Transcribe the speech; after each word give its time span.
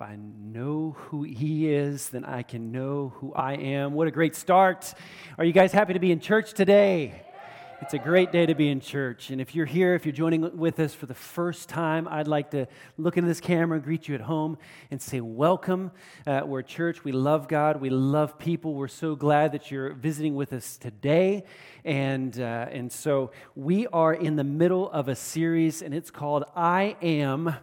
if 0.00 0.08
I 0.08 0.16
know 0.16 0.96
who 0.96 1.24
He 1.24 1.70
is, 1.70 2.08
then 2.08 2.24
I 2.24 2.42
can 2.42 2.72
know 2.72 3.12
who 3.16 3.34
I 3.34 3.52
am. 3.52 3.92
What 3.92 4.08
a 4.08 4.10
great 4.10 4.34
start. 4.34 4.94
Are 5.36 5.44
you 5.44 5.52
guys 5.52 5.72
happy 5.72 5.92
to 5.92 5.98
be 5.98 6.10
in 6.10 6.20
church 6.20 6.54
today? 6.54 7.26
It's 7.82 7.92
a 7.92 7.98
great 7.98 8.32
day 8.32 8.46
to 8.46 8.54
be 8.54 8.70
in 8.70 8.80
church. 8.80 9.28
And 9.28 9.42
if 9.42 9.54
you're 9.54 9.66
here, 9.66 9.94
if 9.94 10.06
you're 10.06 10.14
joining 10.14 10.56
with 10.56 10.80
us 10.80 10.94
for 10.94 11.04
the 11.04 11.12
first 11.12 11.68
time, 11.68 12.08
I'd 12.08 12.28
like 12.28 12.50
to 12.52 12.66
look 12.96 13.18
into 13.18 13.28
this 13.28 13.40
camera, 13.40 13.78
greet 13.78 14.08
you 14.08 14.14
at 14.14 14.22
home, 14.22 14.56
and 14.90 15.02
say, 15.02 15.20
Welcome. 15.20 15.90
Uh, 16.26 16.44
we're 16.46 16.60
a 16.60 16.64
church. 16.64 17.04
We 17.04 17.12
love 17.12 17.46
God. 17.46 17.78
We 17.78 17.90
love 17.90 18.38
people. 18.38 18.72
We're 18.72 18.88
so 18.88 19.14
glad 19.14 19.52
that 19.52 19.70
you're 19.70 19.92
visiting 19.92 20.34
with 20.34 20.54
us 20.54 20.78
today. 20.78 21.44
And, 21.84 22.40
uh, 22.40 22.68
and 22.70 22.90
so 22.90 23.32
we 23.54 23.86
are 23.88 24.14
in 24.14 24.36
the 24.36 24.44
middle 24.44 24.90
of 24.90 25.08
a 25.08 25.14
series, 25.14 25.82
and 25.82 25.92
it's 25.92 26.10
called 26.10 26.44
I 26.56 26.96
Am 27.02 27.54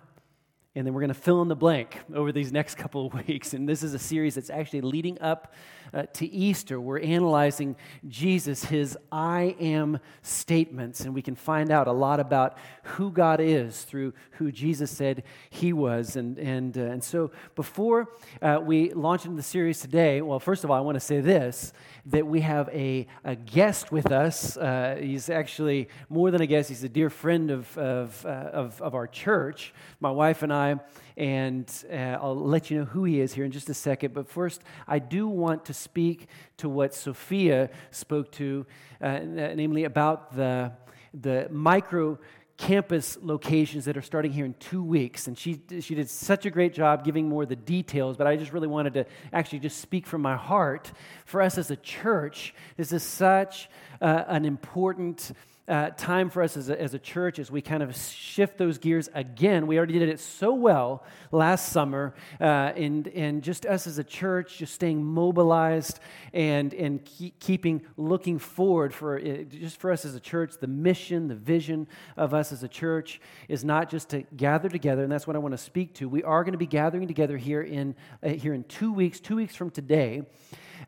and 0.78 0.86
then 0.86 0.94
we're 0.94 1.02
going 1.02 1.08
to 1.08 1.16
fill 1.16 1.42
in 1.42 1.48
the 1.48 1.56
blank 1.56 1.98
over 2.14 2.32
these 2.32 2.52
next 2.52 2.76
couple 2.76 3.08
of 3.08 3.14
weeks. 3.28 3.56
And 3.56 3.68
this 3.68 3.82
is 3.82 3.96
a 3.96 4.00
series 4.00 4.36
that's 4.36 4.52
actually 4.52 4.82
leading 4.82 5.20
up 5.20 5.54
uh, 5.92 6.04
to 6.14 6.28
Easter. 6.28 6.80
We're 6.80 7.00
analyzing 7.00 7.76
Jesus, 8.08 8.64
his 8.66 8.96
I 9.12 9.56
am 9.60 10.00
statements, 10.22 11.00
and 11.02 11.16
we 11.16 11.24
can 11.24 11.36
find 11.36 11.72
out 11.72 11.88
a 11.88 11.92
lot 11.92 12.20
about 12.20 12.60
who 12.84 13.10
God 13.10 13.40
is 13.40 13.84
through 13.86 14.14
who 14.32 14.52
Jesus 14.52 14.92
said 14.92 15.24
he 15.50 15.74
was. 15.74 16.16
And, 16.16 16.38
and, 16.38 16.78
uh, 16.78 16.82
and 16.82 17.04
so 17.04 17.32
before 17.56 18.10
uh, 18.42 18.60
we 18.62 18.94
launch 18.94 19.26
into 19.26 19.38
the 19.38 19.44
series 19.44 19.80
today, 19.80 20.22
well, 20.22 20.40
first 20.40 20.64
of 20.64 20.70
all, 20.70 20.78
I 20.78 20.82
want 20.82 20.96
to 20.96 21.00
say 21.00 21.22
this 21.22 21.74
that 22.08 22.26
we 22.26 22.42
have 22.42 22.70
a, 22.70 23.06
a 23.24 23.36
guest 23.36 23.92
with 23.92 24.12
us. 24.12 24.56
Uh, 24.56 24.98
he's 25.00 25.30
actually 25.30 25.90
more 26.10 26.32
than 26.32 26.42
a 26.42 26.48
guest, 26.48 26.70
he's 26.70 26.84
a 26.84 26.90
dear 26.90 27.10
friend 27.10 27.52
of, 27.52 27.78
of, 27.78 28.26
uh, 28.26 28.30
of, 28.30 28.82
of 28.82 28.96
our 28.96 29.08
church. 29.08 29.74
My 30.00 30.12
wife 30.12 30.42
and 30.42 30.54
I 30.54 30.80
and 31.18 31.70
uh, 31.92 31.96
I'll 32.22 32.36
let 32.36 32.70
you 32.70 32.80
know 32.80 32.86
who 32.86 33.04
he 33.04 33.20
is 33.20 33.34
here 33.34 33.44
in 33.44 33.52
just 33.52 33.70
a 33.70 33.74
second. 33.74 34.14
But 34.14 34.30
first, 34.30 34.62
I 34.88 35.00
do 35.00 35.28
want 35.28 35.66
to 35.66 35.74
speak 35.74 36.28
to 36.58 36.70
what 36.70 36.94
Sophia 36.94 37.70
spoke 37.92 38.32
to, 38.34 38.66
uh, 39.02 39.20
namely 39.20 39.84
about 39.84 40.36
the, 40.36 40.72
the 41.14 41.48
micro 41.52 42.20
campus 42.58 43.18
locations 43.22 43.86
that 43.86 43.96
are 43.96 44.02
starting 44.02 44.32
here 44.32 44.44
in 44.44 44.56
two 44.56 44.84
weeks. 44.84 45.28
And 45.28 45.38
she, 45.38 45.62
she 45.80 45.94
did 45.94 46.10
such 46.10 46.46
a 46.46 46.50
great 46.50 46.74
job 46.74 47.06
giving 47.06 47.30
more 47.30 47.44
of 47.44 47.50
the 47.50 47.56
details, 47.56 48.18
but 48.18 48.26
I 48.26 48.36
just 48.36 48.52
really 48.52 48.68
wanted 48.68 48.96
to 48.96 49.06
actually 49.32 49.60
just 49.60 49.80
speak 49.80 50.08
from 50.08 50.22
my 50.22 50.36
heart. 50.36 50.92
For 51.26 51.42
us 51.42 51.58
as 51.58 51.70
a 51.70 51.76
church, 51.76 52.56
this 52.76 52.92
is 52.92 53.04
such 53.04 53.70
uh, 54.02 54.24
an 54.28 54.44
important 54.44 55.32
uh, 55.68 55.90
time 55.92 56.30
for 56.30 56.42
us 56.42 56.56
as 56.56 56.70
a, 56.70 56.82
as 56.82 56.94
a 56.94 57.00
church 57.00 57.40
as 57.40 57.52
we 57.52 57.62
kind 57.62 57.84
of 57.84 57.96
shift 57.96 58.58
those 58.58 58.78
gears 58.78 59.10
again. 59.14 59.68
We 59.68 59.78
already 59.78 60.00
did 60.00 60.08
it 60.08 60.20
so 60.20 60.54
well 60.54 61.04
last 61.32 61.74
summer, 61.74 62.16
uh, 62.40 62.44
and, 62.44 63.08
and 63.10 63.44
just 63.44 63.66
us 63.66 63.86
as 63.86 63.98
a 63.98 64.04
church, 64.04 64.58
just 64.58 64.74
staying 64.74 65.04
mobilized 65.04 66.00
and, 66.34 66.74
and 66.74 67.04
keep, 67.04 67.38
keeping 67.40 67.82
looking 67.98 68.40
forward 68.40 68.94
for 68.94 69.20
uh, 69.20 69.44
just 69.44 69.80
for 69.80 69.92
us 69.92 70.06
as 70.06 70.16
a 70.16 70.22
church. 70.22 70.54
The 70.60 70.68
mission, 70.68 71.28
the 71.28 71.36
vision 71.36 71.88
of 72.16 72.34
us 72.34 72.54
as 72.54 72.64
a 72.64 72.70
church 72.70 73.20
is 73.50 73.66
not 73.66 73.90
just 73.90 74.10
to 74.10 74.22
gather 74.36 74.70
together, 74.70 75.04
and 75.04 75.12
that's 75.12 75.28
what 75.28 75.36
I 75.36 75.40
want 75.40 75.54
to 75.54 75.58
speak 75.58 75.96
to. 75.96 76.08
We 76.08 76.24
are 76.24 76.44
going 76.44 76.54
to 76.54 76.58
be 76.58 76.66
gathering 76.66 77.08
together 77.08 77.36
here 77.36 77.62
in, 77.62 77.96
uh, 78.24 78.30
here 78.30 78.54
in 78.54 78.64
two 78.64 78.94
weeks, 78.94 79.20
two 79.20 79.36
weeks 79.36 79.56
from 79.56 79.70
today. 79.70 80.24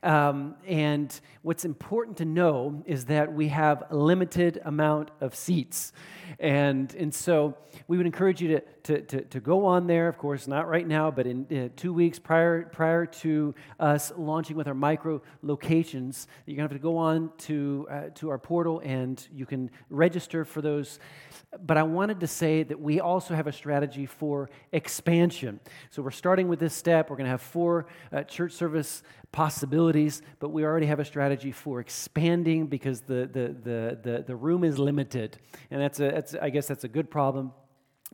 Um, 0.01 0.55
and 0.65 1.17
what's 1.41 1.65
important 1.65 2.17
to 2.17 2.25
know 2.25 2.83
is 2.85 3.05
that 3.05 3.33
we 3.33 3.49
have 3.49 3.83
a 3.89 3.95
limited 3.95 4.61
amount 4.63 5.11
of 5.19 5.35
seats. 5.35 5.91
And, 6.39 6.93
and 6.95 7.13
so 7.13 7.57
we 7.87 7.97
would 7.97 8.05
encourage 8.05 8.41
you 8.41 8.47
to, 8.49 8.61
to, 8.83 9.01
to, 9.01 9.21
to 9.21 9.39
go 9.39 9.65
on 9.65 9.87
there, 9.87 10.07
of 10.07 10.17
course, 10.17 10.47
not 10.47 10.69
right 10.69 10.87
now, 10.87 11.11
but 11.11 11.27
in 11.27 11.45
uh, 11.51 11.69
two 11.75 11.91
weeks 11.91 12.19
prior, 12.19 12.63
prior 12.63 13.05
to 13.05 13.53
us 13.79 14.11
launching 14.15 14.55
with 14.55 14.67
our 14.67 14.73
micro 14.73 15.21
locations. 15.41 16.27
You're 16.45 16.55
going 16.55 16.69
to 16.69 16.73
have 16.73 16.81
to 16.81 16.83
go 16.83 16.97
on 16.97 17.31
to, 17.39 17.87
uh, 17.89 18.01
to 18.15 18.29
our 18.29 18.37
portal 18.37 18.81
and 18.85 19.25
you 19.33 19.45
can 19.45 19.71
register 19.89 20.45
for 20.45 20.61
those 20.61 20.99
but 21.65 21.77
I 21.77 21.83
wanted 21.83 22.19
to 22.19 22.27
say 22.27 22.63
that 22.63 22.79
we 22.79 22.99
also 22.99 23.33
have 23.33 23.47
a 23.47 23.51
strategy 23.51 24.05
for 24.05 24.49
expansion. 24.71 25.59
So 25.89 26.01
we're 26.01 26.11
starting 26.11 26.47
with 26.47 26.59
this 26.59 26.75
step. 26.75 27.09
We're 27.09 27.15
going 27.15 27.25
to 27.25 27.31
have 27.31 27.41
four 27.41 27.87
uh, 28.11 28.23
church 28.23 28.53
service 28.53 29.01
possibilities, 29.31 30.21
but 30.39 30.49
we 30.49 30.63
already 30.63 30.87
have 30.87 30.99
a 30.99 31.05
strategy 31.05 31.51
for 31.51 31.79
expanding 31.79 32.67
because 32.67 33.01
the, 33.01 33.29
the, 33.31 33.55
the, 33.63 33.99
the, 34.01 34.23
the 34.27 34.35
room 34.35 34.63
is 34.63 34.79
limited. 34.79 35.37
And 35.69 35.81
that's, 35.81 35.99
a, 35.99 36.09
that's, 36.11 36.35
I 36.35 36.49
guess 36.49 36.67
that's 36.67 36.83
a 36.83 36.87
good 36.87 37.09
problem. 37.11 37.51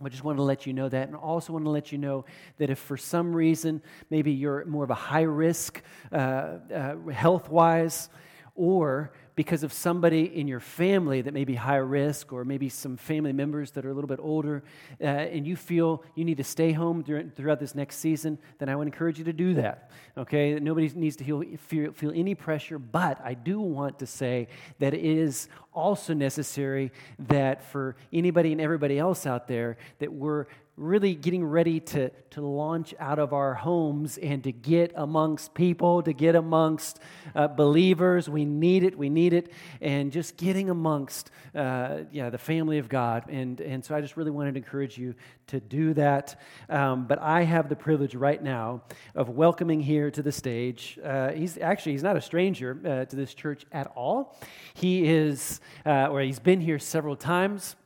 I 0.03 0.09
just 0.09 0.25
want 0.25 0.37
to 0.39 0.43
let 0.43 0.65
you 0.65 0.73
know 0.73 0.89
that. 0.89 1.07
And 1.07 1.15
also 1.15 1.53
want 1.53 1.63
to 1.65 1.71
let 1.71 1.91
you 1.91 1.97
know 1.97 2.25
that 2.57 2.69
if 2.69 2.79
for 2.79 2.97
some 2.97 3.33
reason 3.33 3.81
maybe 4.09 4.33
you're 4.33 4.65
more 4.65 4.83
of 4.83 4.89
a 4.89 4.95
high 4.95 5.21
risk 5.21 5.81
uh, 6.11 6.15
uh, 6.15 6.97
health 7.11 7.49
wise, 7.49 8.09
or 8.55 9.11
because 9.35 9.63
of 9.63 9.73
somebody 9.73 10.23
in 10.39 10.47
your 10.47 10.61
family 10.61 11.21
that 11.21 11.33
may 11.33 11.43
be 11.43 11.55
high 11.55 11.75
risk, 11.75 12.31
or 12.31 12.45
maybe 12.45 12.69
some 12.69 12.95
family 12.95 13.33
members 13.33 13.71
that 13.71 13.85
are 13.85 13.89
a 13.89 13.93
little 13.93 14.07
bit 14.07 14.19
older, 14.21 14.63
uh, 15.01 15.03
and 15.03 15.45
you 15.45 15.57
feel 15.57 16.03
you 16.15 16.23
need 16.23 16.37
to 16.37 16.43
stay 16.43 16.71
home 16.71 17.01
during, 17.01 17.29
throughout 17.31 17.59
this 17.59 17.75
next 17.75 17.97
season, 17.97 18.37
then 18.59 18.69
I 18.69 18.75
would 18.75 18.87
encourage 18.87 19.19
you 19.19 19.25
to 19.25 19.33
do 19.33 19.55
that. 19.55 19.91
Okay? 20.17 20.57
Nobody 20.57 20.89
needs 20.95 21.17
to 21.17 21.25
feel, 21.25 21.43
feel, 21.57 21.91
feel 21.91 22.11
any 22.15 22.33
pressure, 22.33 22.79
but 22.79 23.19
I 23.23 23.33
do 23.33 23.59
want 23.59 23.99
to 23.99 24.07
say 24.07 24.47
that 24.79 24.93
it 24.93 25.03
is 25.03 25.49
also 25.73 26.13
necessary 26.13 26.93
that 27.27 27.61
for 27.61 27.97
anybody 28.13 28.53
and 28.53 28.61
everybody 28.61 28.97
else 28.97 29.25
out 29.25 29.49
there, 29.49 29.77
that 29.99 30.13
we're 30.13 30.45
really 30.77 31.15
getting 31.15 31.43
ready 31.43 31.79
to, 31.79 32.09
to 32.29 32.41
launch 32.41 32.93
out 32.99 33.17
of 33.17 33.31
our 33.31 33.53
homes 33.53 34.17
and 34.17 34.43
to 34.43 34.51
get 34.51 34.91
amongst 34.95 35.53
people, 35.53 36.03
to 36.03 36.11
get 36.11 36.35
amongst 36.35 36.99
uh, 37.33 37.47
believers. 37.47 38.29
We 38.29 38.43
need 38.43 38.83
it, 38.83 38.97
we 38.97 39.09
need 39.09 39.31
it, 39.31 39.51
and 39.79 40.11
just 40.11 40.35
getting 40.35 40.69
amongst 40.69 41.31
uh, 41.53 41.99
yeah, 42.11 42.29
the 42.29 42.37
family 42.37 42.77
of 42.77 42.89
God. 42.89 43.29
And, 43.29 43.61
and 43.61 43.85
so 43.85 43.95
I 43.95 44.01
just 44.01 44.17
really 44.17 44.31
wanted 44.31 44.55
to 44.55 44.57
encourage 44.57 44.97
you 44.97 45.15
to 45.47 45.61
do 45.61 45.93
that. 45.93 46.41
Um, 46.69 47.07
but 47.07 47.19
I 47.21 47.43
have 47.43 47.69
the 47.69 47.75
privilege 47.77 48.13
right 48.13 48.41
now 48.41 48.81
of 49.15 49.29
welcoming 49.29 49.79
here 49.79 50.11
to 50.11 50.21
the 50.21 50.31
stage. 50.31 50.99
Uh, 51.01 51.31
he's 51.31 51.57
actually, 51.57 51.93
he's 51.93 52.03
not 52.03 52.17
a 52.17 52.21
stranger 52.21 52.77
uh, 52.83 53.05
to 53.05 53.15
this 53.15 53.33
church 53.33 53.65
at 53.71 53.87
all. 53.95 54.37
He 54.73 55.07
is, 55.07 55.61
uh, 55.85 56.07
or 56.07 56.19
he's 56.19 56.39
been 56.39 56.59
here 56.59 56.79
several 56.79 57.15
times 57.15 57.77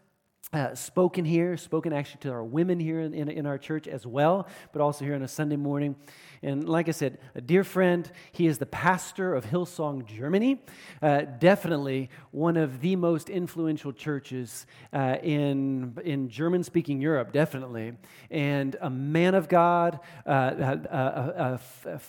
uh, 0.52 0.74
spoken 0.74 1.26
here, 1.26 1.58
spoken 1.58 1.94
actually 1.94 2.20
to 2.22 2.32
our 2.32 2.44
women 2.44 2.80
here 2.80 3.02
in, 3.02 3.14
in, 3.14 3.30
in, 3.30 3.46
our 3.46 3.58
church 3.58 3.88
as 3.88 4.06
well, 4.06 4.48
but 4.74 4.82
also 4.82 5.06
here 5.06 5.14
on 5.14 5.22
a 5.22 5.28
Sunday 5.28 5.56
morning. 5.56 5.96
And 6.41 6.69
like 6.69 6.88
I 6.88 6.91
said, 6.91 7.17
a 7.35 7.41
dear 7.41 7.63
friend, 7.63 8.09
he 8.31 8.47
is 8.47 8.59
the 8.59 8.66
pastor 8.66 9.35
of 9.35 9.45
Hillsong 9.45 10.05
Germany, 10.05 10.63
uh, 11.01 11.22
definitely 11.39 12.09
one 12.31 12.55
of 12.55 12.79
the 12.79 12.95
most 12.95 13.29
influential 13.29 13.91
churches 13.91 14.66
uh, 14.94 15.17
in, 15.22 15.97
in 16.03 16.29
German 16.29 16.63
speaking 16.63 17.01
Europe, 17.01 17.33
definitely. 17.33 17.94
And 18.31 18.77
a 18.79 18.89
man 18.89 19.35
of 19.35 19.50
God, 19.50 20.00
uh, 20.25 20.77
a, 20.91 21.59
a, 21.85 22.00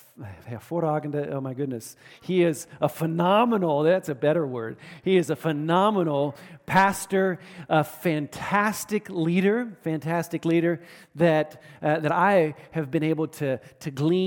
a, 0.46 1.32
oh 1.32 1.40
my 1.40 1.54
goodness, 1.54 1.96
he 2.22 2.44
is 2.44 2.66
a 2.80 2.88
phenomenal, 2.88 3.82
that's 3.82 4.08
a 4.08 4.14
better 4.14 4.46
word. 4.46 4.76
He 5.02 5.16
is 5.16 5.30
a 5.30 5.36
phenomenal 5.36 6.36
pastor, 6.66 7.40
a 7.68 7.82
fantastic 7.82 9.10
leader, 9.10 9.76
fantastic 9.82 10.44
leader 10.44 10.80
that, 11.16 11.60
uh, 11.82 11.98
that 11.98 12.12
I 12.12 12.54
have 12.70 12.90
been 12.90 13.02
able 13.02 13.26
to, 13.26 13.58
to 13.80 13.90
glean 13.90 14.19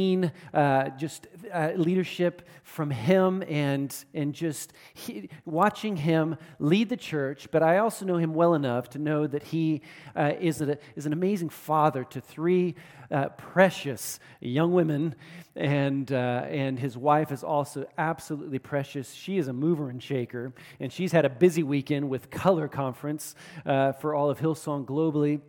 uh, 0.54 0.90
just 0.98 1.28
uh, 1.52 1.72
leadership 1.76 2.48
from 2.64 2.90
him 2.90 3.44
and, 3.48 3.96
and 4.14 4.34
just 4.34 4.74
he, 4.94 5.30
watching 5.46 5.96
him 5.96 6.38
lead 6.60 6.90
the 6.90 6.98
church. 6.98 7.48
But 7.52 7.62
I 7.62 7.78
also 7.78 8.06
know 8.06 8.18
him 8.18 8.34
well 8.34 8.54
enough 8.54 8.90
to 8.92 9.00
know 9.00 9.28
that 9.28 9.44
he 9.44 9.82
uh, 10.16 10.34
is, 10.40 10.62
a, 10.62 10.78
is 10.96 11.06
an 11.06 11.14
amazing 11.14 11.50
father 11.50 12.04
to 12.06 12.22
three 12.22 12.76
uh, 13.12 13.30
precious 13.30 14.20
young 14.40 14.74
women. 14.74 15.16
And, 15.56 16.12
uh, 16.12 16.46
and 16.50 16.80
his 16.80 16.98
wife 16.98 17.32
is 17.32 17.44
also 17.44 17.86
absolutely 17.98 18.60
precious. 18.60 19.14
She 19.14 19.38
is 19.38 19.48
a 19.48 19.54
mover 19.54 19.90
and 19.90 20.02
shaker. 20.02 20.54
And 20.80 20.92
she's 20.92 21.12
had 21.12 21.26
a 21.26 21.30
busy 21.30 21.64
weekend 21.64 22.10
with 22.10 22.32
Color 22.32 22.68
Conference 22.68 23.36
uh, 23.66 23.92
for 23.92 24.16
all 24.16 24.30
of 24.30 24.40
Hillsong 24.40 24.86
globally. 24.86 25.42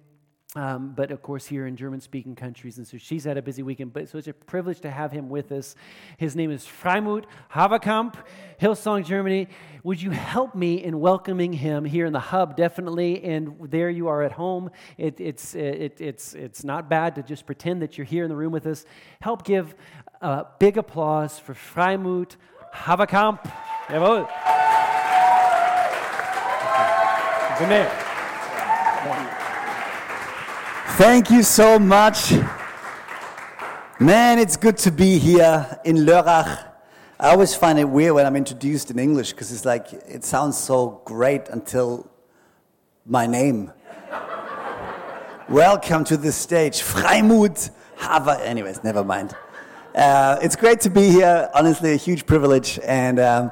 Um, 0.57 0.93
but 0.95 1.11
of 1.11 1.21
course, 1.21 1.47
here 1.47 1.67
in 1.67 1.75
German 1.75 2.01
speaking 2.01 2.37
countries. 2.37 2.79
And 2.79 2.87
so 2.87 2.97
she's 2.97 3.25
had 3.25 3.37
a 3.37 3.43
busy 3.43 3.65
weekend. 3.65 3.93
But 3.93 4.09
so 4.09 4.19
it's 4.19 4.29
a 4.29 4.33
privilege 4.33 4.81
to 4.83 4.91
have 4.91 5.11
him 5.11 5.29
with 5.29 5.51
us. 5.51 5.75
His 6.17 6.37
name 6.37 6.53
is 6.53 6.65
Freimut 6.65 7.25
Haverkamp, 7.53 8.15
Hillsong 8.61 9.05
Germany. 9.05 9.49
Would 9.83 10.01
you 10.01 10.11
help 10.11 10.55
me 10.55 10.83
in 10.85 11.01
welcoming 11.01 11.53
him 11.53 11.85
here 11.85 12.07
in 12.07 12.13
the 12.13 12.21
hub? 12.21 12.57
Definitely. 12.57 13.25
And 13.25 13.57
there 13.69 13.91
you 13.91 14.07
are 14.07 14.23
at 14.23 14.31
home. 14.31 14.71
It, 14.97 15.21
it's, 15.21 15.57
it, 15.57 16.01
it's, 16.01 16.35
it's 16.35 16.63
not 16.63 16.89
bad 16.89 17.17
to 17.17 17.25
just 17.25 17.47
pretend 17.47 17.83
that 17.83 17.99
you're 17.99 18.05
here 18.05 18.23
in 18.23 18.31
the 18.31 18.37
room 18.37 18.53
with 18.53 18.67
us. 18.67 18.85
Help 19.21 19.45
give 19.45 19.75
a 20.21 20.47
big 20.61 20.79
applause 20.79 21.37
for 21.37 21.55
Freimut 21.55 22.37
Haverkamp. 22.73 23.41
Jawohl. 23.89 24.29
Good. 27.59 29.44
Thank 30.93 31.31
you 31.31 31.43
so 31.43 31.79
much. 31.79 32.33
Man, 33.99 34.39
it's 34.39 34.57
good 34.57 34.79
to 34.79 34.93
be 34.93 35.19
here 35.19 35.81
in 35.85 35.97
Lörrach. 35.97 36.69
I 37.19 37.31
always 37.31 37.53
find 37.55 37.81
it 37.81 37.89
weird 37.89 38.15
when 38.15 38.27
I'm 38.27 38.37
introduced 38.37 38.93
in 38.93 39.01
English 39.01 39.33
because 39.33 39.51
it's 39.51 39.65
like, 39.65 39.93
it 39.93 40.25
sounds 40.25 40.57
so 40.57 41.03
great 41.05 41.49
until 41.49 42.09
my 43.07 43.27
name. 43.27 43.73
Welcome 45.49 46.05
to 46.05 46.17
the 46.17 46.31
stage, 46.31 46.81
Freimut 46.81 47.71
Haver. 47.97 48.39
Anyways, 48.43 48.85
never 48.85 49.03
mind. 49.03 49.35
Uh, 49.97 50.39
it's 50.43 50.55
great 50.55 50.81
to 50.83 50.91
be 50.91 51.11
here. 51.11 51.51
Honestly, 51.55 51.93
a 51.93 51.97
huge 51.97 52.25
privilege. 52.25 52.79
And 52.85 53.19
um, 53.19 53.51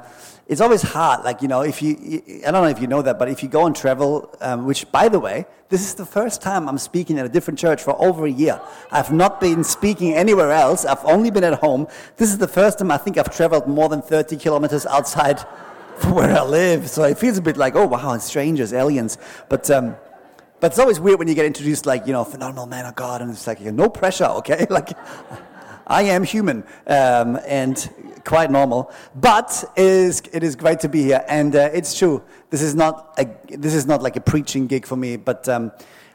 it's 0.52 0.60
always 0.60 0.82
hard. 0.82 1.24
Like, 1.24 1.40
you 1.40 1.48
know, 1.48 1.62
if 1.62 1.80
you, 1.80 2.22
I 2.46 2.50
don't 2.50 2.62
know 2.62 2.68
if 2.68 2.78
you 2.78 2.86
know 2.86 3.00
that, 3.00 3.18
but 3.18 3.30
if 3.30 3.42
you 3.42 3.48
go 3.48 3.64
and 3.64 3.74
travel, 3.74 4.36
um, 4.42 4.66
which 4.66 4.90
by 4.92 5.08
the 5.08 5.18
way, 5.18 5.46
this 5.70 5.80
is 5.80 5.94
the 5.94 6.04
first 6.04 6.42
time 6.42 6.68
I'm 6.68 6.76
speaking 6.76 7.18
at 7.18 7.24
a 7.24 7.28
different 7.30 7.58
church 7.58 7.82
for 7.82 8.00
over 8.00 8.26
a 8.26 8.30
year. 8.30 8.60
I've 8.90 9.10
not 9.10 9.40
been 9.40 9.64
speaking 9.64 10.12
anywhere 10.12 10.52
else. 10.52 10.84
I've 10.84 11.02
only 11.06 11.30
been 11.30 11.42
at 11.42 11.60
home. 11.60 11.88
This 12.18 12.28
is 12.28 12.36
the 12.36 12.46
first 12.46 12.78
time 12.78 12.90
I 12.90 12.98
think 12.98 13.16
I've 13.16 13.34
traveled 13.34 13.66
more 13.66 13.88
than 13.88 14.02
30 14.02 14.36
kilometers 14.36 14.84
outside 14.84 15.40
from 15.96 16.16
where 16.16 16.36
I 16.36 16.42
live. 16.42 16.90
So 16.90 17.04
it 17.04 17.16
feels 17.16 17.38
a 17.38 17.42
bit 17.42 17.56
like, 17.56 17.74
oh, 17.74 17.86
wow, 17.86 18.18
strangers, 18.18 18.74
aliens. 18.74 19.16
But, 19.48 19.70
um, 19.70 19.96
but 20.60 20.72
it's 20.72 20.78
always 20.78 21.00
weird 21.00 21.18
when 21.18 21.28
you 21.28 21.34
get 21.34 21.46
introduced 21.46 21.86
like, 21.86 22.06
you 22.06 22.12
know, 22.12 22.24
phenomenal 22.24 22.66
man 22.66 22.84
of 22.84 22.94
God, 22.94 23.22
and 23.22 23.30
it's 23.30 23.46
like, 23.46 23.62
no 23.62 23.88
pressure, 23.88 24.26
okay? 24.26 24.66
like, 24.70 24.90
I 25.86 26.02
am 26.02 26.24
human 26.24 26.64
um, 26.86 27.40
and 27.46 27.90
quite 28.24 28.50
normal, 28.50 28.92
but 29.14 29.64
it 29.76 29.84
is, 29.84 30.22
it 30.32 30.42
is 30.42 30.56
great 30.56 30.80
to 30.80 30.88
be 30.88 31.02
here. 31.02 31.24
And 31.28 31.54
uh, 31.54 31.70
it's 31.72 31.96
true, 31.98 32.22
this 32.50 32.62
is, 32.62 32.74
not 32.74 33.14
a, 33.18 33.26
this 33.56 33.74
is 33.74 33.86
not 33.86 34.02
like 34.02 34.16
a 34.16 34.20
preaching 34.20 34.66
gig 34.66 34.86
for 34.86 34.96
me, 34.96 35.16
but 35.16 35.48
um, 35.48 35.72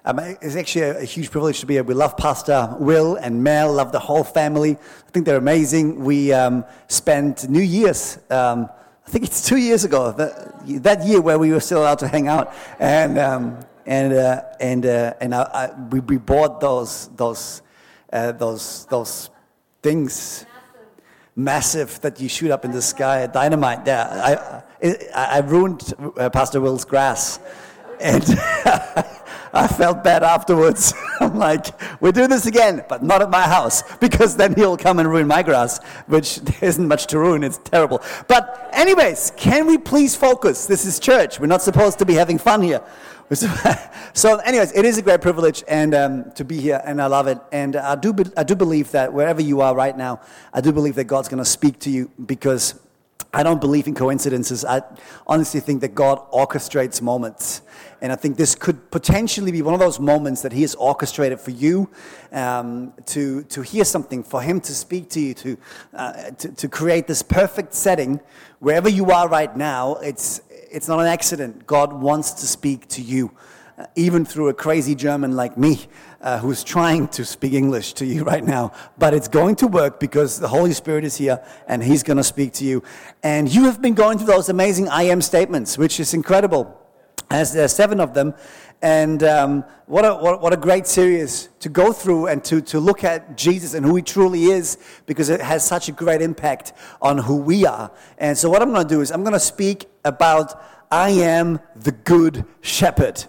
um, 0.07 0.19
it's 0.19 0.55
actually 0.55 0.83
a, 0.83 0.99
a, 0.99 1.03
huge 1.03 1.31
privilege 1.31 1.59
to 1.59 1.65
be 1.65 1.73
here. 1.73 1.83
We 1.83 1.93
love 1.93 2.15
Pastor 2.15 2.73
Will 2.79 3.15
and 3.15 3.43
Mel, 3.43 3.73
love 3.73 3.91
the 3.91 3.99
whole 3.99 4.23
family. 4.23 4.71
I 4.71 5.11
think 5.11 5.25
they're 5.25 5.35
amazing. 5.35 6.03
We 6.03 6.31
um, 6.31 6.63
spent 6.87 7.49
New 7.49 7.61
Year's, 7.61 8.17
um, 8.29 8.69
I 9.05 9.09
think 9.09 9.25
it's 9.25 9.45
two 9.45 9.57
years 9.57 9.83
ago, 9.83 10.13
that, 10.13 10.83
that, 10.83 11.05
year 11.05 11.19
where 11.19 11.37
we 11.37 11.51
were 11.51 11.59
still 11.59 11.81
allowed 11.81 11.99
to 11.99 12.07
hang 12.07 12.29
out. 12.29 12.53
And, 12.79 13.19
um, 13.19 13.59
and, 13.85 14.13
uh, 14.13 14.43
and, 14.61 14.85
uh, 14.85 15.13
and 15.19 15.35
I, 15.35 15.41
I, 15.41 15.81
we, 15.89 15.99
we 15.99 16.17
bought 16.17 16.61
those, 16.61 17.09
those, 17.17 17.61
uh, 18.13 18.31
those, 18.31 18.85
those 18.85 19.29
things 19.81 20.45
massive 21.37 22.01
that 22.01 22.19
you 22.19 22.27
shoot 22.27 22.51
up 22.51 22.65
in 22.65 22.71
the 22.71 22.81
sky, 22.81 23.27
dynamite. 23.27 23.85
Yeah, 23.85 24.63
I, 24.83 25.37
I, 25.37 25.39
ruined 25.39 25.93
uh, 26.17 26.29
Pastor 26.31 26.59
Will's 26.59 26.83
grass, 26.83 27.39
and 28.01 28.23
I 29.53 29.67
felt 29.67 30.03
bad 30.03 30.23
afterwards. 30.23 30.93
I'm 31.19 31.37
like, 31.37 31.67
we're 32.01 32.11
doing 32.11 32.29
this 32.29 32.47
again, 32.47 32.83
but 32.89 33.03
not 33.03 33.21
at 33.21 33.29
my 33.29 33.43
house, 33.43 33.83
because 33.97 34.35
then 34.35 34.55
he'll 34.55 34.77
come 34.77 34.97
and 34.99 35.07
ruin 35.07 35.27
my 35.27 35.43
grass, 35.43 35.79
which 36.07 36.37
there 36.37 36.57
isn't 36.69 36.87
much 36.87 37.05
to 37.07 37.19
ruin. 37.19 37.43
It's 37.43 37.59
terrible. 37.59 38.01
But 38.27 38.69
anyways, 38.73 39.31
can 39.37 39.67
we 39.67 39.77
please 39.77 40.15
focus? 40.15 40.65
This 40.65 40.85
is 40.85 40.99
church. 40.99 41.39
We're 41.39 41.45
not 41.45 41.61
supposed 41.61 41.99
to 41.99 42.05
be 42.05 42.15
having 42.15 42.39
fun 42.39 42.63
here. 42.63 42.81
so, 44.13 44.37
anyways, 44.37 44.71
it 44.71 44.85
is 44.85 44.97
a 44.97 45.01
great 45.01 45.19
privilege 45.19 45.61
and 45.67 45.93
um, 45.93 46.31
to 46.31 46.45
be 46.45 46.61
here, 46.61 46.81
and 46.85 47.01
I 47.01 47.07
love 47.07 47.27
it. 47.27 47.37
And 47.51 47.75
I 47.75 47.95
do, 47.95 48.13
be, 48.13 48.23
I 48.37 48.43
do 48.43 48.55
believe 48.55 48.91
that 48.91 49.11
wherever 49.11 49.41
you 49.41 49.59
are 49.59 49.75
right 49.75 49.97
now, 49.97 50.21
I 50.53 50.61
do 50.61 50.71
believe 50.71 50.95
that 50.95 51.05
God's 51.05 51.27
going 51.27 51.43
to 51.43 51.49
speak 51.49 51.77
to 51.79 51.89
you 51.89 52.09
because 52.25 52.79
I 53.33 53.43
don't 53.43 53.59
believe 53.59 53.85
in 53.85 53.95
coincidences. 53.95 54.63
I 54.63 54.81
honestly 55.27 55.59
think 55.59 55.81
that 55.81 55.93
God 55.93 56.19
orchestrates 56.31 57.01
moments. 57.01 57.63
And 58.01 58.13
I 58.13 58.15
think 58.15 58.37
this 58.37 58.55
could 58.55 58.91
potentially 58.91 59.51
be 59.51 59.61
one 59.61 59.73
of 59.73 59.81
those 59.81 59.99
moments 59.99 60.41
that 60.43 60.53
He 60.53 60.61
has 60.61 60.75
orchestrated 60.75 61.39
for 61.41 61.51
you 61.51 61.89
um, 62.31 62.93
to, 63.07 63.43
to 63.43 63.61
hear 63.61 63.83
something, 63.83 64.23
for 64.23 64.41
Him 64.41 64.61
to 64.61 64.73
speak 64.73 65.09
to 65.09 65.19
you, 65.19 65.33
to, 65.33 65.57
uh, 65.93 66.13
to, 66.31 66.51
to 66.53 66.69
create 66.69 67.07
this 67.07 67.21
perfect 67.23 67.73
setting. 67.73 68.21
Wherever 68.59 68.87
you 68.87 69.11
are 69.11 69.27
right 69.27 69.55
now, 69.55 69.95
it's, 69.95 70.41
it's 70.77 70.87
not 70.87 70.99
an 70.99 71.07
accident. 71.07 71.65
God 71.65 71.91
wants 71.91 72.29
to 72.33 72.45
speak 72.45 72.87
to 72.89 73.01
you, 73.01 73.31
uh, 73.79 73.87
even 73.95 74.23
through 74.23 74.49
a 74.49 74.53
crazy 74.53 74.93
German 74.93 75.35
like 75.35 75.57
me, 75.57 75.87
uh, 76.21 76.37
who's 76.37 76.63
trying 76.63 77.07
to 77.07 77.25
speak 77.25 77.53
English 77.53 77.93
to 77.93 78.05
you 78.05 78.23
right 78.31 78.43
now. 78.43 78.71
But 78.95 79.15
it's 79.15 79.27
going 79.27 79.55
to 79.55 79.67
work 79.67 79.99
because 79.99 80.39
the 80.39 80.47
Holy 80.47 80.73
Spirit 80.73 81.03
is 81.03 81.17
here 81.17 81.43
and 81.67 81.83
He's 81.83 82.03
going 82.03 82.17
to 82.17 82.23
speak 82.23 82.53
to 82.53 82.63
you. 82.63 82.83
And 83.23 83.51
you 83.51 83.63
have 83.63 83.81
been 83.81 83.95
going 83.95 84.19
through 84.19 84.27
those 84.27 84.49
amazing 84.49 84.87
I 84.87 85.03
am 85.03 85.19
statements, 85.19 85.79
which 85.79 85.99
is 85.99 86.13
incredible. 86.13 86.79
As 87.31 87.53
there 87.53 87.65
are 87.65 87.67
seven 87.67 87.99
of 87.99 88.13
them, 88.13 88.35
and 88.81 89.23
um, 89.23 89.65
what, 89.87 90.05
a, 90.05 90.13
what, 90.13 90.41
what, 90.41 90.53
a 90.53 90.57
great 90.57 90.85
series 90.85 91.49
to 91.59 91.67
go 91.67 91.91
through 91.91 92.27
and 92.27 92.43
to, 92.45 92.61
to 92.61 92.79
look 92.79 93.03
at 93.03 93.35
Jesus 93.35 93.73
and 93.73 93.83
who 93.83 93.95
he 93.95 94.03
truly 94.03 94.45
is 94.45 94.77
because 95.07 95.29
it 95.29 95.41
has 95.41 95.65
such 95.65 95.89
a 95.89 95.91
great 95.91 96.21
impact 96.21 96.73
on 97.01 97.17
who 97.17 97.37
we 97.37 97.65
are. 97.65 97.91
And 98.19 98.37
so, 98.37 98.49
what 98.49 98.61
I'm 98.61 98.71
going 98.71 98.87
to 98.87 98.95
do 98.95 99.01
is 99.01 99.11
I'm 99.11 99.23
going 99.23 99.33
to 99.33 99.39
speak 99.39 99.87
about 100.07 100.61
I 100.91 101.09
am 101.09 101.59
the 101.75 101.91
good 101.91 102.45
shepherd. 102.61 103.25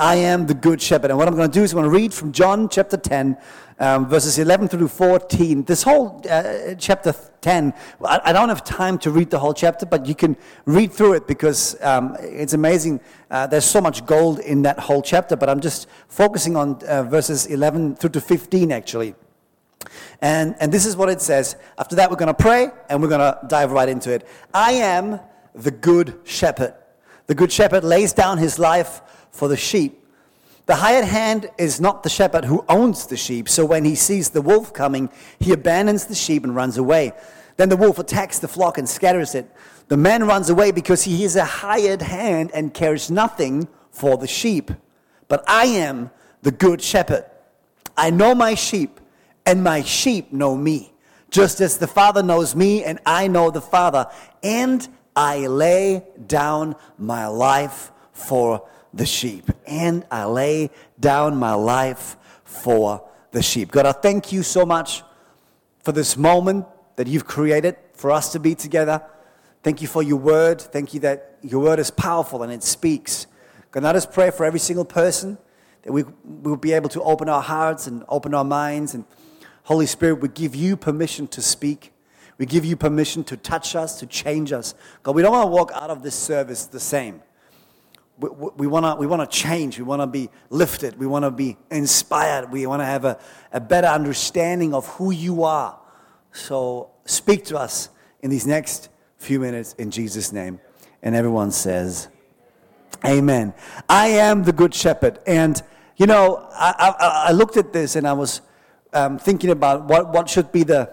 I 0.00 0.16
am 0.16 0.46
the 0.46 0.54
good 0.54 0.80
shepherd. 0.80 1.10
And 1.10 1.18
what 1.18 1.28
I'm 1.28 1.36
going 1.36 1.50
to 1.50 1.58
do 1.58 1.62
is 1.62 1.72
I'm 1.72 1.78
going 1.78 1.90
to 1.90 1.94
read 1.94 2.14
from 2.14 2.32
John 2.32 2.70
chapter 2.70 2.96
10, 2.96 3.36
um, 3.78 4.08
verses 4.08 4.38
11 4.38 4.68
through 4.68 4.88
14. 4.88 5.64
This 5.64 5.82
whole 5.82 6.22
uh, 6.28 6.74
chapter 6.78 7.14
10, 7.42 7.74
I, 8.02 8.20
I, 8.24 8.32
don't 8.32 8.48
have 8.48 8.64
time 8.64 8.98
to 9.00 9.10
read 9.10 9.28
the 9.28 9.38
whole 9.38 9.52
chapter, 9.52 9.84
but 9.84 10.06
you 10.06 10.14
can 10.14 10.38
read 10.64 10.92
through 10.92 11.14
it 11.14 11.26
because 11.26 11.80
um, 11.82 12.16
it's 12.20 12.54
amazing. 12.54 13.00
Uh, 13.30 13.46
there's 13.46 13.66
so 13.66 13.80
much 13.80 14.06
gold 14.06 14.38
in 14.40 14.62
that 14.62 14.78
whole 14.78 15.02
chapter, 15.02 15.36
but 15.36 15.50
I'm 15.50 15.60
just 15.60 15.86
focusing 16.08 16.56
on 16.56 16.82
uh, 16.84 17.02
verses 17.02 17.44
11 17.46 17.96
through 17.96 18.10
to 18.10 18.22
15 18.22 18.72
actually. 18.72 19.14
And, 20.22 20.54
and 20.60 20.72
this 20.72 20.86
is 20.86 20.96
what 20.96 21.10
it 21.10 21.20
says. 21.20 21.56
After 21.78 21.96
that, 21.96 22.10
we're 22.10 22.16
going 22.16 22.28
to 22.28 22.34
pray 22.34 22.68
and 22.88 23.02
we're 23.02 23.08
going 23.08 23.20
to 23.20 23.38
dive 23.48 23.72
right 23.72 23.88
into 23.88 24.12
it. 24.12 24.26
I 24.52 24.72
am 24.72 25.20
the 25.54 25.70
good 25.70 26.18
shepherd. 26.24 26.74
The 27.26 27.34
good 27.34 27.52
shepherd 27.52 27.84
lays 27.84 28.12
down 28.12 28.38
his 28.38 28.58
life 28.58 29.00
for 29.30 29.48
the 29.48 29.56
sheep. 29.56 30.04
The 30.66 30.76
hired 30.76 31.04
hand 31.04 31.50
is 31.58 31.80
not 31.80 32.02
the 32.02 32.08
shepherd 32.08 32.44
who 32.44 32.64
owns 32.68 33.06
the 33.06 33.16
sheep, 33.16 33.48
so 33.48 33.64
when 33.64 33.84
he 33.84 33.94
sees 33.94 34.30
the 34.30 34.42
wolf 34.42 34.72
coming, 34.72 35.10
he 35.38 35.52
abandons 35.52 36.06
the 36.06 36.14
sheep 36.14 36.44
and 36.44 36.54
runs 36.54 36.76
away. 36.76 37.12
Then 37.56 37.68
the 37.68 37.76
wolf 37.76 37.98
attacks 37.98 38.38
the 38.38 38.48
flock 38.48 38.78
and 38.78 38.88
scatters 38.88 39.34
it. 39.34 39.50
The 39.88 39.96
man 39.96 40.24
runs 40.24 40.48
away 40.48 40.70
because 40.70 41.02
he 41.02 41.24
is 41.24 41.34
a 41.34 41.44
hired 41.44 42.02
hand 42.02 42.52
and 42.54 42.72
cares 42.72 43.10
nothing 43.10 43.68
for 43.90 44.16
the 44.16 44.28
sheep. 44.28 44.70
But 45.26 45.42
I 45.48 45.64
am 45.66 46.10
the 46.42 46.52
good 46.52 46.80
shepherd. 46.80 47.24
I 47.96 48.10
know 48.10 48.34
my 48.34 48.54
sheep, 48.54 49.00
and 49.44 49.64
my 49.64 49.82
sheep 49.82 50.32
know 50.32 50.56
me, 50.56 50.92
just 51.30 51.60
as 51.60 51.78
the 51.78 51.86
Father 51.86 52.22
knows 52.22 52.54
me, 52.54 52.84
and 52.84 52.98
I 53.04 53.26
know 53.26 53.50
the 53.50 53.60
Father, 53.60 54.06
and 54.42 54.88
I 55.14 55.46
lay 55.46 56.04
down 56.26 56.76
my 56.98 57.26
life 57.26 57.92
for 58.12 58.68
the 58.92 59.06
sheep. 59.06 59.50
And 59.66 60.04
I 60.10 60.24
lay 60.24 60.70
down 60.98 61.36
my 61.36 61.54
life 61.54 62.16
for 62.44 63.08
the 63.30 63.42
sheep. 63.42 63.70
God, 63.70 63.86
I 63.86 63.92
thank 63.92 64.32
you 64.32 64.42
so 64.42 64.66
much 64.66 65.02
for 65.82 65.92
this 65.92 66.16
moment 66.16 66.66
that 66.96 67.06
you've 67.06 67.26
created 67.26 67.76
for 67.94 68.10
us 68.10 68.32
to 68.32 68.40
be 68.40 68.54
together. 68.54 69.02
Thank 69.62 69.82
you 69.82 69.88
for 69.88 70.02
your 70.02 70.16
word. 70.16 70.60
Thank 70.60 70.94
you 70.94 71.00
that 71.00 71.38
your 71.42 71.60
word 71.60 71.78
is 71.78 71.90
powerful 71.90 72.42
and 72.42 72.52
it 72.52 72.62
speaks. 72.62 73.26
God, 73.70 73.82
let 73.84 73.96
us 73.96 74.06
pray 74.06 74.30
for 74.30 74.44
every 74.44 74.58
single 74.58 74.84
person 74.84 75.38
that 75.82 75.92
we 75.92 76.04
will 76.24 76.56
be 76.56 76.72
able 76.72 76.88
to 76.90 77.02
open 77.02 77.28
our 77.28 77.42
hearts 77.42 77.86
and 77.86 78.04
open 78.08 78.34
our 78.34 78.44
minds. 78.44 78.94
And 78.94 79.04
Holy 79.64 79.86
Spirit, 79.86 80.20
we 80.20 80.28
give 80.28 80.54
you 80.54 80.76
permission 80.76 81.26
to 81.28 81.42
speak. 81.42 81.92
We 82.40 82.46
give 82.46 82.64
you 82.64 82.74
permission 82.74 83.22
to 83.24 83.36
touch 83.36 83.76
us, 83.76 84.00
to 84.00 84.06
change 84.06 84.50
us. 84.50 84.74
God, 85.04 85.14
we 85.14 85.22
don't 85.22 85.30
want 85.30 85.44
to 85.44 85.52
walk 85.52 85.70
out 85.72 85.90
of 85.90 86.02
this 86.02 86.16
service 86.16 86.66
the 86.66 86.80
same 86.80 87.22
we, 88.20 88.48
we 88.56 88.66
want 88.66 88.84
to 88.84 88.94
we 88.96 89.06
wanna 89.06 89.26
change. 89.26 89.78
We 89.78 89.84
want 89.84 90.02
to 90.02 90.06
be 90.06 90.28
lifted. 90.50 90.98
We 90.98 91.06
want 91.06 91.24
to 91.24 91.30
be 91.30 91.56
inspired. 91.70 92.52
We 92.52 92.66
want 92.66 92.80
to 92.80 92.86
have 92.86 93.04
a, 93.04 93.18
a 93.52 93.60
better 93.60 93.86
understanding 93.86 94.74
of 94.74 94.86
who 94.88 95.10
you 95.10 95.44
are. 95.44 95.78
So 96.32 96.90
speak 97.06 97.44
to 97.46 97.58
us 97.58 97.88
in 98.20 98.30
these 98.30 98.46
next 98.46 98.88
few 99.16 99.40
minutes 99.40 99.74
in 99.74 99.90
Jesus' 99.90 100.32
name. 100.32 100.60
And 101.02 101.14
everyone 101.14 101.50
says, 101.50 102.08
Amen. 103.04 103.54
I 103.88 104.08
am 104.08 104.44
the 104.44 104.52
good 104.52 104.74
shepherd. 104.74 105.18
And, 105.26 105.60
you 105.96 106.06
know, 106.06 106.46
I, 106.52 106.74
I, 106.78 107.28
I 107.28 107.32
looked 107.32 107.56
at 107.56 107.72
this 107.72 107.96
and 107.96 108.06
I 108.06 108.12
was 108.12 108.42
um, 108.92 109.18
thinking 109.18 109.50
about 109.50 109.86
what, 109.86 110.12
what 110.12 110.28
should 110.28 110.52
be 110.52 110.64
the, 110.64 110.92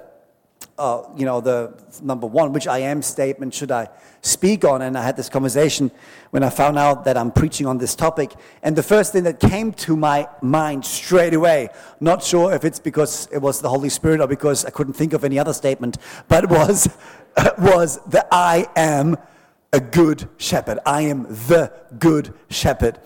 uh, 0.78 1.04
you 1.16 1.26
know, 1.26 1.42
the 1.42 1.74
number 2.02 2.28
one, 2.28 2.54
which 2.54 2.68
I 2.68 2.80
am 2.80 3.02
statement 3.02 3.54
should 3.54 3.72
I 3.72 3.90
speak 4.22 4.64
on? 4.64 4.82
And 4.82 4.98
I 4.98 5.04
had 5.04 5.18
this 5.18 5.30
conversation 5.30 5.92
when 6.32 6.44
I 6.44 6.50
found 6.50 6.78
out 6.78 7.06
that 7.06 7.18
I'm 7.18 7.32
preaching 7.32 7.66
on 7.66 7.78
this 7.78 7.96
topic. 7.96 8.34
And 8.62 8.76
the 8.76 8.84
first 8.84 9.12
thing 9.12 9.24
that 9.24 9.40
came 9.40 9.72
to 9.74 9.96
my 9.96 10.28
mind 10.42 10.86
straight 10.86 11.34
away, 11.34 11.70
not 12.00 12.24
sure 12.24 12.54
if 12.54 12.64
it's 12.64 12.80
because 12.80 13.28
it 13.32 13.40
was 13.40 13.62
the 13.62 13.70
Holy 13.70 13.90
Spirit 13.90 14.22
or 14.22 14.28
because 14.28 14.66
I 14.66 14.70
couldn't 14.70 14.94
think 14.94 15.14
of 15.14 15.24
any 15.24 15.40
other 15.40 15.54
statement, 15.54 15.98
but 16.28 16.50
was, 16.50 16.88
was 17.58 18.00
that 18.06 18.28
I 18.32 18.68
am 18.76 19.18
a 19.74 19.80
good 19.80 20.30
shepherd. 20.38 20.80
I 20.86 21.02
am 21.02 21.24
the 21.24 21.72
good 22.00 22.34
shepherd. 22.50 23.00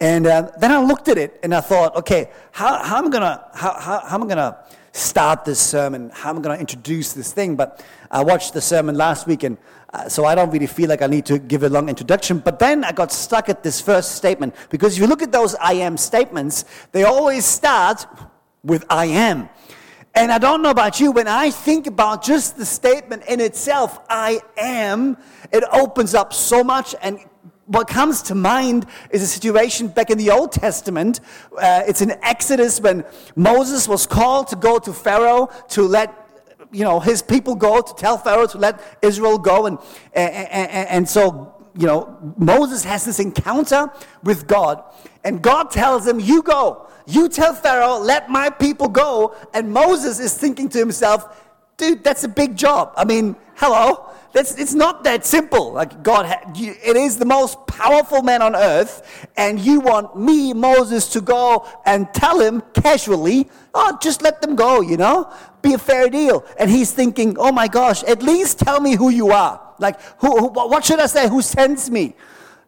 And 0.00 0.26
uh, 0.26 0.50
then 0.58 0.70
I 0.70 0.82
looked 0.82 1.08
at 1.08 1.16
it 1.16 1.40
and 1.42 1.54
I 1.54 1.60
thought, 1.60 1.96
okay, 1.96 2.30
how, 2.52 2.82
how 2.82 2.98
am 2.98 3.06
I 3.06 3.10
gonna 3.10 3.50
how, 3.54 3.72
how, 3.80 4.00
how 4.00 4.14
am 4.16 4.24
I 4.24 4.26
gonna 4.26 4.58
start 4.96 5.44
this 5.44 5.60
sermon? 5.60 6.10
How 6.12 6.30
am 6.30 6.38
I 6.38 6.40
gonna 6.40 6.58
introduce 6.58 7.12
this 7.12 7.32
thing? 7.32 7.56
But 7.56 7.84
I 8.10 8.22
watched 8.22 8.54
the 8.54 8.60
sermon 8.60 8.96
last 8.96 9.26
week, 9.26 9.42
and 9.42 9.58
uh, 9.92 10.08
so 10.08 10.24
I 10.24 10.34
don't 10.34 10.50
really 10.50 10.66
feel 10.66 10.88
like 10.88 11.02
I 11.02 11.06
need 11.06 11.26
to 11.26 11.38
give 11.38 11.62
a 11.62 11.68
long 11.68 11.88
introduction. 11.88 12.38
But 12.38 12.58
then 12.58 12.84
I 12.84 12.92
got 12.92 13.12
stuck 13.12 13.48
at 13.48 13.62
this 13.62 13.80
first 13.80 14.12
statement 14.12 14.54
because 14.70 14.94
if 14.94 15.00
you 15.00 15.06
look 15.06 15.22
at 15.22 15.32
those 15.32 15.54
I 15.56 15.74
am 15.74 15.96
statements, 15.96 16.64
they 16.92 17.04
always 17.04 17.44
start 17.44 18.06
with 18.62 18.84
I 18.90 19.06
am. 19.06 19.48
And 20.14 20.32
I 20.32 20.38
don't 20.38 20.62
know 20.62 20.70
about 20.70 20.98
you, 20.98 21.12
when 21.12 21.28
I 21.28 21.50
think 21.50 21.86
about 21.86 22.24
just 22.24 22.56
the 22.56 22.64
statement 22.64 23.24
in 23.28 23.38
itself, 23.38 24.00
I 24.08 24.40
am, 24.56 25.18
it 25.52 25.62
opens 25.70 26.14
up 26.14 26.32
so 26.32 26.64
much 26.64 26.94
and 27.02 27.20
what 27.66 27.88
comes 27.88 28.22
to 28.22 28.34
mind 28.34 28.86
is 29.10 29.22
a 29.22 29.26
situation 29.26 29.88
back 29.88 30.10
in 30.10 30.18
the 30.18 30.30
Old 30.30 30.52
Testament. 30.52 31.20
Uh, 31.52 31.82
it's 31.86 32.00
in 32.00 32.12
Exodus 32.22 32.80
when 32.80 33.04
Moses 33.34 33.88
was 33.88 34.06
called 34.06 34.48
to 34.48 34.56
go 34.56 34.78
to 34.78 34.92
Pharaoh 34.92 35.48
to 35.70 35.82
let 35.82 36.22
you 36.72 36.84
know 36.84 37.00
his 37.00 37.22
people 37.22 37.54
go 37.54 37.80
to 37.80 37.94
tell 37.94 38.18
Pharaoh 38.18 38.46
to 38.46 38.58
let 38.58 38.80
Israel 39.02 39.38
go, 39.38 39.66
and 39.66 39.78
and, 40.12 40.48
and, 40.50 40.88
and 40.88 41.08
so 41.08 41.54
you 41.76 41.86
know 41.86 42.34
Moses 42.36 42.84
has 42.84 43.04
this 43.04 43.18
encounter 43.18 43.90
with 44.22 44.46
God, 44.46 44.82
and 45.24 45.42
God 45.42 45.70
tells 45.70 46.06
him, 46.06 46.20
"You 46.20 46.42
go, 46.42 46.88
you 47.06 47.28
tell 47.28 47.54
Pharaoh, 47.54 47.98
let 47.98 48.30
my 48.30 48.50
people 48.50 48.88
go." 48.88 49.34
And 49.54 49.72
Moses 49.72 50.20
is 50.20 50.34
thinking 50.34 50.68
to 50.70 50.78
himself, 50.78 51.42
"Dude, 51.76 52.04
that's 52.04 52.24
a 52.24 52.28
big 52.28 52.56
job. 52.56 52.92
I 52.96 53.04
mean, 53.04 53.36
hello." 53.56 54.05
That's, 54.36 54.58
it's 54.58 54.74
not 54.74 55.02
that 55.04 55.24
simple. 55.24 55.72
Like 55.72 56.02
God, 56.02 56.26
it 56.54 56.94
is 56.94 57.16
the 57.16 57.24
most 57.24 57.66
powerful 57.66 58.20
man 58.20 58.42
on 58.42 58.54
earth, 58.54 59.26
and 59.34 59.58
you 59.58 59.80
want 59.80 60.14
me, 60.14 60.52
Moses, 60.52 61.08
to 61.12 61.22
go 61.22 61.66
and 61.86 62.06
tell 62.12 62.38
him 62.38 62.62
casually, 62.74 63.48
oh, 63.72 63.96
just 63.98 64.20
let 64.20 64.42
them 64.42 64.54
go, 64.54 64.82
you 64.82 64.98
know? 64.98 65.32
Be 65.62 65.72
a 65.72 65.78
fair 65.78 66.10
deal. 66.10 66.44
And 66.60 66.68
he's 66.68 66.92
thinking, 66.92 67.38
oh 67.38 67.50
my 67.50 67.66
gosh, 67.66 68.02
at 68.04 68.22
least 68.22 68.58
tell 68.58 68.78
me 68.78 68.94
who 68.94 69.08
you 69.08 69.30
are. 69.30 69.58
Like, 69.78 69.98
who, 70.20 70.38
who, 70.38 70.48
what 70.48 70.84
should 70.84 71.00
I 71.00 71.06
say? 71.06 71.30
Who 71.30 71.40
sends 71.40 71.90
me? 71.90 72.14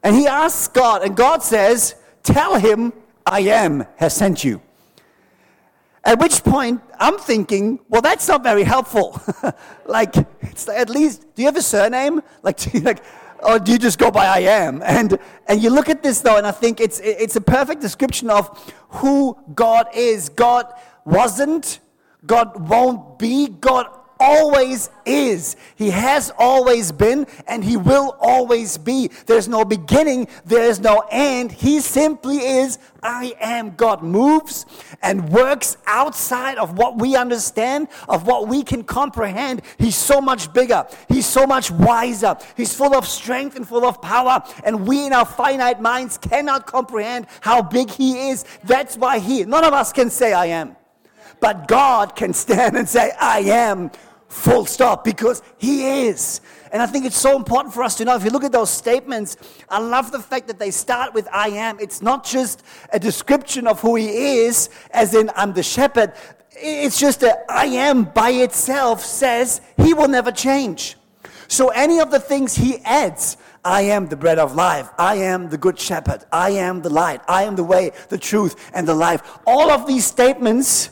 And 0.02 0.16
he 0.16 0.26
asks 0.26 0.68
God, 0.68 1.02
and 1.02 1.14
God 1.14 1.42
says, 1.42 1.96
tell 2.22 2.54
him, 2.54 2.94
I 3.26 3.40
am 3.40 3.84
has 3.96 4.16
sent 4.16 4.42
you. 4.42 4.62
At 6.08 6.18
which 6.20 6.42
point, 6.42 6.80
I'm 6.98 7.18
thinking, 7.18 7.80
well, 7.90 8.00
that's 8.00 8.26
not 8.28 8.42
very 8.42 8.64
helpful. 8.64 9.20
like, 9.84 10.16
it's 10.40 10.66
at 10.66 10.88
least, 10.88 11.26
do 11.34 11.42
you 11.42 11.48
have 11.48 11.56
a 11.56 11.62
surname? 11.62 12.22
Like, 12.42 12.72
you, 12.72 12.80
like, 12.80 13.04
or 13.42 13.58
do 13.58 13.72
you 13.72 13.78
just 13.78 13.98
go 13.98 14.10
by 14.10 14.24
I 14.24 14.38
am? 14.38 14.80
And 14.82 15.18
and 15.46 15.62
you 15.62 15.68
look 15.68 15.90
at 15.90 16.02
this 16.02 16.22
though, 16.22 16.38
and 16.38 16.46
I 16.46 16.50
think 16.50 16.80
it's 16.80 16.98
it's 17.00 17.36
a 17.36 17.42
perfect 17.42 17.82
description 17.82 18.30
of 18.30 18.48
who 18.88 19.36
God 19.54 19.88
is. 19.94 20.30
God 20.30 20.72
wasn't, 21.04 21.80
God 22.24 22.68
won't 22.70 23.18
be, 23.18 23.48
God 23.48 23.86
always 24.20 24.90
is. 25.04 25.56
He 25.76 25.90
has 25.90 26.32
always 26.38 26.92
been 26.92 27.26
and 27.46 27.64
he 27.64 27.76
will 27.76 28.16
always 28.20 28.76
be. 28.78 29.08
There's 29.26 29.48
no 29.48 29.64
beginning, 29.64 30.28
there's 30.44 30.80
no 30.80 31.04
end. 31.10 31.52
He 31.52 31.80
simply 31.80 32.38
is 32.38 32.78
I 33.02 33.34
am. 33.40 33.76
God 33.76 34.02
moves 34.02 34.66
and 35.02 35.28
works 35.28 35.76
outside 35.86 36.58
of 36.58 36.76
what 36.76 36.98
we 36.98 37.16
understand, 37.16 37.88
of 38.08 38.26
what 38.26 38.48
we 38.48 38.62
can 38.62 38.82
comprehend. 38.82 39.62
He's 39.78 39.96
so 39.96 40.20
much 40.20 40.52
bigger. 40.52 40.86
He's 41.08 41.26
so 41.26 41.46
much 41.46 41.70
wiser. 41.70 42.36
He's 42.56 42.74
full 42.74 42.94
of 42.94 43.06
strength 43.06 43.56
and 43.56 43.66
full 43.66 43.84
of 43.84 44.02
power. 44.02 44.42
And 44.64 44.86
we 44.86 45.06
in 45.06 45.12
our 45.12 45.26
finite 45.26 45.80
minds 45.80 46.18
cannot 46.18 46.66
comprehend 46.66 47.26
how 47.40 47.62
big 47.62 47.90
he 47.90 48.30
is. 48.30 48.44
That's 48.64 48.96
why 48.96 49.18
he, 49.20 49.44
none 49.44 49.64
of 49.64 49.72
us 49.72 49.92
can 49.92 50.10
say 50.10 50.32
I 50.32 50.46
am. 50.46 50.76
But 51.40 51.68
God 51.68 52.16
can 52.16 52.32
stand 52.32 52.76
and 52.76 52.88
say, 52.88 53.12
I 53.20 53.40
am 53.40 53.90
full 54.28 54.66
stop, 54.66 55.04
because 55.04 55.42
He 55.58 56.06
is. 56.06 56.40
And 56.70 56.82
I 56.82 56.86
think 56.86 57.06
it's 57.06 57.16
so 57.16 57.36
important 57.36 57.74
for 57.74 57.82
us 57.82 57.94
to 57.96 58.04
know. 58.04 58.14
If 58.14 58.24
you 58.24 58.30
look 58.30 58.44
at 58.44 58.52
those 58.52 58.70
statements, 58.70 59.36
I 59.68 59.78
love 59.78 60.12
the 60.12 60.18
fact 60.18 60.48
that 60.48 60.58
they 60.58 60.70
start 60.70 61.14
with 61.14 61.26
I 61.32 61.48
am. 61.48 61.80
It's 61.80 62.02
not 62.02 62.24
just 62.24 62.62
a 62.92 62.98
description 62.98 63.66
of 63.66 63.80
who 63.80 63.96
He 63.96 64.08
is, 64.40 64.68
as 64.90 65.14
in 65.14 65.30
I'm 65.34 65.54
the 65.54 65.62
shepherd. 65.62 66.12
It's 66.52 66.98
just 66.98 67.20
that 67.20 67.44
I 67.48 67.66
am 67.66 68.04
by 68.04 68.30
itself 68.30 69.02
says 69.02 69.60
He 69.76 69.94
will 69.94 70.08
never 70.08 70.30
change. 70.30 70.96
So 71.46 71.68
any 71.68 71.98
of 72.00 72.10
the 72.10 72.20
things 72.20 72.54
He 72.54 72.78
adds, 72.84 73.38
I 73.64 73.82
am 73.82 74.08
the 74.08 74.16
bread 74.16 74.38
of 74.38 74.54
life. 74.54 74.90
I 74.98 75.16
am 75.16 75.48
the 75.48 75.58
good 75.58 75.78
shepherd. 75.78 76.24
I 76.30 76.50
am 76.50 76.82
the 76.82 76.90
light. 76.90 77.22
I 77.28 77.44
am 77.44 77.56
the 77.56 77.64
way, 77.64 77.92
the 78.08 78.18
truth, 78.18 78.70
and 78.74 78.86
the 78.86 78.94
life. 78.94 79.38
All 79.46 79.70
of 79.70 79.86
these 79.86 80.04
statements 80.04 80.90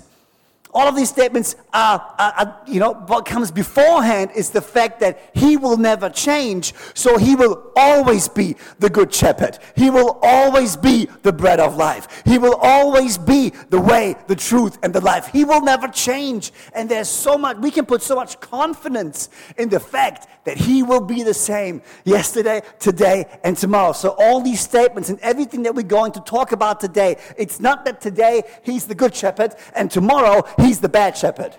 all 0.76 0.88
of 0.88 0.94
these 0.94 1.08
statements 1.08 1.56
are, 1.72 2.14
are, 2.18 2.32
are, 2.32 2.60
you 2.66 2.78
know, 2.78 2.92
what 2.92 3.24
comes 3.24 3.50
beforehand 3.50 4.30
is 4.36 4.50
the 4.50 4.60
fact 4.60 5.00
that 5.00 5.18
he 5.32 5.56
will 5.56 5.78
never 5.78 6.10
change. 6.10 6.74
So 6.92 7.16
he 7.16 7.34
will 7.34 7.72
always 7.74 8.28
be 8.28 8.56
the 8.78 8.90
good 8.90 9.12
shepherd. 9.12 9.58
He 9.74 9.88
will 9.88 10.18
always 10.22 10.76
be 10.76 11.08
the 11.22 11.32
bread 11.32 11.60
of 11.60 11.76
life. 11.76 12.22
He 12.26 12.36
will 12.36 12.56
always 12.56 13.16
be 13.16 13.54
the 13.70 13.80
way, 13.80 14.16
the 14.26 14.36
truth, 14.36 14.78
and 14.82 14.92
the 14.92 15.00
life. 15.00 15.28
He 15.28 15.46
will 15.46 15.62
never 15.62 15.88
change. 15.88 16.52
And 16.74 16.90
there's 16.90 17.08
so 17.08 17.38
much, 17.38 17.56
we 17.56 17.70
can 17.70 17.86
put 17.86 18.02
so 18.02 18.14
much 18.14 18.38
confidence 18.40 19.30
in 19.56 19.70
the 19.70 19.80
fact 19.80 20.28
that 20.44 20.58
he 20.58 20.82
will 20.82 21.00
be 21.00 21.22
the 21.22 21.34
same 21.34 21.80
yesterday, 22.04 22.60
today, 22.78 23.24
and 23.44 23.56
tomorrow. 23.56 23.92
So 23.92 24.14
all 24.18 24.42
these 24.42 24.60
statements 24.60 25.08
and 25.08 25.18
everything 25.20 25.62
that 25.62 25.74
we're 25.74 25.82
going 25.82 26.12
to 26.12 26.20
talk 26.20 26.52
about 26.52 26.80
today, 26.80 27.16
it's 27.38 27.60
not 27.60 27.86
that 27.86 28.02
today 28.02 28.42
he's 28.62 28.86
the 28.86 28.94
good 28.94 29.14
shepherd 29.14 29.54
and 29.74 29.90
tomorrow 29.90 30.44
he's 30.66 30.80
the 30.80 30.88
bad 30.88 31.16
shepherd. 31.16 31.56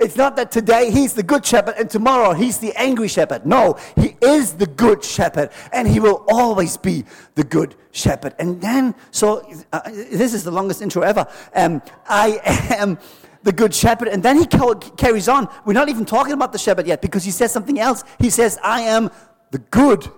It's 0.00 0.16
not 0.16 0.36
that 0.36 0.52
today 0.52 0.90
he's 0.90 1.14
the 1.14 1.22
good 1.22 1.44
shepherd 1.44 1.74
and 1.76 1.90
tomorrow 1.90 2.32
he's 2.32 2.58
the 2.58 2.72
angry 2.76 3.08
shepherd. 3.08 3.44
No, 3.44 3.76
he 3.96 4.16
is 4.22 4.54
the 4.54 4.66
good 4.66 5.02
shepherd 5.02 5.50
and 5.72 5.88
he 5.88 5.98
will 5.98 6.24
always 6.28 6.76
be 6.76 7.04
the 7.34 7.42
good 7.42 7.74
shepherd. 7.90 8.34
And 8.38 8.60
then, 8.60 8.94
so 9.10 9.48
uh, 9.72 9.80
this 9.90 10.34
is 10.34 10.44
the 10.44 10.52
longest 10.52 10.82
intro 10.82 11.02
ever. 11.02 11.26
Um, 11.54 11.82
I 12.08 12.40
am 12.70 12.98
the 13.42 13.52
good 13.52 13.74
shepherd. 13.74 14.08
And 14.08 14.22
then 14.22 14.38
he 14.38 14.46
carries 14.46 15.28
on. 15.28 15.48
We're 15.64 15.72
not 15.72 15.88
even 15.88 16.04
talking 16.04 16.32
about 16.32 16.52
the 16.52 16.58
shepherd 16.58 16.86
yet 16.86 17.02
because 17.02 17.24
he 17.24 17.32
says 17.32 17.50
something 17.50 17.80
else. 17.80 18.04
He 18.20 18.30
says, 18.30 18.58
I 18.62 18.82
am 18.82 19.10
the 19.50 19.58
good 19.58 20.08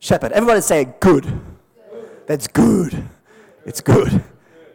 shepherd. 0.00 0.32
Everybody 0.32 0.60
say 0.60 0.92
good. 0.98 1.24
good. 1.24 2.26
That's 2.26 2.48
good. 2.48 3.04
It's 3.64 3.80
good. 3.80 4.24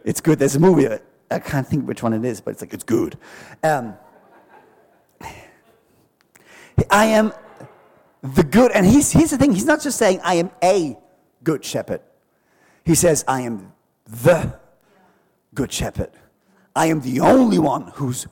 It's 0.04 0.20
good. 0.22 0.38
There's 0.38 0.56
a 0.56 0.60
movie. 0.60 0.88
I 1.30 1.38
can't 1.38 1.66
think 1.66 1.86
which 1.86 2.02
one 2.02 2.12
it 2.12 2.24
is, 2.24 2.40
but 2.40 2.52
it's 2.52 2.60
like, 2.60 2.72
it's 2.72 2.84
good. 2.84 3.18
Um, 3.62 3.96
I 6.90 7.06
am 7.06 7.32
the 8.22 8.44
good. 8.44 8.72
And 8.72 8.86
he's, 8.86 9.12
here's 9.12 9.30
the 9.30 9.38
thing 9.38 9.52
he's 9.52 9.64
not 9.64 9.82
just 9.82 9.98
saying, 9.98 10.20
I 10.22 10.34
am 10.34 10.50
a 10.62 10.96
good 11.42 11.64
shepherd. 11.64 12.00
He 12.84 12.94
says, 12.94 13.24
I 13.26 13.42
am 13.42 13.72
the 14.06 14.54
good 15.54 15.72
shepherd. 15.72 16.10
I 16.74 16.86
am 16.86 17.00
the 17.00 17.20
only 17.20 17.58
one 17.58 17.90
who's 17.94 18.26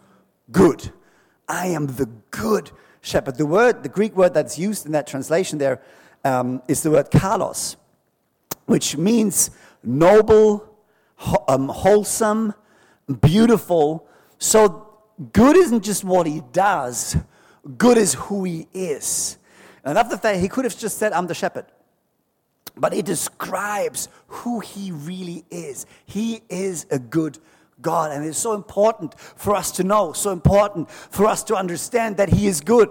good. 0.53 0.93
I 1.49 1.69
am 1.69 1.87
the 1.87 2.07
good 2.31 2.71
shepherd. 3.01 3.37
The 3.37 3.47
word, 3.47 3.83
the 3.83 3.89
Greek 3.89 4.17
word 4.17 4.35
that's 4.35 4.59
used 4.59 4.87
in 4.87 4.93
that 4.93 5.07
translation 5.07 5.59
there 5.59 5.83
um, 6.25 6.63
is 6.69 6.83
the 6.83 6.91
word 6.91 7.11
kalos, 7.11 7.77
which 8.67 8.97
means 8.97 9.51
noble, 9.83 10.69
um, 11.49 11.69
wholesome, 11.69 12.55
beautiful. 13.21 14.07
So 14.39 15.01
good 15.33 15.57
isn't 15.57 15.85
just 15.85 16.05
what 16.05 16.27
he 16.27 16.43
does, 16.53 17.17
good 17.79 17.99
is 17.99 18.15
who 18.15 18.45
he 18.45 18.69
is. 18.73 19.39
And 19.85 19.99
after 19.99 20.17
that, 20.17 20.37
he 20.41 20.49
could 20.49 20.65
have 20.65 20.77
just 20.77 20.99
said, 20.99 21.13
I'm 21.13 21.27
the 21.27 21.35
shepherd. 21.35 21.67
But 22.77 22.95
it 22.95 23.05
describes 23.05 24.09
who 24.27 24.61
he 24.61 24.91
really 24.91 25.45
is. 25.51 25.87
He 26.07 26.43
is 26.49 26.87
a 26.91 26.99
good 26.99 27.39
God. 27.81 28.13
And 28.13 28.25
it's 28.25 28.39
so 28.39 28.55
important 28.55 29.19
for 29.19 29.55
us 29.55 29.71
to 29.73 29.85
know, 29.85 30.13
so 30.13 30.31
important 30.31 30.91
for 30.91 31.27
us 31.27 31.45
to 31.45 31.55
understand 31.55 32.17
that 32.17 32.31
He 32.31 32.47
is 32.47 32.61
good. 32.61 32.91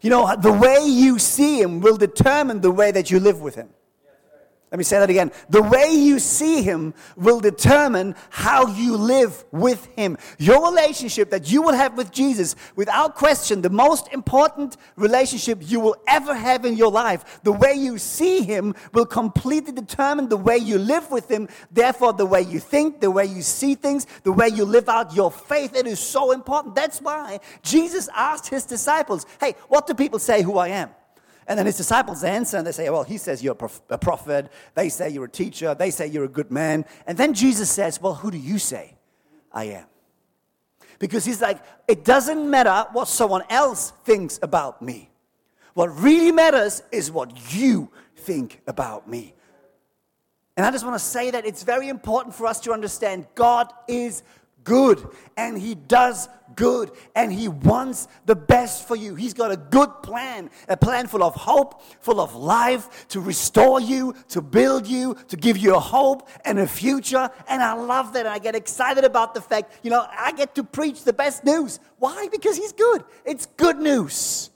You 0.00 0.10
know, 0.10 0.34
the 0.36 0.52
way 0.52 0.78
you 0.84 1.18
see 1.18 1.60
Him 1.60 1.80
will 1.80 1.96
determine 1.96 2.60
the 2.60 2.70
way 2.70 2.90
that 2.90 3.10
you 3.10 3.20
live 3.20 3.40
with 3.40 3.54
Him. 3.54 3.68
Let 4.70 4.78
me 4.78 4.84
say 4.84 5.00
that 5.00 5.10
again. 5.10 5.32
The 5.48 5.62
way 5.62 5.90
you 5.90 6.20
see 6.20 6.62
him 6.62 6.94
will 7.16 7.40
determine 7.40 8.14
how 8.28 8.68
you 8.68 8.96
live 8.96 9.44
with 9.50 9.86
him. 9.96 10.16
Your 10.38 10.64
relationship 10.70 11.30
that 11.30 11.50
you 11.50 11.60
will 11.60 11.72
have 11.72 11.96
with 11.96 12.12
Jesus, 12.12 12.54
without 12.76 13.16
question, 13.16 13.62
the 13.62 13.70
most 13.70 14.12
important 14.12 14.76
relationship 14.94 15.58
you 15.62 15.80
will 15.80 15.96
ever 16.06 16.36
have 16.36 16.64
in 16.64 16.76
your 16.76 16.92
life. 16.92 17.40
The 17.42 17.50
way 17.50 17.74
you 17.74 17.98
see 17.98 18.42
him 18.42 18.76
will 18.92 19.06
completely 19.06 19.72
determine 19.72 20.28
the 20.28 20.36
way 20.36 20.58
you 20.58 20.78
live 20.78 21.10
with 21.10 21.28
him. 21.28 21.48
Therefore, 21.72 22.12
the 22.12 22.26
way 22.26 22.42
you 22.42 22.60
think, 22.60 23.00
the 23.00 23.10
way 23.10 23.24
you 23.24 23.42
see 23.42 23.74
things, 23.74 24.06
the 24.22 24.32
way 24.32 24.46
you 24.46 24.64
live 24.64 24.88
out 24.88 25.16
your 25.16 25.32
faith, 25.32 25.74
it 25.74 25.88
is 25.88 25.98
so 25.98 26.30
important. 26.30 26.76
That's 26.76 27.00
why 27.00 27.40
Jesus 27.62 28.08
asked 28.14 28.48
his 28.48 28.66
disciples, 28.66 29.26
Hey, 29.40 29.56
what 29.66 29.88
do 29.88 29.94
people 29.94 30.20
say 30.20 30.42
who 30.42 30.58
I 30.58 30.68
am? 30.68 30.90
And 31.50 31.58
then 31.58 31.66
his 31.66 31.76
disciples 31.76 32.22
answer 32.22 32.58
and 32.58 32.64
they 32.64 32.70
say, 32.70 32.88
Well, 32.90 33.02
he 33.02 33.18
says 33.18 33.42
you're 33.42 33.56
a 33.90 33.98
prophet. 33.98 34.52
They 34.76 34.88
say 34.88 35.10
you're 35.10 35.24
a 35.24 35.28
teacher. 35.28 35.74
They 35.74 35.90
say 35.90 36.06
you're 36.06 36.24
a 36.24 36.28
good 36.28 36.52
man. 36.52 36.84
And 37.08 37.18
then 37.18 37.34
Jesus 37.34 37.68
says, 37.68 38.00
Well, 38.00 38.14
who 38.14 38.30
do 38.30 38.38
you 38.38 38.60
say 38.60 38.94
I 39.50 39.64
am? 39.64 39.86
Because 41.00 41.24
he's 41.24 41.42
like, 41.42 41.60
It 41.88 42.04
doesn't 42.04 42.48
matter 42.48 42.86
what 42.92 43.08
someone 43.08 43.42
else 43.50 43.90
thinks 44.04 44.38
about 44.40 44.80
me. 44.80 45.10
What 45.74 45.88
really 46.00 46.30
matters 46.30 46.84
is 46.92 47.10
what 47.10 47.52
you 47.52 47.90
think 48.14 48.60
about 48.68 49.08
me. 49.08 49.34
And 50.56 50.64
I 50.64 50.70
just 50.70 50.84
want 50.84 50.94
to 50.94 51.04
say 51.04 51.32
that 51.32 51.44
it's 51.44 51.64
very 51.64 51.88
important 51.88 52.32
for 52.32 52.46
us 52.46 52.60
to 52.60 52.72
understand 52.72 53.26
God 53.34 53.72
is 53.88 54.22
good 54.64 55.06
and 55.36 55.58
He 55.58 55.74
does 55.74 56.28
good 56.56 56.90
and 57.14 57.32
He 57.32 57.48
wants 57.48 58.08
the 58.26 58.36
best 58.36 58.86
for 58.86 58.96
you. 58.96 59.14
He's 59.14 59.34
got 59.34 59.50
a 59.50 59.56
good 59.56 60.02
plan, 60.02 60.50
a 60.68 60.76
plan 60.76 61.06
full 61.06 61.22
of 61.22 61.34
hope, 61.34 61.82
full 62.00 62.20
of 62.20 62.34
life 62.34 63.08
to 63.08 63.20
restore 63.20 63.80
you, 63.80 64.14
to 64.28 64.42
build 64.42 64.86
you, 64.86 65.16
to 65.28 65.36
give 65.36 65.56
you 65.56 65.74
a 65.74 65.80
hope 65.80 66.28
and 66.44 66.58
a 66.58 66.66
future. 66.66 67.30
And 67.48 67.62
I 67.62 67.74
love 67.74 68.12
that. 68.14 68.26
I 68.26 68.38
get 68.38 68.54
excited 68.54 69.04
about 69.04 69.34
the 69.34 69.40
fact, 69.40 69.80
you 69.82 69.90
know, 69.90 70.06
I 70.10 70.32
get 70.32 70.54
to 70.56 70.64
preach 70.64 71.04
the 71.04 71.12
best 71.12 71.44
news. 71.44 71.80
Why? 71.98 72.28
Because 72.30 72.56
He's 72.56 72.72
good. 72.72 73.04
It's 73.24 73.46
good 73.46 73.78
news. 73.78 74.49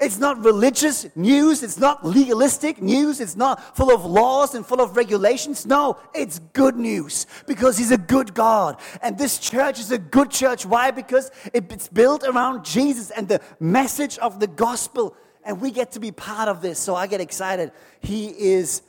It's 0.00 0.18
not 0.18 0.44
religious 0.44 1.06
news. 1.16 1.62
It's 1.62 1.78
not 1.78 2.04
legalistic 2.04 2.82
news. 2.82 3.20
It's 3.20 3.36
not 3.36 3.76
full 3.76 3.90
of 3.90 4.04
laws 4.04 4.54
and 4.54 4.64
full 4.64 4.80
of 4.80 4.96
regulations. 4.96 5.66
No, 5.66 5.98
it's 6.14 6.38
good 6.52 6.76
news 6.76 7.26
because 7.46 7.78
He's 7.78 7.90
a 7.90 7.98
good 7.98 8.34
God. 8.34 8.78
And 9.02 9.16
this 9.16 9.38
church 9.38 9.78
is 9.78 9.90
a 9.90 9.98
good 9.98 10.30
church. 10.30 10.66
Why? 10.66 10.90
Because 10.90 11.30
it's 11.52 11.88
built 11.88 12.24
around 12.24 12.64
Jesus 12.64 13.10
and 13.10 13.28
the 13.28 13.40
message 13.58 14.18
of 14.18 14.40
the 14.40 14.46
gospel. 14.46 15.16
And 15.44 15.60
we 15.60 15.70
get 15.70 15.92
to 15.92 16.00
be 16.00 16.12
part 16.12 16.48
of 16.48 16.60
this. 16.60 16.78
So 16.78 16.94
I 16.94 17.06
get 17.06 17.20
excited. 17.20 17.72
He 18.00 18.26
is 18.28 18.82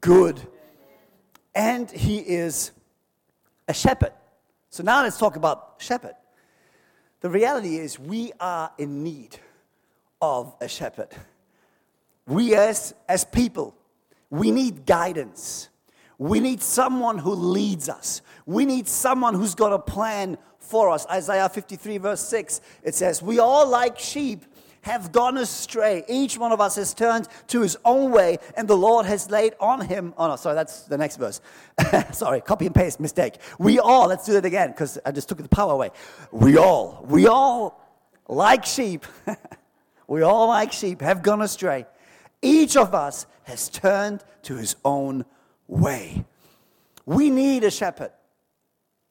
good. 0.00 0.40
And 1.54 1.90
He 1.90 2.18
is 2.18 2.70
a 3.68 3.74
shepherd. 3.74 4.12
So 4.70 4.82
now 4.82 5.02
let's 5.02 5.18
talk 5.18 5.36
about 5.36 5.74
shepherd. 5.78 6.14
The 7.20 7.30
reality 7.30 7.76
is, 7.76 7.98
we 7.98 8.32
are 8.38 8.70
in 8.78 9.02
need 9.02 9.38
of 10.20 10.54
a 10.60 10.68
shepherd. 10.68 11.08
We, 12.26 12.54
as, 12.54 12.94
as 13.08 13.24
people, 13.24 13.74
we 14.30 14.50
need 14.50 14.86
guidance. 14.86 15.68
We 16.18 16.40
need 16.40 16.62
someone 16.62 17.18
who 17.18 17.32
leads 17.32 17.88
us. 17.88 18.22
We 18.46 18.64
need 18.64 18.88
someone 18.88 19.34
who's 19.34 19.54
got 19.54 19.72
a 19.72 19.78
plan 19.78 20.38
for 20.58 20.90
us. 20.90 21.06
Isaiah 21.06 21.48
53, 21.48 21.98
verse 21.98 22.20
6, 22.28 22.60
it 22.82 22.94
says, 22.94 23.22
We 23.22 23.38
all, 23.38 23.68
like 23.68 23.98
sheep, 23.98 24.44
have 24.86 25.10
gone 25.10 25.36
astray. 25.36 26.04
Each 26.08 26.38
one 26.38 26.52
of 26.52 26.60
us 26.60 26.76
has 26.76 26.94
turned 26.94 27.28
to 27.48 27.60
his 27.60 27.76
own 27.84 28.12
way, 28.12 28.38
and 28.56 28.68
the 28.68 28.76
Lord 28.76 29.04
has 29.06 29.30
laid 29.30 29.54
on 29.60 29.80
him. 29.80 30.14
Oh, 30.16 30.28
no, 30.28 30.36
sorry, 30.36 30.54
that's 30.54 30.82
the 30.82 30.96
next 30.96 31.16
verse. 31.16 31.40
sorry, 32.12 32.40
copy 32.40 32.66
and 32.66 32.74
paste 32.74 33.00
mistake. 33.00 33.38
We 33.58 33.80
all, 33.80 34.06
let's 34.06 34.24
do 34.24 34.32
that 34.34 34.44
again, 34.44 34.70
because 34.70 34.98
I 35.04 35.10
just 35.10 35.28
took 35.28 35.38
the 35.38 35.48
power 35.48 35.72
away. 35.72 35.90
We 36.30 36.56
all, 36.56 37.04
we 37.08 37.26
all, 37.26 37.80
like 38.28 38.64
sheep, 38.64 39.04
We 40.06 40.22
all, 40.22 40.48
like 40.48 40.72
sheep, 40.72 41.00
have 41.00 41.22
gone 41.22 41.42
astray. 41.42 41.86
Each 42.42 42.76
of 42.76 42.94
us 42.94 43.26
has 43.44 43.68
turned 43.68 44.22
to 44.42 44.56
his 44.56 44.76
own 44.84 45.24
way. 45.66 46.24
We 47.04 47.30
need 47.30 47.64
a 47.64 47.70
shepherd. 47.70 48.12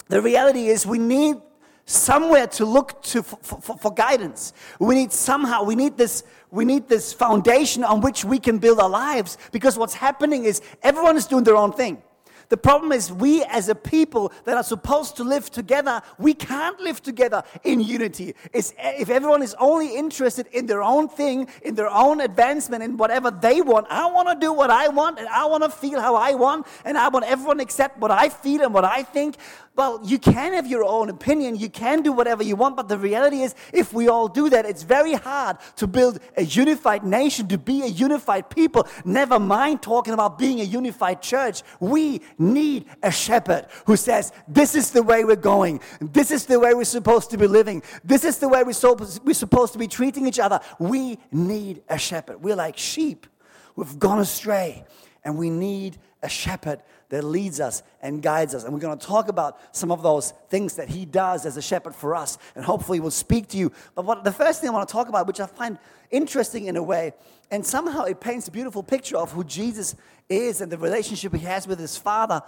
The 0.07 0.21
reality 0.21 0.67
is, 0.67 0.85
we 0.85 0.99
need 0.99 1.37
somewhere 1.85 2.47
to 2.47 2.65
look 2.65 3.01
to 3.03 3.23
for, 3.23 3.37
for, 3.61 3.77
for, 3.77 3.93
guidance. 3.93 4.53
We 4.79 4.95
need 4.95 5.11
somehow, 5.11 5.63
we 5.63 5.75
need 5.75 5.97
this, 5.97 6.23
we 6.51 6.65
need 6.65 6.87
this 6.87 7.13
foundation 7.13 7.83
on 7.83 8.01
which 8.01 8.25
we 8.25 8.39
can 8.39 8.57
build 8.57 8.79
our 8.79 8.89
lives 8.89 9.37
because 9.51 9.77
what's 9.77 9.93
happening 9.93 10.45
is 10.45 10.61
everyone 10.81 11.15
is 11.15 11.27
doing 11.27 11.43
their 11.43 11.55
own 11.55 11.71
thing. 11.73 12.01
The 12.49 12.57
problem 12.57 12.91
is, 12.91 13.11
we 13.11 13.43
as 13.45 13.69
a 13.69 13.75
people 13.75 14.31
that 14.45 14.57
are 14.57 14.63
supposed 14.63 15.17
to 15.17 15.23
live 15.23 15.49
together, 15.49 16.01
we 16.17 16.33
can't 16.33 16.79
live 16.79 17.01
together 17.01 17.43
in 17.63 17.79
unity. 17.79 18.35
It's, 18.53 18.73
if 18.77 19.09
everyone 19.09 19.41
is 19.41 19.55
only 19.59 19.95
interested 19.95 20.47
in 20.51 20.65
their 20.65 20.83
own 20.83 21.09
thing, 21.09 21.47
in 21.63 21.75
their 21.75 21.89
own 21.89 22.21
advancement, 22.21 22.83
in 22.83 22.97
whatever 22.97 23.31
they 23.31 23.61
want, 23.61 23.87
I 23.89 24.05
want 24.07 24.29
to 24.29 24.35
do 24.35 24.53
what 24.53 24.69
I 24.69 24.87
want, 24.87 25.19
and 25.19 25.27
I 25.27 25.45
want 25.45 25.63
to 25.63 25.69
feel 25.69 25.99
how 25.99 26.15
I 26.15 26.33
want, 26.33 26.67
and 26.83 26.97
I 26.97 27.09
want 27.09 27.25
everyone 27.25 27.57
to 27.57 27.63
accept 27.63 27.99
what 27.99 28.11
I 28.11 28.29
feel 28.29 28.61
and 28.61 28.73
what 28.73 28.85
I 28.85 29.03
think. 29.03 29.37
Well, 29.75 29.99
you 30.05 30.19
can 30.19 30.53
have 30.53 30.67
your 30.67 30.85
own 30.85 31.09
opinion, 31.09 31.57
you 31.57 31.69
can 31.69 32.01
do 32.01 32.13
whatever 32.13 32.43
you 32.43 32.55
want, 32.55 32.77
but 32.77 32.87
the 32.87 32.97
reality 32.97 33.41
is, 33.41 33.55
if 33.73 33.91
we 33.91 34.07
all 34.07 34.29
do 34.29 34.49
that, 34.49 34.65
it's 34.65 34.83
very 34.83 35.13
hard 35.13 35.57
to 35.75 35.85
build 35.85 36.19
a 36.37 36.43
unified 36.43 37.03
nation, 37.03 37.49
to 37.49 37.57
be 37.57 37.81
a 37.81 37.87
unified 37.87 38.49
people. 38.49 38.87
Never 39.03 39.37
mind 39.37 39.81
talking 39.81 40.13
about 40.13 40.39
being 40.39 40.61
a 40.61 40.63
unified 40.63 41.21
church. 41.21 41.61
We 41.81 42.21
need 42.37 42.85
a 43.03 43.11
shepherd 43.11 43.67
who 43.85 43.95
says, 43.95 44.31
This 44.47 44.75
is 44.75 44.91
the 44.91 45.03
way 45.03 45.23
we're 45.23 45.35
going, 45.35 45.81
this 45.99 46.31
is 46.31 46.45
the 46.45 46.59
way 46.59 46.73
we're 46.73 46.83
supposed 46.83 47.29
to 47.31 47.37
be 47.37 47.47
living, 47.47 47.83
this 48.03 48.23
is 48.23 48.37
the 48.37 48.49
way 48.49 48.63
we're, 48.63 48.73
so, 48.73 48.97
we're 49.23 49.33
supposed 49.33 49.73
to 49.73 49.79
be 49.79 49.87
treating 49.87 50.27
each 50.27 50.39
other. 50.39 50.59
We 50.79 51.19
need 51.31 51.83
a 51.89 51.97
shepherd. 51.97 52.41
We're 52.41 52.55
like 52.55 52.77
sheep, 52.77 53.27
we've 53.75 53.97
gone 53.99 54.19
astray, 54.19 54.85
and 55.23 55.37
we 55.37 55.49
need 55.49 55.97
a 56.21 56.29
shepherd 56.29 56.81
that 57.09 57.23
leads 57.23 57.59
us 57.59 57.83
and 58.01 58.21
guides 58.21 58.55
us. 58.55 58.63
And 58.63 58.73
we're 58.73 58.79
going 58.79 58.97
to 58.97 59.05
talk 59.05 59.27
about 59.27 59.59
some 59.75 59.91
of 59.91 60.01
those 60.01 60.31
things 60.49 60.75
that 60.75 60.89
he 60.89 61.05
does 61.05 61.45
as 61.45 61.57
a 61.57 61.61
shepherd 61.61 61.95
for 61.95 62.15
us, 62.15 62.37
and 62.55 62.65
hopefully 62.65 62.99
will 62.99 63.11
speak 63.11 63.47
to 63.49 63.57
you. 63.57 63.71
But 63.93 64.05
what, 64.05 64.23
the 64.23 64.31
first 64.31 64.61
thing 64.61 64.69
I 64.69 64.73
want 64.73 64.87
to 64.87 64.91
talk 64.91 65.09
about, 65.09 65.27
which 65.27 65.39
I 65.39 65.45
find 65.45 65.77
interesting 66.11 66.65
in 66.65 66.77
a 66.77 66.83
way, 66.83 67.13
and 67.51 67.65
somehow 67.65 68.03
it 68.03 68.19
paints 68.19 68.47
a 68.47 68.51
beautiful 68.51 68.83
picture 68.83 69.17
of 69.17 69.31
who 69.31 69.43
Jesus 69.43 69.95
is 70.29 70.61
and 70.61 70.71
the 70.71 70.77
relationship 70.77 71.33
he 71.33 71.45
has 71.45 71.67
with 71.67 71.79
his 71.79 71.97
Father. 71.97 72.41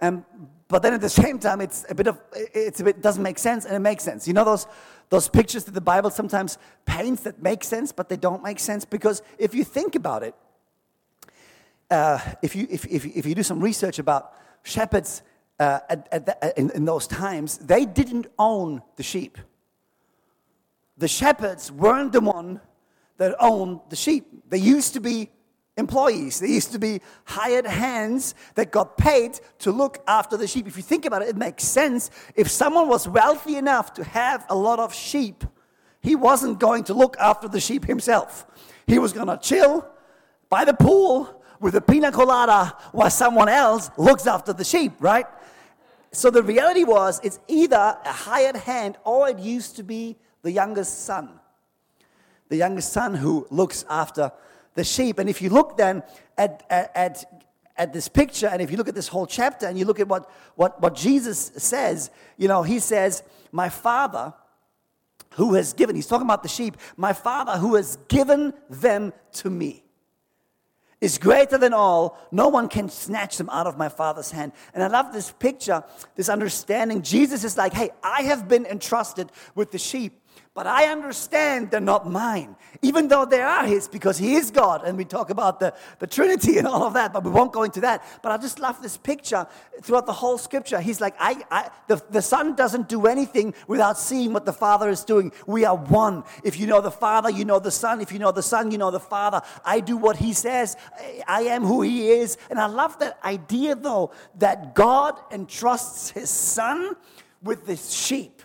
Um, 0.00 0.24
but 0.68 0.82
then 0.82 0.94
at 0.94 1.00
the 1.00 1.08
same 1.24 1.38
time, 1.38 1.60
it's 1.60 1.84
a 1.88 1.94
bit 1.94 2.06
of 2.06 2.20
it's 2.34 2.80
a 2.80 2.84
bit 2.84 3.02
doesn't 3.02 3.22
make 3.22 3.38
sense 3.38 3.64
and 3.64 3.74
it 3.74 3.80
makes 3.80 4.04
sense. 4.04 4.26
You 4.26 4.34
know 4.34 4.44
those 4.44 4.66
those 5.10 5.28
pictures 5.28 5.64
that 5.64 5.72
the 5.72 5.80
Bible 5.80 6.10
sometimes 6.10 6.58
paints 6.84 7.22
that 7.22 7.42
make 7.42 7.64
sense, 7.64 7.92
but 7.92 8.08
they 8.08 8.16
don't 8.16 8.42
make 8.42 8.58
sense 8.58 8.84
because 8.84 9.22
if 9.38 9.54
you 9.54 9.64
think 9.64 9.94
about 9.94 10.22
it, 10.22 10.34
uh, 11.90 12.18
if, 12.42 12.54
you, 12.54 12.66
if, 12.70 12.84
if, 12.86 13.04
if 13.04 13.26
you 13.26 13.34
do 13.34 13.42
some 13.42 13.60
research 13.60 13.98
about 13.98 14.32
shepherds 14.62 15.22
uh, 15.58 15.80
at, 15.88 16.08
at 16.12 16.26
the, 16.26 16.60
in, 16.60 16.70
in 16.70 16.84
those 16.84 17.06
times, 17.06 17.58
they 17.58 17.84
didn't 17.84 18.26
own 18.38 18.82
the 18.96 19.02
sheep. 19.02 19.38
The 20.96 21.08
shepherds 21.08 21.70
weren't 21.70 22.12
the 22.12 22.20
one 22.20 22.60
that 23.16 23.34
owned 23.40 23.80
the 23.88 23.96
sheep. 23.96 24.26
They 24.48 24.58
used 24.58 24.94
to 24.94 25.00
be 25.00 25.30
employees. 25.76 26.40
They 26.40 26.48
used 26.48 26.72
to 26.72 26.78
be 26.78 27.00
hired 27.24 27.66
hands 27.66 28.34
that 28.56 28.70
got 28.72 28.98
paid 28.98 29.38
to 29.60 29.70
look 29.70 30.02
after 30.06 30.36
the 30.36 30.46
sheep. 30.46 30.66
If 30.66 30.76
you 30.76 30.82
think 30.82 31.04
about 31.04 31.22
it, 31.22 31.28
it 31.28 31.36
makes 31.36 31.64
sense. 31.64 32.10
If 32.34 32.50
someone 32.50 32.88
was 32.88 33.08
wealthy 33.08 33.56
enough 33.56 33.94
to 33.94 34.04
have 34.04 34.44
a 34.50 34.56
lot 34.56 34.80
of 34.80 34.92
sheep, 34.92 35.44
he 36.00 36.16
wasn't 36.16 36.58
going 36.58 36.84
to 36.84 36.94
look 36.94 37.16
after 37.18 37.48
the 37.48 37.60
sheep 37.60 37.84
himself. 37.84 38.46
He 38.86 38.98
was 38.98 39.12
going 39.12 39.28
to 39.28 39.38
chill 39.38 39.88
by 40.48 40.64
the 40.64 40.74
pool 40.74 41.37
with 41.60 41.74
a 41.74 41.80
pina 41.80 42.12
colada 42.12 42.76
while 42.92 43.10
someone 43.10 43.48
else 43.48 43.90
looks 43.96 44.26
after 44.26 44.52
the 44.52 44.64
sheep, 44.64 44.92
right? 45.00 45.26
So 46.12 46.30
the 46.30 46.42
reality 46.42 46.84
was 46.84 47.20
it's 47.22 47.38
either 47.48 47.76
a 48.04 48.12
hired 48.12 48.56
hand 48.56 48.96
or 49.04 49.28
it 49.28 49.38
used 49.38 49.76
to 49.76 49.82
be 49.82 50.16
the 50.42 50.50
youngest 50.50 51.04
son. 51.04 51.40
The 52.48 52.56
youngest 52.56 52.92
son 52.92 53.14
who 53.14 53.46
looks 53.50 53.84
after 53.90 54.32
the 54.74 54.84
sheep. 54.84 55.18
And 55.18 55.28
if 55.28 55.42
you 55.42 55.50
look 55.50 55.76
then 55.76 56.02
at, 56.36 56.64
at, 56.70 57.46
at, 57.76 57.92
this 57.92 58.08
picture, 58.08 58.46
and 58.46 58.62
if 58.62 58.70
you 58.70 58.76
look 58.76 58.88
at 58.88 58.94
this 58.94 59.08
whole 59.08 59.26
chapter, 59.26 59.66
and 59.66 59.78
you 59.78 59.84
look 59.84 60.00
at 60.00 60.08
what, 60.08 60.30
what, 60.54 60.80
what 60.80 60.94
Jesus 60.94 61.52
says, 61.56 62.10
you 62.36 62.48
know, 62.48 62.62
he 62.62 62.78
says, 62.78 63.22
My 63.52 63.68
father 63.68 64.32
who 65.32 65.54
has 65.54 65.72
given, 65.74 65.94
he's 65.94 66.06
talking 66.06 66.26
about 66.26 66.42
the 66.42 66.48
sheep, 66.48 66.76
my 66.96 67.12
father 67.12 67.58
who 67.58 67.74
has 67.74 67.98
given 68.08 68.54
them 68.70 69.12
to 69.32 69.50
me 69.50 69.84
is 71.00 71.18
greater 71.18 71.58
than 71.58 71.72
all. 71.72 72.18
No 72.32 72.48
one 72.48 72.68
can 72.68 72.88
snatch 72.88 73.36
them 73.36 73.48
out 73.50 73.66
of 73.66 73.78
my 73.78 73.88
Father's 73.88 74.30
hand. 74.30 74.52
And 74.74 74.82
I 74.82 74.88
love 74.88 75.12
this 75.12 75.30
picture, 75.32 75.84
this 76.16 76.28
understanding. 76.28 77.02
Jesus 77.02 77.44
is 77.44 77.56
like, 77.56 77.72
hey, 77.72 77.90
I 78.02 78.22
have 78.22 78.48
been 78.48 78.66
entrusted 78.66 79.30
with 79.54 79.70
the 79.70 79.78
sheep 79.78 80.20
but 80.58 80.66
I 80.66 80.86
understand 80.86 81.70
they're 81.70 81.80
not 81.80 82.10
mine, 82.10 82.56
even 82.82 83.06
though 83.06 83.24
they 83.24 83.42
are 83.42 83.64
His 83.64 83.86
because 83.86 84.18
He 84.18 84.34
is 84.34 84.50
God. 84.50 84.82
And 84.84 84.98
we 84.98 85.04
talk 85.04 85.30
about 85.30 85.60
the, 85.60 85.72
the 86.00 86.06
Trinity 86.06 86.58
and 86.58 86.66
all 86.66 86.82
of 86.82 86.94
that, 86.94 87.12
but 87.12 87.22
we 87.22 87.30
won't 87.30 87.52
go 87.52 87.62
into 87.62 87.80
that. 87.82 88.04
But 88.22 88.32
I 88.32 88.38
just 88.38 88.58
love 88.58 88.82
this 88.82 88.96
picture 88.96 89.46
throughout 89.82 90.06
the 90.06 90.12
whole 90.12 90.36
scripture. 90.36 90.80
He's 90.80 91.00
like, 91.00 91.14
I, 91.20 91.42
I, 91.50 91.70
the, 91.86 92.02
the 92.10 92.20
Son 92.20 92.56
doesn't 92.56 92.88
do 92.88 93.06
anything 93.06 93.54
without 93.68 93.98
seeing 93.98 94.32
what 94.32 94.46
the 94.46 94.52
Father 94.52 94.88
is 94.88 95.04
doing. 95.04 95.30
We 95.46 95.64
are 95.64 95.76
one. 95.76 96.24
If 96.42 96.58
you 96.58 96.66
know 96.66 96.80
the 96.80 96.90
Father, 96.90 97.30
you 97.30 97.44
know 97.44 97.60
the 97.60 97.70
Son. 97.70 98.00
If 98.00 98.10
you 98.10 98.18
know 98.18 98.32
the 98.32 98.42
Son, 98.42 98.72
you 98.72 98.78
know 98.78 98.90
the 98.90 98.98
Father. 98.98 99.42
I 99.64 99.78
do 99.78 99.96
what 99.96 100.16
He 100.16 100.32
says, 100.32 100.76
I 101.28 101.42
am 101.42 101.62
who 101.62 101.82
He 101.82 102.10
is. 102.10 102.36
And 102.50 102.58
I 102.58 102.66
love 102.66 102.98
that 102.98 103.18
idea, 103.24 103.76
though, 103.76 104.10
that 104.38 104.74
God 104.74 105.18
entrusts 105.30 106.10
His 106.10 106.30
Son 106.30 106.96
with 107.42 107.64
this 107.64 107.92
sheep. 107.92 108.37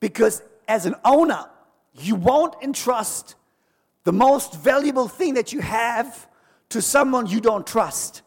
Because 0.00 0.42
as 0.68 0.86
an 0.86 0.94
owner, 1.04 1.46
you 1.94 2.14
won't 2.14 2.54
entrust 2.62 3.34
the 4.04 4.12
most 4.12 4.54
valuable 4.54 5.08
thing 5.08 5.34
that 5.34 5.52
you 5.52 5.60
have 5.60 6.28
to 6.68 6.82
someone 6.82 7.26
you 7.26 7.40
don't 7.40 7.66
trust. 7.66 8.22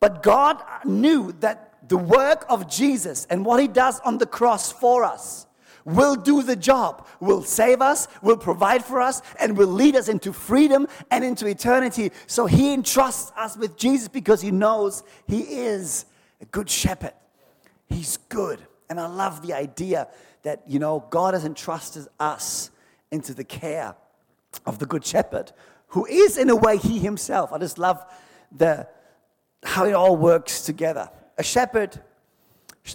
But 0.00 0.22
God 0.22 0.62
knew 0.84 1.32
that 1.40 1.88
the 1.88 1.98
work 1.98 2.44
of 2.48 2.68
Jesus 2.68 3.26
and 3.30 3.44
what 3.44 3.60
He 3.60 3.68
does 3.68 4.00
on 4.00 4.18
the 4.18 4.26
cross 4.26 4.72
for 4.72 5.04
us 5.04 5.46
will 5.84 6.14
do 6.14 6.42
the 6.42 6.56
job, 6.56 7.06
will 7.20 7.42
save 7.42 7.80
us, 7.80 8.06
will 8.22 8.36
provide 8.36 8.84
for 8.84 9.00
us, 9.00 9.22
and 9.38 9.56
will 9.56 9.68
lead 9.68 9.96
us 9.96 10.08
into 10.08 10.32
freedom 10.32 10.86
and 11.10 11.24
into 11.24 11.46
eternity. 11.46 12.12
So 12.26 12.46
He 12.46 12.72
entrusts 12.72 13.32
us 13.36 13.56
with 13.56 13.76
Jesus 13.76 14.08
because 14.08 14.40
He 14.40 14.50
knows 14.50 15.02
He 15.26 15.40
is 15.40 16.06
a 16.40 16.44
good 16.46 16.68
shepherd. 16.68 17.12
He's 17.88 18.16
good. 18.28 18.60
And 18.88 18.98
I 19.00 19.06
love 19.06 19.46
the 19.46 19.54
idea 19.54 20.08
that, 20.42 20.62
you 20.66 20.78
know, 20.78 21.04
God 21.10 21.34
has 21.34 21.44
entrusted 21.44 22.06
us 22.18 22.70
into 23.10 23.34
the 23.34 23.44
care 23.44 23.94
of 24.66 24.78
the 24.78 24.86
good 24.86 25.04
shepherd, 25.04 25.52
who 25.88 26.06
is 26.06 26.38
in 26.38 26.50
a 26.50 26.56
way 26.56 26.76
He 26.76 26.98
Himself. 26.98 27.52
I 27.52 27.58
just 27.58 27.78
love 27.78 28.04
the, 28.50 28.88
how 29.64 29.84
it 29.84 29.92
all 29.92 30.16
works 30.16 30.62
together. 30.62 31.10
A 31.38 31.42
shepherd 31.42 32.00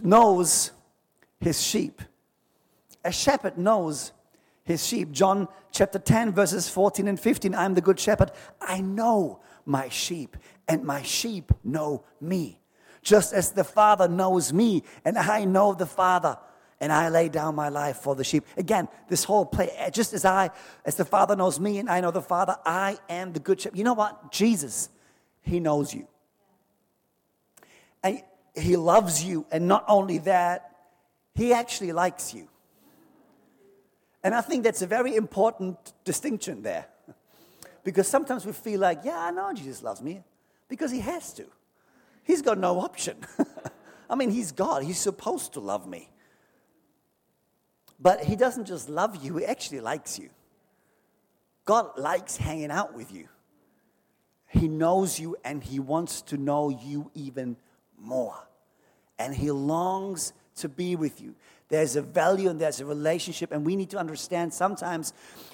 knows 0.03 0.71
his 1.39 1.62
sheep. 1.62 2.01
A 3.03 3.12
shepherd 3.12 3.58
knows 3.58 4.12
his 4.63 4.86
sheep. 4.86 5.12
John 5.12 5.47
chapter 5.71 5.99
10, 5.99 6.31
verses 6.31 6.67
14 6.69 7.08
and 7.08 7.19
15 7.19 7.53
I'm 7.53 7.73
the 7.73 7.81
good 7.81 7.99
shepherd. 7.99 8.31
I 8.62 8.81
know 8.81 9.41
my 9.65 9.89
sheep, 9.89 10.38
and 10.67 10.84
my 10.84 11.01
sheep 11.01 11.51
know 11.63 12.03
me. 12.21 12.60
Just 13.01 13.34
as 13.34 13.51
the 13.51 13.63
Father 13.63 14.08
knows 14.08 14.53
me, 14.53 14.84
and 15.03 15.17
I 15.17 15.45
know 15.45 15.73
the 15.73 15.86
Father, 15.86 16.38
and 16.79 16.91
I 16.91 17.09
lay 17.09 17.29
down 17.29 17.55
my 17.55 17.69
life 17.69 17.97
for 17.97 18.15
the 18.15 18.23
sheep. 18.23 18.45
Again, 18.57 18.88
this 19.09 19.23
whole 19.23 19.45
play, 19.45 19.69
eh, 19.77 19.89
just 19.89 20.13
as 20.13 20.25
I, 20.25 20.51
as 20.83 20.95
the 20.95 21.05
Father 21.05 21.35
knows 21.35 21.59
me, 21.59 21.77
and 21.77 21.89
I 21.89 22.01
know 22.01 22.11
the 22.11 22.21
Father, 22.21 22.57
I 22.65 22.97
am 23.09 23.33
the 23.33 23.39
good 23.39 23.61
shepherd. 23.61 23.77
You 23.77 23.83
know 23.83 23.93
what? 23.93 24.31
Jesus, 24.31 24.89
He 25.41 25.59
knows 25.59 25.93
you. 25.93 26.07
And 28.03 28.21
He 28.55 28.75
loves 28.75 29.23
you, 29.23 29.45
and 29.51 29.67
not 29.67 29.85
only 29.88 30.17
that, 30.19 30.75
He 31.33 31.53
actually 31.53 31.91
likes 31.91 32.33
you. 32.33 32.49
And 34.25 34.33
I 34.33 34.41
think 34.41 34.63
that's 34.63 34.81
a 34.81 34.88
very 34.88 35.15
important 35.15 35.93
distinction 36.03 36.63
there. 36.63 36.88
Because 37.83 38.07
sometimes 38.07 38.43
we 38.43 38.53
feel 38.53 38.79
like, 38.79 39.01
yeah, 39.03 39.19
I 39.19 39.29
know 39.29 39.53
Jesus 39.53 39.83
loves 39.83 40.01
me 40.01 40.23
because 40.67 40.91
he 40.91 40.99
has 41.01 41.31
to. 41.33 41.45
He's 42.23 42.41
got 42.41 42.57
no 42.57 42.79
option. 42.79 43.17
I 44.09 44.15
mean, 44.15 44.31
he's 44.31 44.51
God, 44.51 44.83
he's 44.83 44.97
supposed 44.97 45.53
to 45.53 45.59
love 45.59 45.88
me. 45.88 46.09
But 47.99 48.23
he 48.23 48.36
doesn't 48.36 48.65
just 48.65 48.89
love 48.89 49.23
you, 49.23 49.38
he 49.38 49.45
actually 49.45 49.81
likes 49.81 50.19
you. 50.19 50.29
God 51.65 51.97
likes 51.97 52.38
hanging 52.38 52.71
out 52.71 52.93
with 52.93 53.12
you. 53.12 53.27
He 54.47 54.67
knows 54.67 55.19
you 55.19 55.36
and 55.43 55.63
he 55.63 55.79
wants 55.79 56.21
to 56.23 56.38
know 56.38 56.69
you 56.69 57.10
even 57.15 57.58
more. 57.97 58.36
And 59.17 59.34
he 59.34 59.49
longs 59.51 60.34
to 60.58 60.69
be 60.69 60.95
with 60.95 61.21
you. 61.21 61.36
There's 61.67 61.95
a 61.95 62.01
value 62.01 62.49
and 62.49 62.60
there's 62.60 62.79
a 62.79 62.86
relationship, 62.86 63.51
and 63.51 63.65
we 63.65 63.75
need 63.75 63.89
to 63.91 63.97
understand 63.97 64.53
sometimes 64.53 65.13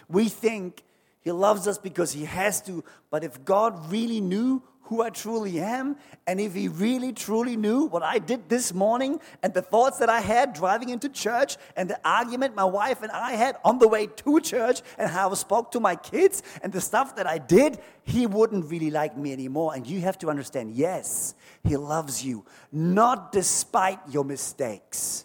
we 0.10 0.28
think 0.30 0.84
He 1.22 1.32
loves 1.32 1.68
us 1.68 1.78
because 1.78 2.12
He 2.12 2.26
has 2.26 2.62
to, 2.64 2.84
but 3.10 3.24
if 3.24 3.44
God 3.46 3.92
really 3.92 4.20
knew 4.20 4.62
who 4.92 5.02
I 5.02 5.10
truly 5.10 5.62
am, 5.62 5.96
and 6.28 6.38
if 6.38 6.54
He 6.54 6.68
really 6.68 7.14
truly 7.14 7.56
knew 7.56 7.86
what 7.86 8.04
I 8.04 8.20
did 8.20 8.50
this 8.50 8.74
morning 8.74 9.22
and 9.42 9.54
the 9.54 9.62
thoughts 9.62 10.00
that 10.00 10.10
I 10.10 10.20
had 10.20 10.52
driving 10.52 10.90
into 10.90 11.08
church 11.08 11.56
and 11.78 11.90
the 11.90 11.98
argument 12.04 12.58
my 12.58 12.66
wife 12.66 13.02
and 13.02 13.10
I 13.10 13.32
had 13.32 13.56
on 13.64 13.80
the 13.80 13.88
way 13.88 14.08
to 14.08 14.42
church 14.42 14.82
and 14.98 15.10
how 15.10 15.32
I 15.32 15.36
spoke 15.36 15.72
to 15.72 15.80
my 15.80 15.96
kids 15.96 16.44
and 16.62 16.74
the 16.74 16.82
stuff 16.82 17.16
that 17.16 17.26
I 17.26 17.38
did, 17.38 17.80
He 18.04 18.28
wouldn't 18.28 18.66
really 18.70 18.92
like 18.92 19.16
me 19.16 19.32
anymore. 19.32 19.74
And 19.74 19.88
you 19.88 20.02
have 20.02 20.18
to 20.20 20.30
understand 20.30 20.72
yes, 20.72 21.36
He 21.64 21.78
loves 21.78 22.26
you, 22.26 22.44
not 22.70 23.32
despite 23.32 24.00
your 24.10 24.26
mistakes. 24.26 25.24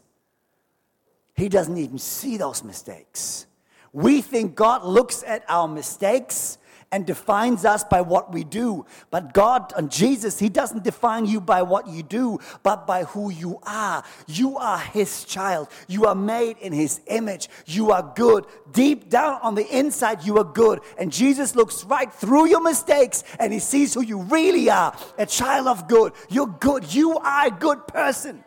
He 1.35 1.49
doesn't 1.49 1.77
even 1.77 1.99
see 1.99 2.37
those 2.37 2.63
mistakes. 2.63 3.49
We 3.93 4.23
think 4.23 4.55
God 4.55 4.85
looks 4.85 5.25
at 5.27 5.45
our 5.49 5.67
mistakes 5.67 6.59
and 6.93 7.07
defines 7.07 7.65
us 7.65 7.85
by 7.85 8.01
what 8.01 8.33
we 8.33 8.45
do. 8.45 8.87
But 9.11 9.35
God 9.35 9.73
and 9.77 9.91
Jesus, 9.91 10.39
He 10.39 10.49
doesn't 10.49 10.85
define 10.85 11.27
you 11.27 11.41
by 11.41 11.63
what 11.63 11.89
you 11.89 12.03
do, 12.03 12.39
but 12.63 12.87
by 12.87 13.05
who 13.05 13.31
you 13.31 13.59
are. 13.65 14.05
You 14.27 14.57
are 14.59 14.79
His 14.79 15.25
child. 15.25 15.69
You 15.89 16.07
are 16.07 16.15
made 16.15 16.59
in 16.59 16.73
His 16.73 17.01
image. 17.07 17.49
You 17.67 17.93
are 17.93 18.13
good. 18.15 18.47
Deep 18.73 19.11
down 19.11 19.41
on 19.43 19.55
the 19.55 19.67
inside, 19.77 20.25
you 20.25 20.39
are 20.39 20.45
good. 20.45 20.81
And 20.99 21.13
Jesus 21.13 21.57
looks 21.57 21.85
right 21.85 22.13
through 22.13 22.49
your 22.49 22.63
mistakes 22.63 23.25
and 23.39 23.53
He 23.53 23.59
sees 23.59 23.95
who 23.95 24.03
you 24.03 24.23
really 24.23 24.71
are 24.71 24.97
a 25.19 25.27
child 25.27 25.67
of 25.67 25.89
good. 25.89 26.13
You're 26.29 26.47
good. 26.47 26.93
You 26.95 27.19
are 27.19 27.47
a 27.49 27.51
good 27.51 27.87
person. 27.89 28.45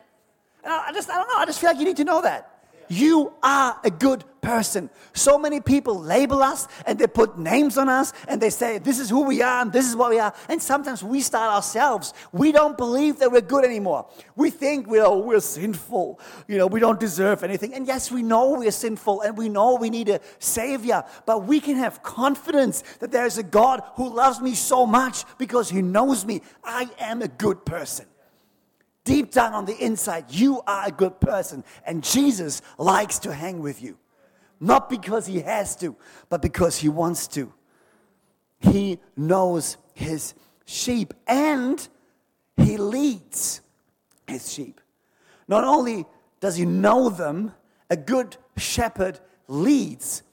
And 0.64 0.74
I 0.74 0.92
just, 0.92 1.10
I 1.10 1.16
don't 1.16 1.28
know, 1.28 1.38
I 1.38 1.46
just 1.46 1.60
feel 1.60 1.70
like 1.72 1.80
you 1.80 1.86
need 1.86 1.98
to 1.98 2.04
know 2.04 2.22
that. 2.22 2.46
You 2.90 3.34
are 3.44 3.80
a 3.84 3.92
good 3.92 4.24
person. 4.42 4.90
So 5.14 5.38
many 5.38 5.60
people 5.60 6.00
label 6.00 6.42
us 6.42 6.68
and 6.86 6.98
they 6.98 7.08
put 7.08 7.38
names 7.38 7.78
on 7.78 7.90
us 7.90 8.14
and 8.28 8.42
they 8.42 8.50
say, 8.50 8.78
This 8.78 9.00
is 9.00 9.10
who 9.10 9.24
we 9.24 9.42
are 9.42 9.62
and 9.62 9.72
this 9.72 9.88
is 9.88 9.96
what 9.96 10.10
we 10.10 10.20
are. 10.20 10.34
And 10.48 10.62
sometimes 10.62 11.04
we 11.04 11.22
start 11.22 11.54
ourselves. 11.54 12.14
We 12.32 12.52
don't 12.52 12.78
believe 12.78 13.20
that 13.20 13.32
we're 13.32 13.42
good 13.42 13.66
anymore. 13.66 14.08
We 14.36 14.50
think 14.50 14.88
we're, 14.88 15.10
we're 15.10 15.40
sinful. 15.40 16.20
You 16.48 16.58
know, 16.58 16.68
we 16.68 16.80
don't 16.80 17.00
deserve 17.00 17.44
anything. 17.44 17.74
And 17.74 17.88
yes, 17.88 18.12
we 18.12 18.24
know 18.24 18.52
we're 18.60 18.72
sinful 18.72 19.22
and 19.22 19.38
we 19.38 19.50
know 19.50 19.76
we 19.76 19.90
need 19.90 20.10
a 20.10 20.20
Savior. 20.40 21.04
But 21.26 21.46
we 21.46 21.60
can 21.60 21.76
have 21.78 22.04
confidence 22.04 22.84
that 23.00 23.12
there's 23.12 23.38
a 23.38 23.44
God 23.44 23.82
who 23.96 24.14
loves 24.14 24.42
me 24.42 24.56
so 24.56 24.86
much 24.86 25.26
because 25.38 25.70
He 25.70 25.82
knows 25.82 26.26
me. 26.26 26.42
I 26.64 26.90
am 27.00 27.22
a 27.22 27.28
good 27.28 27.66
person 27.66 28.06
deep 29.10 29.32
down 29.32 29.54
on 29.54 29.66
the 29.66 29.76
inside, 29.84 30.26
you 30.30 30.62
are 30.68 30.88
a 30.88 30.92
good 30.92 31.20
person. 31.20 31.64
And 31.84 32.04
Jesus 32.04 32.62
likes 32.78 33.18
to 33.20 33.34
hang 33.34 33.60
with 33.60 33.82
you. 33.82 33.98
Not 34.60 34.90
because 34.90 35.26
he 35.26 35.42
has 35.42 35.76
to, 35.78 35.96
but 36.28 36.42
because 36.42 36.78
he 36.78 36.90
wants 36.90 37.28
to. 37.30 37.54
He 38.60 39.00
knows 39.16 39.78
his 39.94 40.34
sheep 40.66 41.14
and 41.28 41.88
he 42.58 42.78
leads 42.78 43.62
his 44.28 44.52
sheep. 44.52 44.82
Not 45.48 45.64
only 45.64 46.06
does 46.40 46.58
he 46.58 46.66
know 46.66 47.10
them, 47.10 47.54
a 47.90 47.96
good 47.96 48.38
shepherd 48.58 49.20
leads 49.48 50.24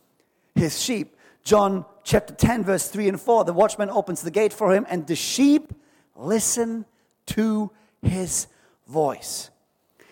his 0.55 0.81
sheep. 0.81 1.17
John 1.45 1.85
chapter 2.03 2.35
10, 2.35 2.65
verse 2.65 2.89
3 2.89 3.09
and 3.09 3.21
4 3.21 3.45
the 3.45 3.53
watchman 3.53 3.91
opens 3.91 4.23
the 4.23 4.31
gate 4.31 4.53
for 4.53 4.75
him, 4.75 4.85
and 4.89 5.07
the 5.07 5.15
sheep 5.15 5.73
listen 6.17 6.85
to 7.27 7.71
his 8.03 8.49
voice. 8.89 9.51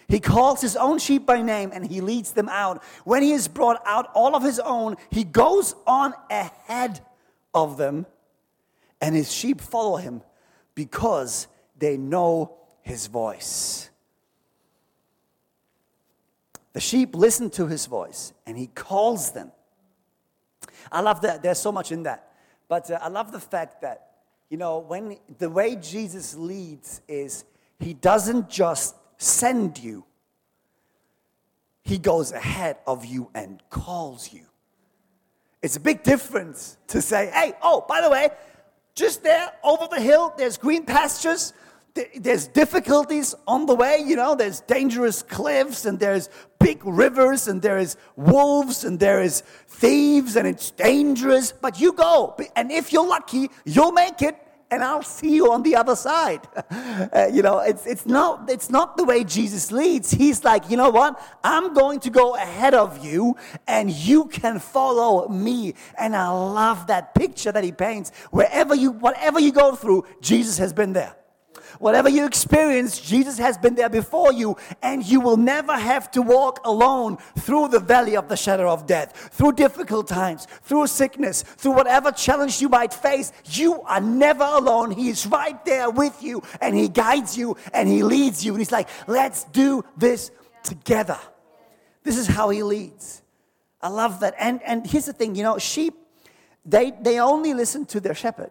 He 0.08 0.20
calls 0.20 0.60
his 0.60 0.76
own 0.76 0.98
sheep 0.98 1.26
by 1.26 1.42
name 1.42 1.70
and 1.72 1.86
he 1.86 2.00
leads 2.00 2.32
them 2.32 2.48
out. 2.48 2.82
When 3.04 3.22
he 3.22 3.30
has 3.30 3.48
brought 3.48 3.80
out 3.86 4.10
all 4.14 4.36
of 4.36 4.42
his 4.42 4.58
own, 4.60 4.96
he 5.10 5.24
goes 5.24 5.74
on 5.86 6.14
ahead 6.30 7.00
of 7.54 7.76
them, 7.76 8.06
and 9.00 9.14
his 9.14 9.32
sheep 9.32 9.60
follow 9.60 9.96
him 9.96 10.22
because 10.74 11.46
they 11.78 11.96
know 11.96 12.56
his 12.82 13.06
voice. 13.06 13.90
The 16.72 16.80
sheep 16.80 17.14
listen 17.14 17.50
to 17.50 17.66
his 17.68 17.86
voice 17.86 18.32
and 18.46 18.58
he 18.58 18.66
calls 18.66 19.30
them. 19.30 19.52
I 20.90 21.00
love 21.00 21.20
that. 21.22 21.42
There's 21.42 21.60
so 21.60 21.72
much 21.72 21.92
in 21.92 22.02
that. 22.02 22.32
But 22.68 22.90
uh, 22.90 22.98
I 23.00 23.08
love 23.08 23.30
the 23.30 23.40
fact 23.40 23.82
that, 23.82 24.10
you 24.50 24.56
know, 24.56 24.78
when 24.78 25.16
the 25.38 25.48
way 25.48 25.76
Jesus 25.76 26.36
leads 26.36 27.00
is 27.06 27.44
he 27.78 27.94
doesn't 27.94 28.50
just 28.50 28.96
send 29.24 29.78
you, 29.78 30.04
He 31.82 31.98
goes 31.98 32.32
ahead 32.32 32.78
of 32.87 33.04
you 33.04 33.30
and 33.34 33.62
calls 33.68 34.32
you. 34.32 34.46
It's 35.62 35.76
a 35.76 35.80
big 35.80 36.02
difference 36.02 36.76
to 36.88 37.00
say, 37.00 37.30
hey, 37.32 37.54
oh, 37.62 37.84
by 37.88 38.00
the 38.00 38.10
way, 38.10 38.28
just 38.94 39.22
there 39.22 39.50
over 39.62 39.87
the 39.90 40.00
hill, 40.00 40.34
there's 40.37 40.56
green 40.56 40.84
pastures. 40.84 41.52
There's 42.16 42.48
difficulties 42.48 43.34
on 43.46 43.66
the 43.66 43.74
way, 43.74 44.02
you 44.04 44.16
know, 44.16 44.34
there's 44.34 44.60
dangerous 44.62 45.22
cliffs 45.22 45.84
and 45.84 45.98
there's 45.98 46.28
big 46.58 46.84
rivers 46.84 47.46
and 47.46 47.62
there 47.62 47.78
is 47.78 47.96
wolves 48.16 48.82
and 48.84 48.98
there 48.98 49.22
is 49.22 49.42
thieves 49.68 50.34
and 50.34 50.48
it's 50.48 50.72
dangerous, 50.72 51.52
but 51.52 51.80
you 51.80 51.92
go. 51.92 52.37
And 52.56 52.72
if 52.72 52.92
you're 52.92 53.06
lucky, 53.06 53.48
you'll 53.64 53.92
make 53.92 54.22
it 54.22 54.37
and 54.74 54.82
I'll 54.82 55.04
see 55.04 55.32
you 55.37 55.52
on 55.52 55.62
the 55.62 55.76
other 55.76 55.96
side. 55.96 56.46
Uh, 57.14 57.28
you 57.32 57.42
know, 57.42 57.58
it's, 57.58 57.87
it's, 57.87 58.06
not, 58.06 58.50
it's 58.50 58.70
not 58.70 58.96
the 58.96 59.04
way 59.04 59.22
Jesus 59.24 59.70
leads. 59.70 60.10
He's 60.10 60.42
like, 60.42 60.70
you 60.70 60.76
know 60.76 60.90
what? 60.90 61.20
I'm 61.44 61.72
going 61.72 62.00
to 62.00 62.10
go 62.10 62.34
ahead 62.34 62.74
of 62.74 63.04
you 63.04 63.37
and 63.66 63.90
you 63.90 64.26
can 64.26 64.58
follow 64.58 65.28
me. 65.28 65.74
And 65.98 66.16
I 66.16 66.28
love 66.30 66.87
that 66.88 67.14
picture 67.14 67.52
that 67.52 67.62
he 67.62 67.72
paints. 67.72 68.10
Wherever 68.30 68.74
you, 68.74 68.90
whatever 68.90 69.38
you 69.38 69.52
go 69.52 69.76
through, 69.76 70.06
Jesus 70.20 70.58
has 70.58 70.72
been 70.72 70.92
there. 70.92 71.14
Whatever 71.78 72.08
you 72.08 72.26
experience, 72.26 73.00
Jesus 73.00 73.38
has 73.38 73.58
been 73.58 73.74
there 73.74 73.88
before 73.88 74.32
you, 74.32 74.56
and 74.82 75.04
you 75.04 75.20
will 75.20 75.37
never 75.37 75.72
have 75.72 76.10
to 76.12 76.22
walk 76.22 76.60
alone 76.64 77.18
through 77.38 77.68
the 77.68 77.80
valley 77.80 78.16
of 78.16 78.28
the 78.28 78.37
shadow 78.37 78.70
of 78.70 78.87
death, 78.87 79.30
through 79.32 79.52
difficult 79.52 80.08
times, 80.08 80.46
through 80.62 80.87
sickness, 80.87 81.42
through 81.42 81.72
whatever 81.72 82.12
challenge 82.12 82.60
you 82.60 82.68
might 82.68 82.94
face. 82.94 83.32
You 83.46 83.82
are 83.82 84.00
never 84.00 84.44
alone. 84.44 84.90
He 84.90 85.08
is 85.08 85.26
right 85.26 85.62
there 85.64 85.90
with 85.90 86.22
you, 86.22 86.42
and 86.60 86.76
He 86.76 86.88
guides 86.88 87.37
you 87.37 87.56
and 87.72 87.88
He 87.88 88.02
leads 88.02 88.44
you. 88.44 88.52
And 88.52 88.60
He's 88.60 88.72
like, 88.72 88.88
let's 89.06 89.44
do 89.44 89.84
this 89.96 90.30
together. 90.62 91.18
This 92.02 92.16
is 92.16 92.26
how 92.26 92.50
He 92.50 92.62
leads. 92.62 93.22
I 93.80 93.88
love 93.88 94.20
that. 94.20 94.34
And, 94.38 94.62
and 94.62 94.87
here's 94.87 95.06
the 95.06 95.12
thing 95.12 95.34
you 95.34 95.42
know, 95.42 95.58
sheep, 95.58 95.94
they, 96.64 96.92
they 96.92 97.18
only 97.20 97.52
listen 97.52 97.84
to 97.87 98.00
their 98.00 98.14
shepherd. 98.14 98.50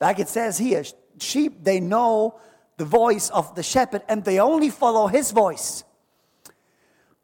Like 0.00 0.18
it 0.18 0.28
says 0.28 0.58
here, 0.58 0.84
sheep, 1.22 1.62
they 1.62 1.80
know 1.80 2.38
the 2.76 2.84
voice 2.84 3.30
of 3.30 3.54
the 3.54 3.62
shepherd 3.62 4.02
and 4.08 4.24
they 4.24 4.38
only 4.38 4.70
follow 4.70 5.06
his 5.06 5.32
voice. 5.32 5.84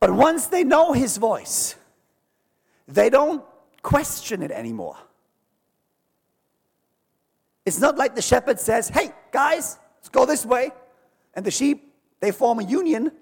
But 0.00 0.12
once 0.12 0.46
they 0.48 0.64
know 0.64 0.92
his 0.92 1.16
voice, 1.16 1.76
they 2.86 3.08
don't 3.08 3.42
question 3.82 4.42
it 4.42 4.50
anymore. 4.50 4.96
It's 7.64 7.78
not 7.78 7.96
like 7.96 8.14
the 8.14 8.22
shepherd 8.22 8.60
says, 8.60 8.88
hey, 8.88 9.12
guys, 9.32 9.78
let's 9.96 10.08
go 10.10 10.26
this 10.26 10.44
way. 10.44 10.70
And 11.34 11.44
the 11.44 11.50
sheep, 11.50 11.94
they 12.20 12.30
form 12.30 12.58
a 12.58 12.64
union 12.64 13.12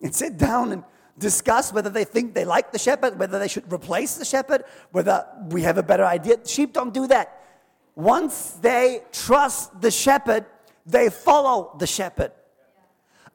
and 0.00 0.14
sit 0.14 0.38
down 0.38 0.72
and 0.72 0.84
discuss 1.18 1.72
whether 1.72 1.90
they 1.90 2.04
think 2.04 2.34
they 2.34 2.44
like 2.44 2.70
the 2.70 2.78
shepherd, 2.78 3.18
whether 3.18 3.38
they 3.38 3.48
should 3.48 3.72
replace 3.72 4.14
the 4.14 4.24
shepherd, 4.24 4.64
whether 4.92 5.26
we 5.50 5.62
have 5.62 5.78
a 5.78 5.82
better 5.82 6.04
idea. 6.04 6.36
Sheep 6.44 6.72
don't 6.72 6.94
do 6.94 7.08
that. 7.08 7.37
Once 7.98 8.52
they 8.60 9.02
trust 9.10 9.80
the 9.80 9.90
shepherd, 9.90 10.46
they 10.86 11.10
follow 11.10 11.74
the 11.80 11.86
shepherd. 11.86 12.30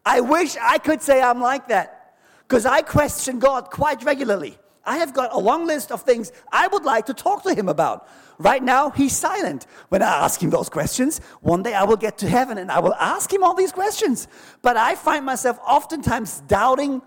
I 0.05 0.21
wish 0.21 0.55
I 0.55 0.77
could 0.77 1.01
say 1.01 1.21
I'm 1.21 1.41
like 1.41 1.67
that 1.67 2.15
because 2.47 2.65
I 2.65 2.81
question 2.81 3.39
God 3.39 3.69
quite 3.71 4.05
regularly. 4.05 4.57
I 4.85 4.99
have 4.99 5.13
got 5.13 5.33
a 5.33 5.37
long 5.37 5.67
list 5.67 5.91
of 5.91 6.03
things 6.03 6.31
I 6.49 6.67
would 6.67 6.85
like 6.85 7.07
to 7.07 7.13
talk 7.13 7.43
to 7.43 7.53
him 7.53 7.67
about. 7.67 8.07
Right 8.37 8.63
now, 8.63 8.89
he's 8.89 9.15
silent. 9.15 9.67
When 9.89 10.01
I 10.01 10.23
ask 10.23 10.41
him 10.41 10.49
those 10.49 10.69
questions, 10.69 11.19
one 11.41 11.61
day 11.61 11.73
I 11.73 11.83
will 11.83 11.97
get 11.97 12.17
to 12.19 12.29
heaven 12.29 12.57
and 12.57 12.71
I 12.71 12.79
will 12.79 12.95
ask 12.95 13.31
him 13.33 13.43
all 13.43 13.53
these 13.53 13.73
questions. 13.73 14.29
But 14.61 14.77
I 14.77 14.95
find 14.95 15.25
myself 15.25 15.59
oftentimes 15.67 16.41
doubting 16.47 17.01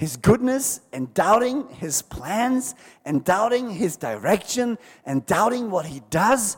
his 0.00 0.16
goodness 0.16 0.80
and 0.94 1.12
doubting 1.12 1.68
his 1.68 2.00
plans 2.00 2.74
and 3.04 3.22
doubting 3.22 3.68
his 3.68 3.98
direction 3.98 4.78
and 5.04 5.26
doubting 5.26 5.70
what 5.70 5.84
he 5.84 6.00
does. 6.08 6.56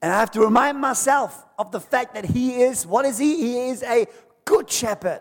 And 0.00 0.10
I 0.10 0.20
have 0.20 0.30
to 0.30 0.40
remind 0.40 0.80
myself 0.80 1.44
of 1.58 1.70
the 1.70 1.80
fact 1.80 2.14
that 2.14 2.24
he 2.24 2.62
is, 2.62 2.86
what 2.86 3.04
is 3.04 3.18
he? 3.18 3.36
He 3.36 3.68
is 3.68 3.82
a 3.82 4.06
good 4.46 4.70
shepherd, 4.70 5.20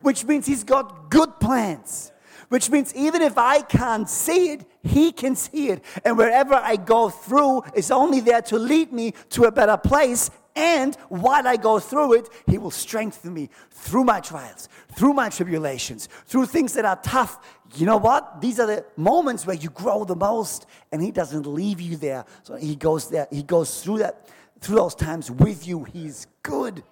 which 0.00 0.24
means 0.24 0.44
he's 0.44 0.64
got 0.64 1.08
good 1.08 1.38
plans, 1.38 2.10
which 2.48 2.68
means 2.68 2.92
even 2.96 3.22
if 3.22 3.38
I 3.38 3.62
can't 3.62 4.08
see 4.08 4.54
it, 4.54 4.66
he 4.82 5.12
can 5.12 5.36
see 5.36 5.68
it. 5.68 5.84
And 6.04 6.18
wherever 6.18 6.54
I 6.56 6.74
go 6.74 7.10
through 7.10 7.62
is 7.76 7.92
only 7.92 8.18
there 8.18 8.42
to 8.42 8.58
lead 8.58 8.92
me 8.92 9.14
to 9.30 9.44
a 9.44 9.52
better 9.52 9.76
place 9.76 10.32
and 10.56 10.94
while 11.08 11.48
I 11.48 11.56
go 11.56 11.80
through 11.80 12.14
it, 12.14 12.28
He 12.46 12.58
will 12.58 12.70
strengthen 12.70 13.34
me 13.34 13.50
through 13.70 14.04
my 14.04 14.20
trials, 14.20 14.68
through 14.96 15.14
my 15.14 15.28
tribulations, 15.28 16.08
through 16.26 16.46
things 16.46 16.74
that 16.74 16.84
are 16.84 17.00
tough. 17.02 17.44
You 17.74 17.86
know 17.86 17.96
what? 17.96 18.40
These 18.40 18.60
are 18.60 18.66
the 18.66 18.84
moments 18.96 19.46
where 19.46 19.56
you 19.56 19.70
grow 19.70 20.04
the 20.04 20.14
most, 20.14 20.66
and 20.92 21.02
He 21.02 21.10
doesn't 21.10 21.46
leave 21.46 21.80
you 21.80 21.96
there. 21.96 22.24
So 22.44 22.54
He 22.54 22.76
goes 22.76 23.10
there, 23.10 23.26
He 23.32 23.42
goes 23.42 23.82
through 23.82 23.98
that, 23.98 24.28
through 24.60 24.76
those 24.76 24.94
times 24.94 25.30
with 25.30 25.66
you. 25.66 25.84
He's 25.84 26.28
good. 26.42 26.84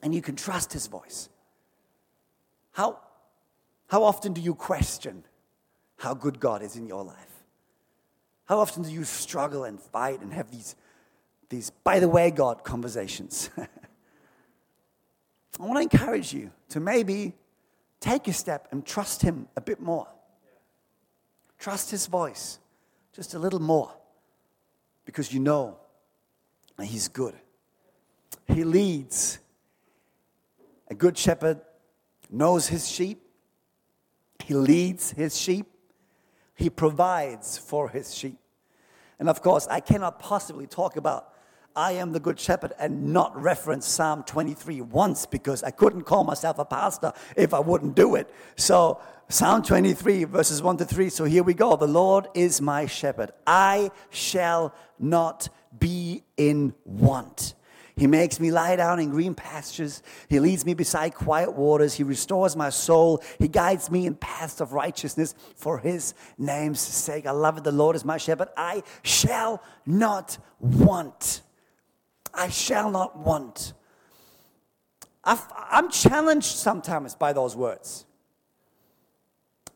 And 0.00 0.14
you 0.14 0.22
can 0.22 0.36
trust 0.36 0.72
His 0.72 0.86
voice. 0.86 1.28
How, 2.70 3.00
how 3.88 4.04
often 4.04 4.32
do 4.32 4.40
you 4.40 4.54
question 4.54 5.24
how 5.96 6.14
good 6.14 6.38
God 6.38 6.62
is 6.62 6.76
in 6.76 6.86
your 6.86 7.02
life? 7.02 7.16
How 8.44 8.60
often 8.60 8.84
do 8.84 8.92
you 8.92 9.02
struggle 9.02 9.64
and 9.64 9.80
fight 9.80 10.20
and 10.20 10.32
have 10.32 10.52
these 10.52 10.76
these, 11.48 11.70
by 11.70 11.98
the 12.00 12.08
way, 12.08 12.30
God 12.30 12.64
conversations. 12.64 13.50
I 13.58 13.66
want 15.64 15.76
to 15.76 15.82
encourage 15.82 16.32
you 16.32 16.50
to 16.70 16.80
maybe 16.80 17.34
take 18.00 18.28
a 18.28 18.32
step 18.32 18.68
and 18.70 18.84
trust 18.84 19.22
Him 19.22 19.48
a 19.56 19.60
bit 19.60 19.80
more. 19.80 20.06
Trust 21.58 21.90
His 21.90 22.06
voice 22.06 22.58
just 23.12 23.34
a 23.34 23.38
little 23.38 23.60
more 23.60 23.92
because 25.04 25.32
you 25.32 25.40
know 25.40 25.78
He's 26.80 27.08
good. 27.08 27.34
He 28.46 28.62
leads. 28.62 29.40
A 30.90 30.94
good 30.94 31.18
shepherd 31.18 31.60
knows 32.30 32.68
his 32.68 32.88
sheep, 32.88 33.22
he 34.44 34.54
leads 34.54 35.12
his 35.12 35.38
sheep, 35.38 35.66
he 36.54 36.70
provides 36.70 37.58
for 37.58 37.88
his 37.88 38.14
sheep. 38.14 38.38
And 39.18 39.28
of 39.28 39.42
course, 39.42 39.66
I 39.68 39.80
cannot 39.80 40.18
possibly 40.18 40.66
talk 40.66 40.96
about 40.96 41.32
I 41.78 41.92
am 41.92 42.10
the 42.10 42.18
good 42.18 42.40
shepherd 42.40 42.72
and 42.80 43.12
not 43.12 43.40
reference 43.40 43.86
Psalm 43.86 44.24
23 44.24 44.80
once 44.80 45.26
because 45.26 45.62
I 45.62 45.70
couldn't 45.70 46.02
call 46.02 46.24
myself 46.24 46.58
a 46.58 46.64
pastor 46.64 47.12
if 47.36 47.54
I 47.54 47.60
wouldn't 47.60 47.94
do 47.94 48.16
it. 48.16 48.28
So, 48.56 49.00
Psalm 49.28 49.62
23, 49.62 50.24
verses 50.24 50.60
1 50.60 50.78
to 50.78 50.84
3. 50.84 51.08
So, 51.08 51.24
here 51.24 51.44
we 51.44 51.54
go. 51.54 51.76
The 51.76 51.86
Lord 51.86 52.26
is 52.34 52.60
my 52.60 52.86
shepherd. 52.86 53.30
I 53.46 53.92
shall 54.10 54.74
not 54.98 55.50
be 55.78 56.24
in 56.36 56.74
want. 56.84 57.54
He 57.96 58.08
makes 58.08 58.40
me 58.40 58.50
lie 58.50 58.74
down 58.74 58.98
in 58.98 59.10
green 59.10 59.36
pastures. 59.36 60.02
He 60.28 60.40
leads 60.40 60.66
me 60.66 60.74
beside 60.74 61.14
quiet 61.14 61.52
waters. 61.52 61.94
He 61.94 62.02
restores 62.02 62.56
my 62.56 62.70
soul. 62.70 63.22
He 63.38 63.46
guides 63.46 63.88
me 63.88 64.04
in 64.04 64.16
paths 64.16 64.60
of 64.60 64.72
righteousness 64.72 65.32
for 65.54 65.78
his 65.78 66.14
name's 66.38 66.80
sake. 66.80 67.24
I 67.24 67.30
love 67.30 67.56
it. 67.56 67.62
The 67.62 67.70
Lord 67.70 67.94
is 67.94 68.04
my 68.04 68.16
shepherd. 68.16 68.48
I 68.56 68.82
shall 69.04 69.62
not 69.86 70.38
want. 70.58 71.42
I 72.34 72.48
shall 72.48 72.90
not 72.90 73.16
want. 73.16 73.72
i 75.24 75.38
am 75.72 75.90
challenged 75.90 76.46
sometimes 76.46 77.14
by 77.14 77.32
those 77.32 77.56
words. 77.56 78.06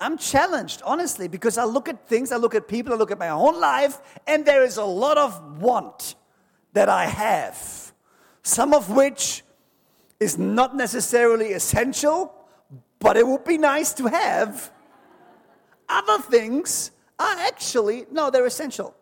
I'm 0.00 0.18
challenged, 0.18 0.82
honestly, 0.84 1.28
because 1.28 1.56
I 1.56 1.64
look 1.64 1.88
at 1.88 2.08
things, 2.08 2.32
I 2.32 2.36
look 2.36 2.56
at 2.56 2.66
people, 2.66 2.92
I 2.92 2.96
look 2.96 3.12
at 3.12 3.20
my 3.20 3.28
own 3.28 3.60
life, 3.60 4.00
and 4.26 4.44
there 4.44 4.64
is 4.64 4.76
a 4.76 4.84
lot 4.84 5.16
of 5.16 5.62
want 5.62 6.16
that 6.72 6.88
I 6.88 7.06
have. 7.06 7.92
Some 8.42 8.74
of 8.74 8.90
which 8.90 9.44
is 10.18 10.38
not 10.38 10.76
necessarily 10.76 11.52
essential, 11.52 12.34
but 12.98 13.16
it 13.16 13.26
would 13.26 13.44
be 13.44 13.58
nice 13.58 13.92
to 13.94 14.06
have. 14.06 14.72
Other 15.88 16.20
things 16.22 16.90
are 17.18 17.36
actually, 17.38 18.06
no, 18.10 18.30
they're 18.30 18.46
essential. 18.46 18.96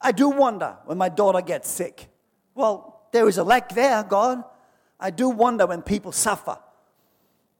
I 0.00 0.12
do 0.12 0.28
wonder 0.28 0.76
when 0.86 0.98
my 0.98 1.08
daughter 1.08 1.40
gets 1.40 1.68
sick. 1.68 2.08
Well, 2.56 3.02
there 3.12 3.28
is 3.28 3.36
a 3.36 3.44
lack 3.44 3.68
there, 3.68 4.02
God. 4.02 4.42
I 4.98 5.10
do 5.10 5.28
wonder 5.28 5.66
when 5.66 5.82
people 5.82 6.10
suffer 6.10 6.58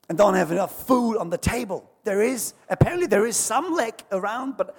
and 0.09 0.16
don't 0.16 0.35
have 0.35 0.50
enough 0.50 0.87
food 0.87 1.18
on 1.18 1.28
the 1.28 1.37
table. 1.37 1.88
There 2.02 2.22
is, 2.22 2.54
apparently, 2.70 3.06
there 3.06 3.26
is 3.26 3.37
some 3.37 3.74
lack 3.74 4.04
around, 4.11 4.56
but 4.56 4.74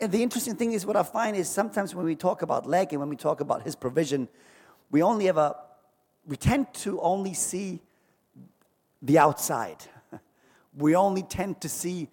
the 0.00 0.20
interesting 0.20 0.56
thing 0.56 0.72
is 0.72 0.84
what 0.84 0.96
I 0.96 1.04
find 1.04 1.36
is 1.36 1.48
sometimes 1.48 1.94
when 1.94 2.04
we 2.04 2.16
talk 2.16 2.42
about 2.42 2.66
lack 2.66 2.90
and 2.90 2.98
when 2.98 3.08
we 3.08 3.14
talk 3.14 3.40
about 3.40 3.62
His 3.62 3.76
provision, 3.76 4.28
we 4.90 5.00
only 5.00 5.28
ever, 5.28 5.54
we 6.26 6.36
tend 6.36 6.74
to 6.74 7.00
only 7.00 7.32
see 7.32 7.80
the 9.00 9.18
outside. 9.18 9.78
We 10.74 10.96
only 10.96 11.22
tend 11.22 11.60
to 11.60 11.68
see 11.68 12.08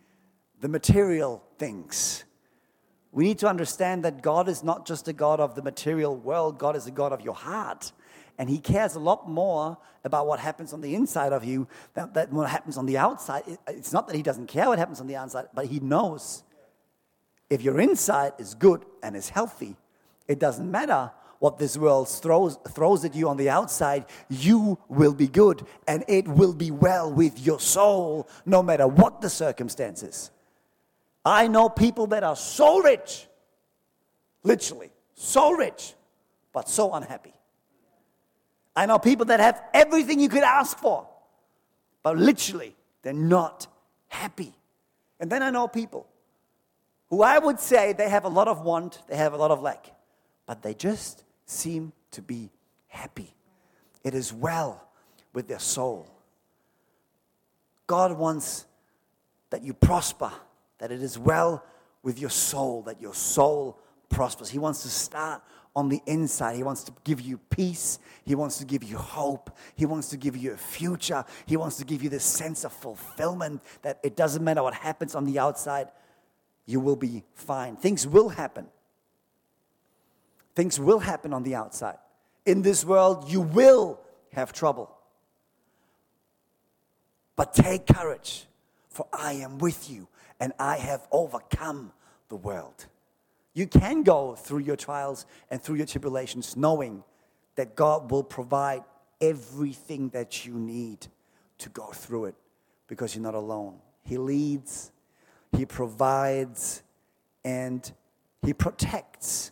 the 0.59 0.67
material 0.67 1.41
things. 1.57 2.25
We 3.11 3.23
need 3.23 3.39
to 3.39 3.47
understand 3.47 4.03
that 4.05 4.21
God 4.21 4.47
is 4.47 4.63
not 4.63 4.85
just 4.85 5.07
a 5.07 5.13
God 5.13 5.39
of 5.39 5.55
the 5.55 5.61
material 5.61 6.15
world, 6.15 6.59
God 6.59 6.75
is 6.75 6.85
a 6.85 6.91
God 6.91 7.11
of 7.11 7.21
your 7.21 7.33
heart. 7.33 7.91
And 8.37 8.49
He 8.49 8.59
cares 8.59 8.95
a 8.95 8.99
lot 8.99 9.29
more 9.29 9.77
about 10.03 10.27
what 10.27 10.39
happens 10.39 10.71
on 10.71 10.81
the 10.81 10.95
inside 10.95 11.33
of 11.33 11.43
you 11.43 11.67
than, 11.93 12.13
than 12.13 12.29
what 12.31 12.49
happens 12.49 12.77
on 12.77 12.85
the 12.85 12.97
outside. 12.97 13.43
It's 13.67 13.91
not 13.91 14.07
that 14.07 14.15
He 14.15 14.21
doesn't 14.21 14.47
care 14.47 14.67
what 14.67 14.79
happens 14.79 15.01
on 15.01 15.07
the 15.07 15.15
outside, 15.15 15.47
but 15.53 15.65
He 15.65 15.79
knows 15.79 16.43
if 17.49 17.61
your 17.61 17.79
inside 17.79 18.33
is 18.37 18.53
good 18.53 18.85
and 19.01 19.15
is 19.15 19.29
healthy, 19.29 19.75
it 20.27 20.39
doesn't 20.39 20.69
matter 20.69 21.11
what 21.39 21.57
this 21.57 21.77
world 21.77 22.07
throws, 22.07 22.57
throws 22.69 23.03
at 23.05 23.15
you 23.15 23.27
on 23.27 23.37
the 23.37 23.49
outside, 23.49 24.05
you 24.29 24.77
will 24.87 25.13
be 25.13 25.27
good 25.27 25.65
and 25.87 26.03
it 26.07 26.27
will 26.27 26.53
be 26.53 26.69
well 26.69 27.11
with 27.11 27.39
your 27.39 27.59
soul, 27.59 28.27
no 28.45 28.61
matter 28.61 28.87
what 28.87 29.21
the 29.21 29.29
circumstances. 29.29 30.31
I 31.25 31.47
know 31.47 31.69
people 31.69 32.07
that 32.07 32.23
are 32.23 32.35
so 32.35 32.81
rich, 32.81 33.27
literally, 34.43 34.91
so 35.13 35.51
rich, 35.51 35.93
but 36.53 36.69
so 36.69 36.93
unhappy. 36.93 37.33
I 38.75 38.85
know 38.85 38.99
people 38.99 39.25
that 39.25 39.39
have 39.39 39.61
everything 39.73 40.19
you 40.19 40.29
could 40.29 40.43
ask 40.43 40.77
for, 40.77 41.07
but 42.01 42.17
literally, 42.17 42.75
they're 43.01 43.13
not 43.13 43.67
happy. 44.07 44.53
And 45.19 45.29
then 45.29 45.43
I 45.43 45.49
know 45.49 45.67
people 45.67 46.07
who 47.09 47.21
I 47.23 47.39
would 47.39 47.59
say 47.59 47.93
they 47.93 48.09
have 48.09 48.23
a 48.23 48.29
lot 48.29 48.47
of 48.47 48.61
want, 48.61 49.01
they 49.07 49.17
have 49.17 49.33
a 49.33 49.37
lot 49.37 49.51
of 49.51 49.61
lack, 49.61 49.91
but 50.45 50.61
they 50.61 50.73
just 50.73 51.23
seem 51.45 51.91
to 52.11 52.21
be 52.21 52.51
happy. 52.87 53.33
It 54.03 54.13
is 54.13 54.31
well 54.31 54.87
with 55.33 55.47
their 55.47 55.59
soul. 55.59 56.07
God 57.87 58.13
wants 58.13 58.65
that 59.49 59.63
you 59.63 59.73
prosper, 59.73 60.31
that 60.79 60.91
it 60.91 61.01
is 61.01 61.17
well 61.19 61.63
with 62.03 62.19
your 62.19 62.29
soul, 62.29 62.81
that 62.83 63.01
your 63.01 63.13
soul 63.13 63.79
prospers. 64.09 64.49
He 64.49 64.59
wants 64.59 64.81
to 64.83 64.89
start 64.89 65.41
on 65.75 65.89
the 65.89 66.01
inside. 66.05 66.55
He 66.55 66.63
wants 66.63 66.83
to 66.85 66.93
give 67.03 67.21
you 67.21 67.37
peace. 67.49 67.99
He 68.25 68.35
wants 68.35 68.57
to 68.57 68.65
give 68.65 68.83
you 68.83 68.97
hope. 68.97 69.55
He 69.75 69.85
wants 69.85 70.09
to 70.09 70.17
give 70.17 70.35
you 70.35 70.53
a 70.53 70.57
future. 70.57 71.23
He 71.45 71.57
wants 71.57 71.77
to 71.77 71.85
give 71.85 72.03
you 72.03 72.09
this 72.09 72.23
sense 72.23 72.63
of 72.65 72.73
fulfillment 72.73 73.61
that 73.81 73.99
it 74.03 74.15
doesn't 74.15 74.43
matter 74.43 74.63
what 74.63 74.73
happens 74.73 75.15
on 75.15 75.25
the 75.25 75.39
outside, 75.39 75.89
you 76.65 76.79
will 76.79 76.95
be 76.95 77.23
fine. 77.33 77.75
Things 77.75 78.05
will 78.07 78.29
happen. 78.29 78.67
Things 80.55 80.79
will 80.79 80.99
happen 80.99 81.33
on 81.33 81.43
the 81.43 81.55
outside. 81.55 81.97
In 82.45 82.61
this 82.61 82.83
world, 82.83 83.29
you 83.29 83.41
will 83.41 83.99
have 84.33 84.51
trouble. 84.51 84.95
But 87.35 87.53
take 87.53 87.87
courage, 87.87 88.45
for 88.89 89.07
I 89.13 89.33
am 89.33 89.59
with 89.59 89.89
you, 89.89 90.07
and 90.39 90.53
I 90.59 90.77
have 90.77 91.07
overcome 91.11 91.91
the 92.29 92.35
world. 92.35 92.85
You 93.53 93.67
can 93.67 94.03
go 94.03 94.35
through 94.35 94.59
your 94.59 94.75
trials 94.75 95.25
and 95.49 95.61
through 95.61 95.75
your 95.75 95.85
tribulations 95.85 96.55
knowing 96.55 97.03
that 97.55 97.75
God 97.75 98.11
will 98.11 98.23
provide 98.23 98.83
everything 99.19 100.09
that 100.09 100.45
you 100.45 100.53
need 100.53 101.07
to 101.57 101.69
go 101.69 101.87
through 101.87 102.25
it 102.25 102.35
because 102.87 103.15
you're 103.15 103.23
not 103.23 103.35
alone. 103.35 103.75
He 104.03 104.17
leads, 104.17 104.91
He 105.51 105.65
provides, 105.65 106.83
and 107.43 107.91
He 108.41 108.53
protects, 108.53 109.51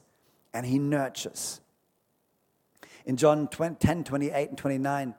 and 0.53 0.65
He 0.65 0.79
nurtures. 0.79 1.61
In 3.05 3.17
John 3.17 3.47
10 3.47 4.03
28 4.03 4.49
and 4.49 4.57
29, 4.57 5.15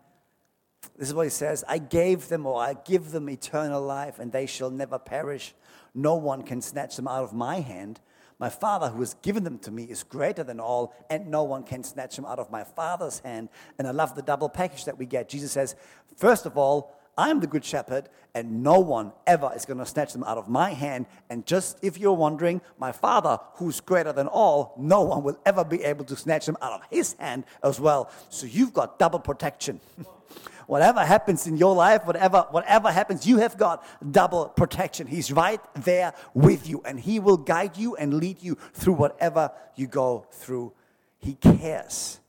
this 0.99 1.09
is 1.09 1.15
what 1.15 1.27
He 1.27 1.31
says 1.31 1.65
I 1.69 1.79
gave 1.79 2.29
them, 2.29 2.45
or 2.45 2.61
I 2.61 2.75
give 2.75 3.11
them 3.13 3.31
eternal 3.31 3.81
life, 3.81 4.19
and 4.19 4.33
they 4.33 4.47
shall 4.47 4.71
never 4.71 4.99
perish. 4.99 5.55
No 5.95 6.17
one 6.17 6.43
can 6.43 6.61
snatch 6.61 6.97
them 6.97 7.09
out 7.09 7.25
of 7.25 7.33
my 7.33 7.61
hand. 7.61 8.01
My 8.39 8.51
Father 8.51 8.89
who 8.91 9.01
has 9.01 9.15
given 9.15 9.43
them 9.43 9.59
to 9.61 9.71
me 9.71 9.85
is 9.85 10.05
greater 10.05 10.45
than 10.45 10.61
all, 10.61 10.95
and 11.11 11.29
no 11.29 11.43
one 11.43 11.65
can 11.65 11.83
snatch 11.83 12.17
them 12.17 12.25
out 12.25 12.39
of 12.39 12.51
my 12.51 12.63
Father's 12.63 13.19
hand. 13.21 13.49
And 13.79 13.89
I 13.89 13.91
love 13.91 14.15
the 14.15 14.23
double 14.23 14.49
package 14.49 14.85
that 14.85 14.99
we 14.99 15.07
get. 15.07 15.29
Jesus 15.29 15.51
says, 15.51 15.75
First 16.17 16.47
of 16.47 16.57
all, 16.57 16.98
I 17.19 17.31
am 17.31 17.41
the 17.41 17.49
good 17.49 17.65
shepherd, 17.65 18.09
and 18.33 18.63
no 18.63 18.79
one 18.79 19.13
ever 19.27 19.51
is 19.57 19.65
going 19.67 19.79
to 19.79 19.87
snatch 19.87 20.13
them 20.13 20.23
out 20.23 20.39
of 20.39 20.49
my 20.49 20.71
hand. 20.71 21.07
And 21.29 21.45
just 21.45 21.77
if 21.83 21.99
you're 21.99 22.13
wondering, 22.13 22.61
my 22.79 22.93
Father, 22.93 23.41
who's 23.55 23.81
greater 23.81 24.13
than 24.13 24.29
all, 24.29 24.73
no 24.79 25.03
one 25.03 25.25
will 25.25 25.37
ever 25.45 25.65
be 25.65 25.83
able 25.83 26.05
to 26.05 26.17
snatch 26.17 26.47
them 26.47 26.57
out 26.63 26.75
of 26.75 26.83
his 26.91 27.15
hand 27.15 27.43
as 27.65 27.81
well. 27.81 28.09
So 28.29 28.47
you've 28.47 28.73
got 28.73 29.01
double 29.01 29.19
protection. 29.19 29.81
whatever 30.69 31.05
happens 31.05 31.49
in 31.49 31.57
your 31.57 31.75
life, 31.75 32.07
whatever, 32.07 32.47
whatever 32.53 32.93
happens, 32.93 33.27
you 33.27 33.39
have 33.39 33.59
got 33.59 33.85
double 34.13 34.51
protection. 34.51 35.09
He's 35.09 35.33
right 35.33 35.61
there 35.75 36.13
with 36.35 36.69
you, 36.69 36.83
and 36.85 37.01
He 37.01 37.19
will 37.19 37.39
guide 37.39 37.77
you 37.77 37.97
and 37.97 38.15
lead 38.15 38.41
you 38.45 38.57
through 38.75 38.95
whatever 38.95 39.51
you 39.75 39.89
go 39.89 40.25
through. 40.31 40.73
He 41.19 41.35
cares. 41.35 42.21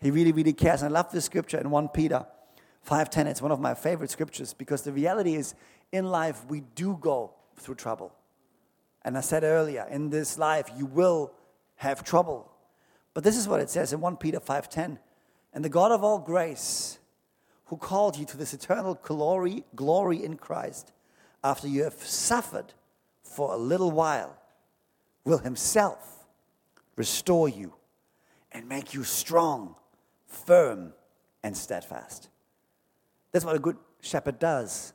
He 0.00 0.10
really, 0.10 0.32
really 0.32 0.54
cares. 0.54 0.80
And 0.80 0.96
I 0.96 1.00
love 1.00 1.12
this 1.12 1.26
scripture 1.26 1.58
in 1.58 1.68
1 1.68 1.88
Peter 1.88 2.24
5:10. 2.84 3.26
It's 3.26 3.42
one 3.42 3.52
of 3.52 3.60
my 3.60 3.74
favorite 3.74 4.10
scriptures 4.10 4.54
because 4.54 4.82
the 4.82 4.92
reality 4.92 5.34
is 5.34 5.54
in 5.92 6.06
life 6.06 6.44
we 6.46 6.60
do 6.60 6.98
go 7.00 7.32
through 7.56 7.76
trouble. 7.76 8.12
And 9.02 9.16
I 9.18 9.20
said 9.20 9.44
earlier, 9.44 9.86
in 9.90 10.10
this 10.10 10.38
life 10.38 10.70
you 10.76 10.86
will 10.86 11.32
have 11.76 12.04
trouble. 12.04 12.50
But 13.12 13.24
this 13.24 13.36
is 13.36 13.46
what 13.48 13.60
it 13.60 13.70
says 13.70 13.92
in 13.92 14.00
1 14.00 14.16
Peter 14.16 14.40
5:10. 14.40 14.98
And 15.52 15.64
the 15.64 15.68
God 15.68 15.92
of 15.92 16.02
all 16.02 16.18
grace, 16.18 16.98
who 17.66 17.76
called 17.76 18.16
you 18.16 18.24
to 18.26 18.36
this 18.36 18.52
eternal 18.52 18.94
glory, 18.94 19.64
glory 19.74 20.22
in 20.22 20.36
Christ, 20.36 20.92
after 21.42 21.68
you 21.68 21.84
have 21.84 22.04
suffered 22.04 22.74
for 23.22 23.52
a 23.52 23.56
little 23.56 23.90
while, 23.90 24.36
will 25.24 25.38
himself 25.38 26.26
restore 26.96 27.48
you 27.48 27.74
and 28.52 28.68
make 28.68 28.94
you 28.94 29.04
strong, 29.04 29.76
firm, 30.26 30.94
and 31.42 31.56
steadfast. 31.56 32.28
That's 33.34 33.44
what 33.44 33.56
a 33.56 33.58
good 33.58 33.76
shepherd 34.00 34.38
does. 34.38 34.92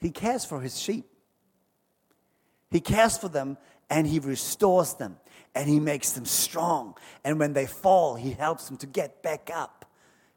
He 0.00 0.10
cares 0.10 0.44
for 0.44 0.60
his 0.60 0.78
sheep. 0.78 1.06
He 2.70 2.78
cares 2.78 3.18
for 3.18 3.28
them 3.28 3.58
and 3.90 4.06
he 4.06 4.20
restores 4.20 4.94
them 4.94 5.16
and 5.56 5.68
he 5.68 5.80
makes 5.80 6.12
them 6.12 6.24
strong. 6.24 6.94
And 7.24 7.40
when 7.40 7.52
they 7.52 7.66
fall, 7.66 8.14
he 8.14 8.30
helps 8.30 8.68
them 8.68 8.76
to 8.76 8.86
get 8.86 9.24
back 9.24 9.50
up. 9.52 9.86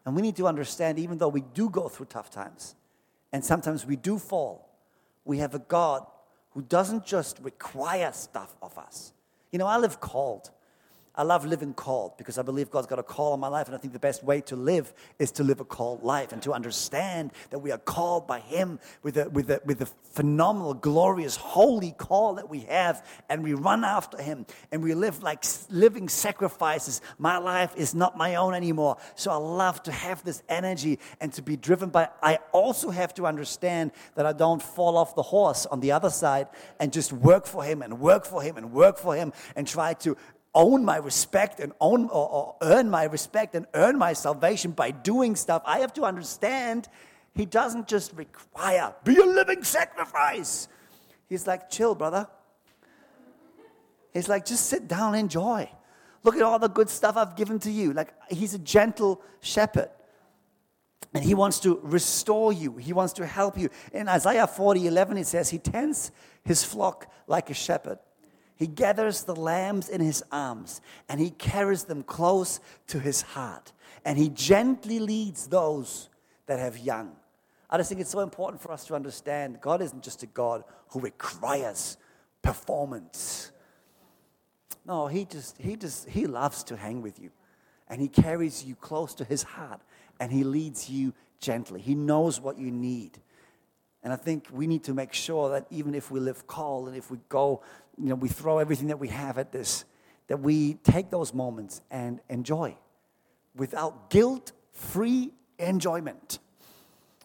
And 0.04 0.16
we 0.16 0.24
need 0.24 0.36
to 0.38 0.48
understand, 0.48 0.98
even 0.98 1.20
though 1.20 1.28
we 1.28 1.42
do 1.54 1.70
go 1.70 1.90
through 1.90 2.08
tough 2.08 2.32
times, 2.32 2.74
and 3.32 3.46
sometimes 3.46 3.86
we 3.86 3.98
do 3.98 4.18
fall, 4.18 4.68
we 5.24 5.38
have 5.38 5.54
a 5.54 5.60
God 5.60 6.08
who 6.56 6.64
doesn't 6.64 7.06
just 7.06 7.38
require 7.38 8.12
stuff 8.14 8.56
of 8.64 8.80
us. 8.80 9.14
You 9.52 9.60
know, 9.60 9.68
I 9.68 9.78
live 9.78 10.00
called. 10.00 10.50
I 11.16 11.22
love 11.22 11.46
living 11.46 11.76
called 11.76 12.18
because 12.18 12.40
I 12.40 12.42
believe 12.42 12.72
God's 12.72 12.88
got 12.88 12.98
a 12.98 13.04
call 13.04 13.34
on 13.34 13.40
my 13.40 13.48
life. 13.48 13.68
And 13.68 13.76
I 13.76 13.78
think 13.78 13.94
the 13.94 14.00
best 14.00 14.24
way 14.24 14.42
to 14.42 14.56
live 14.56 14.92
is 15.20 15.32
to 15.34 15.44
live 15.44 15.60
a 15.60 15.66
called 15.66 16.02
life 16.02 16.32
and 16.32 16.42
to 16.42 16.54
understand 16.54 17.32
that 17.52 17.60
we 17.60 17.72
are 17.72 17.78
called 17.78 18.26
by 18.26 18.40
Him 18.40 18.80
with 19.04 19.18
a, 19.18 19.30
with 19.30 19.52
a, 19.52 19.62
with 19.64 19.82
a 19.82 19.86
phenomenal, 19.86 20.74
glorious, 20.74 21.36
holy 21.36 21.92
call 21.92 22.36
that 22.36 22.50
we 22.50 22.62
have. 22.62 23.06
And 23.30 23.44
we 23.44 23.54
run 23.54 23.84
after 23.84 24.20
Him 24.20 24.48
and 24.72 24.82
we 24.82 24.96
live 24.96 25.22
like 25.22 25.44
living 25.70 26.10
sacrifices. 26.10 27.00
My 27.20 27.38
life 27.38 27.76
is 27.76 27.94
not 27.94 28.18
my 28.18 28.36
own 28.36 28.56
anymore. 28.56 28.98
So 29.14 29.30
I 29.30 29.36
love 29.36 29.84
to 29.84 29.92
have 29.92 30.24
this 30.24 30.42
energy 30.50 30.98
and 31.22 31.32
to 31.34 31.44
be 31.44 31.58
driven 31.58 31.90
by. 31.90 32.10
I 32.24 32.40
also 32.52 32.90
have 32.90 33.14
to 33.16 33.28
understand 33.28 33.92
that 34.16 34.26
I 34.26 34.34
don't 34.34 34.64
fall 34.64 34.98
off 34.98 35.14
the 35.14 35.22
horse 35.22 35.68
on 35.68 35.80
the 35.80 35.92
other 35.92 36.10
side 36.10 36.48
and 36.80 36.92
just 36.92 37.14
work 37.14 37.46
for 37.46 37.64
Him 37.64 37.84
and 37.84 38.00
work 38.00 38.26
for 38.26 38.42
Him 38.42 38.58
and 38.58 38.72
work 38.72 38.98
for 38.98 39.16
Him 39.16 39.32
and 39.56 39.68
try 39.68 39.94
to 39.94 40.18
own 40.56 40.86
my 40.86 40.98
respect 40.98 41.60
and 41.60 41.74
own 41.82 42.06
or, 42.06 42.30
or, 42.30 42.56
earn 42.62 42.90
my 42.90 43.04
respect 43.04 43.56
and 43.56 43.66
earn 43.74 43.98
my 43.98 44.14
salvation 44.14 44.72
by 44.72 44.92
doing 44.92 45.36
stuff. 45.36 45.64
I 45.66 45.80
have 45.80 45.94
to 45.94 46.04
understand 46.04 46.88
he 47.34 47.46
doesn't 47.46 47.88
just 47.88 48.14
require 48.14 48.94
be 49.04 49.18
a 49.18 49.26
living 49.26 49.64
sacrifice. 49.64 50.68
He's 51.28 51.48
like, 51.48 51.70
chill, 51.70 51.96
brother. 51.96 52.28
He's 54.14 54.30
like, 54.30 54.46
just 54.46 54.68
sit 54.68 54.88
down, 54.88 55.16
enjoy. 55.16 55.70
Look 56.24 56.36
at 56.36 56.44
all 56.44 56.60
the 56.60 56.70
good 56.70 56.90
stuff 56.90 57.18
I've 57.18 57.36
given 57.36 57.60
to 57.60 57.72
you. 57.72 57.94
Like, 57.94 58.14
he's 58.30 58.54
a 58.54 58.60
gentle 58.60 59.22
shepherd. 59.42 59.90
And 61.14 61.24
he 61.24 61.34
wants 61.34 61.60
to 61.62 61.80
restore 61.84 62.54
you. 62.54 62.78
He 62.78 62.94
wants 62.94 63.14
to 63.14 63.26
help 63.26 63.58
you. 63.58 63.70
In 63.92 64.08
Isaiah 64.08 64.48
40, 64.48 64.88
11, 64.88 65.18
it 65.18 65.28
says, 65.28 65.50
He 65.50 65.60
tends 65.60 66.12
his 66.44 66.64
flock 66.64 67.12
like 67.28 67.50
a 67.50 67.54
shepherd. 67.54 68.00
He 68.56 68.68
gathers 68.68 69.24
the 69.24 69.36
lambs 69.36 69.90
in 69.90 70.02
his 70.02 70.24
arms 70.32 70.82
and 71.10 71.20
he 71.20 71.32
carries 71.32 71.86
them 71.86 72.04
close 72.04 72.60
to 72.88 73.00
his 73.00 73.22
heart. 73.22 73.74
And 74.06 74.18
he 74.18 74.30
gently 74.30 75.00
leads 75.00 75.48
those 75.48 76.10
that 76.46 76.60
have 76.60 76.78
young. 76.78 77.16
I 77.70 77.78
just 77.78 77.90
think 77.90 78.02
it's 78.02 78.12
so 78.12 78.20
important 78.20 78.62
for 78.62 78.72
us 78.72 78.86
to 78.86 78.96
understand 78.96 79.60
God 79.60 79.82
isn't 79.82 80.04
just 80.04 80.22
a 80.24 80.28
God 80.28 80.64
who 80.90 81.00
requires 81.00 81.98
performance. 82.42 83.52
No, 84.86 85.08
he 85.08 85.26
just 85.26 85.58
he 85.58 85.76
just 85.76 86.08
he 86.08 86.28
loves 86.28 86.64
to 86.66 86.78
hang 86.78 87.02
with 87.02 87.20
you. 87.20 87.32
And 87.88 88.00
he 88.02 88.08
carries 88.08 88.64
you 88.64 88.76
close 88.76 89.16
to 89.16 89.24
his 89.24 89.44
heart 89.44 89.82
and 90.20 90.32
he 90.32 90.44
leads 90.44 90.90
you 90.90 91.14
gently. 91.40 91.82
He 91.82 91.96
knows 91.96 92.40
what 92.40 92.58
you 92.58 92.72
need. 92.72 93.20
And 94.04 94.12
I 94.12 94.18
think 94.18 94.48
we 94.52 94.68
need 94.68 94.84
to 94.86 94.94
make 94.94 95.14
sure 95.14 95.50
that 95.52 95.66
even 95.70 95.96
if 95.96 96.12
we 96.12 96.20
live 96.20 96.46
call 96.46 96.88
and 96.88 96.98
if 96.98 97.10
we 97.10 97.20
go 97.30 97.62
you 97.98 98.10
know, 98.10 98.16
we 98.16 98.30
throw 98.30 98.60
everything 98.60 98.88
that 98.88 99.00
we 99.00 99.10
have 99.10 99.38
at 99.38 99.52
this, 99.52 99.86
that 100.28 100.40
we 100.40 100.76
take 100.76 101.10
those 101.10 101.34
moments 101.34 101.82
and 101.92 102.20
enjoy 102.30 102.76
without 103.56 104.10
guilt 104.10 104.52
free 104.72 105.32
enjoyment. 105.60 106.40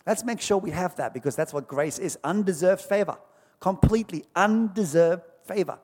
Let's 0.07 0.25
make 0.25 0.41
sure 0.41 0.59
we 0.59 0.71
have 0.71 0.97
that 0.97 1.15
because 1.15 1.37
that's 1.37 1.53
what 1.53 1.69
grace 1.69 1.99
is 1.99 2.19
undeserved 2.25 2.83
favor, 2.83 3.17
completely 3.61 4.25
undeserved 4.35 5.23
favor. 5.45 5.79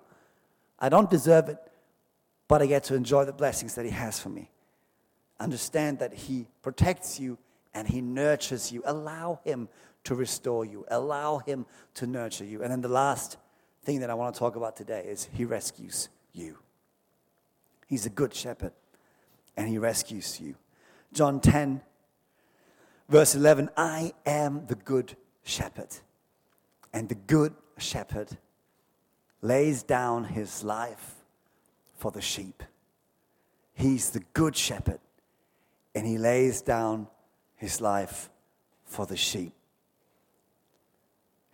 I 0.78 0.88
don't 0.88 1.08
deserve 1.08 1.48
it, 1.48 1.58
but 2.48 2.60
I 2.60 2.66
get 2.66 2.84
to 2.84 2.94
enjoy 2.94 3.24
the 3.24 3.32
blessings 3.32 3.74
that 3.74 3.84
He 3.84 3.90
has 3.90 4.18
for 4.18 4.28
me. 4.28 4.50
Understand 5.40 5.98
that 6.00 6.12
He 6.12 6.46
protects 6.62 7.18
you 7.18 7.38
and 7.72 7.88
He 7.88 8.00
nurtures 8.00 8.70
you. 8.70 8.82
Allow 8.84 9.40
Him 9.44 9.68
to 10.04 10.14
restore 10.14 10.64
you, 10.64 10.84
allow 10.88 11.38
Him 11.38 11.66
to 11.94 12.06
nurture 12.06 12.44
you. 12.44 12.62
And 12.62 12.70
then 12.70 12.80
the 12.80 12.88
last 12.88 13.36
thing 13.82 14.00
that 14.00 14.10
I 14.10 14.14
want 14.14 14.34
to 14.34 14.38
talk 14.38 14.56
about 14.56 14.76
today 14.76 15.04
is 15.06 15.28
He 15.32 15.44
rescues 15.44 16.08
you. 16.32 16.58
He's 17.86 18.06
a 18.06 18.10
good 18.10 18.34
shepherd 18.34 18.72
and 19.56 19.68
He 19.68 19.78
rescues 19.78 20.40
you. 20.40 20.56
John 21.12 21.40
10, 21.40 21.80
verse 23.08 23.34
11 23.34 23.70
I 23.76 24.12
am 24.26 24.66
the 24.66 24.74
good 24.74 25.16
shepherd, 25.44 25.96
and 26.92 27.08
the 27.08 27.14
good 27.14 27.54
shepherd 27.78 28.36
lays 29.44 29.82
down 29.82 30.24
his 30.24 30.64
life 30.64 31.16
for 31.96 32.10
the 32.10 32.20
sheep. 32.20 32.62
He's 33.74 34.10
the 34.10 34.22
good 34.32 34.56
shepherd, 34.56 35.00
and 35.94 36.06
he 36.06 36.18
lays 36.18 36.62
down 36.62 37.08
his 37.56 37.80
life 37.80 38.30
for 38.84 39.06
the 39.06 39.16
sheep. 39.16 39.52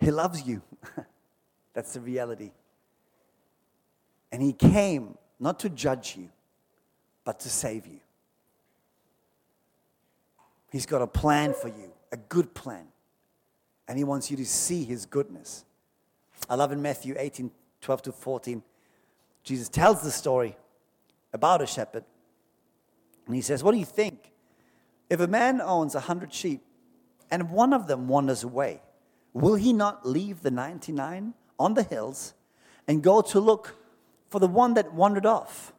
He 0.00 0.10
loves 0.10 0.46
you. 0.46 0.62
That's 1.74 1.92
the 1.92 2.00
reality. 2.00 2.52
And 4.32 4.42
he 4.42 4.52
came 4.52 5.16
not 5.38 5.60
to 5.60 5.68
judge 5.68 6.16
you, 6.16 6.30
but 7.24 7.40
to 7.40 7.48
save 7.48 7.86
you. 7.86 8.00
He's 10.70 10.86
got 10.86 11.02
a 11.02 11.06
plan 11.06 11.52
for 11.52 11.68
you, 11.68 11.92
a 12.12 12.16
good 12.16 12.54
plan. 12.54 12.86
And 13.88 13.98
he 13.98 14.04
wants 14.04 14.30
you 14.30 14.36
to 14.36 14.46
see 14.46 14.84
his 14.84 15.04
goodness. 15.04 15.64
I 16.48 16.54
love 16.54 16.72
in 16.72 16.80
Matthew 16.80 17.14
18 17.18 17.50
12 17.80 18.02
to 18.02 18.12
14, 18.12 18.62
Jesus 19.42 19.68
tells 19.68 20.02
the 20.02 20.10
story 20.10 20.56
about 21.32 21.62
a 21.62 21.66
shepherd. 21.66 22.04
And 23.26 23.34
he 23.34 23.42
says, 23.42 23.62
What 23.62 23.72
do 23.72 23.78
you 23.78 23.84
think? 23.84 24.32
If 25.08 25.20
a 25.20 25.26
man 25.26 25.60
owns 25.60 25.94
a 25.94 26.00
hundred 26.00 26.32
sheep 26.32 26.62
and 27.30 27.50
one 27.50 27.72
of 27.72 27.86
them 27.86 28.06
wanders 28.06 28.44
away, 28.44 28.82
will 29.32 29.54
he 29.54 29.72
not 29.72 30.06
leave 30.06 30.42
the 30.42 30.50
99 30.50 31.34
on 31.58 31.74
the 31.74 31.82
hills 31.82 32.34
and 32.88 33.02
go 33.02 33.20
to 33.20 33.40
look 33.40 33.76
for 34.28 34.38
the 34.38 34.46
one 34.46 34.74
that 34.74 34.92
wandered 34.92 35.26
off? 35.26 35.72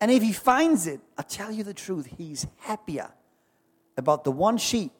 And 0.00 0.10
if 0.10 0.22
he 0.22 0.32
finds 0.32 0.86
it, 0.86 1.00
I 1.18 1.22
tell 1.22 1.52
you 1.52 1.62
the 1.62 1.74
truth, 1.74 2.08
he's 2.16 2.46
happier 2.58 3.10
about 3.96 4.24
the 4.24 4.32
one 4.32 4.56
sheep 4.56 4.92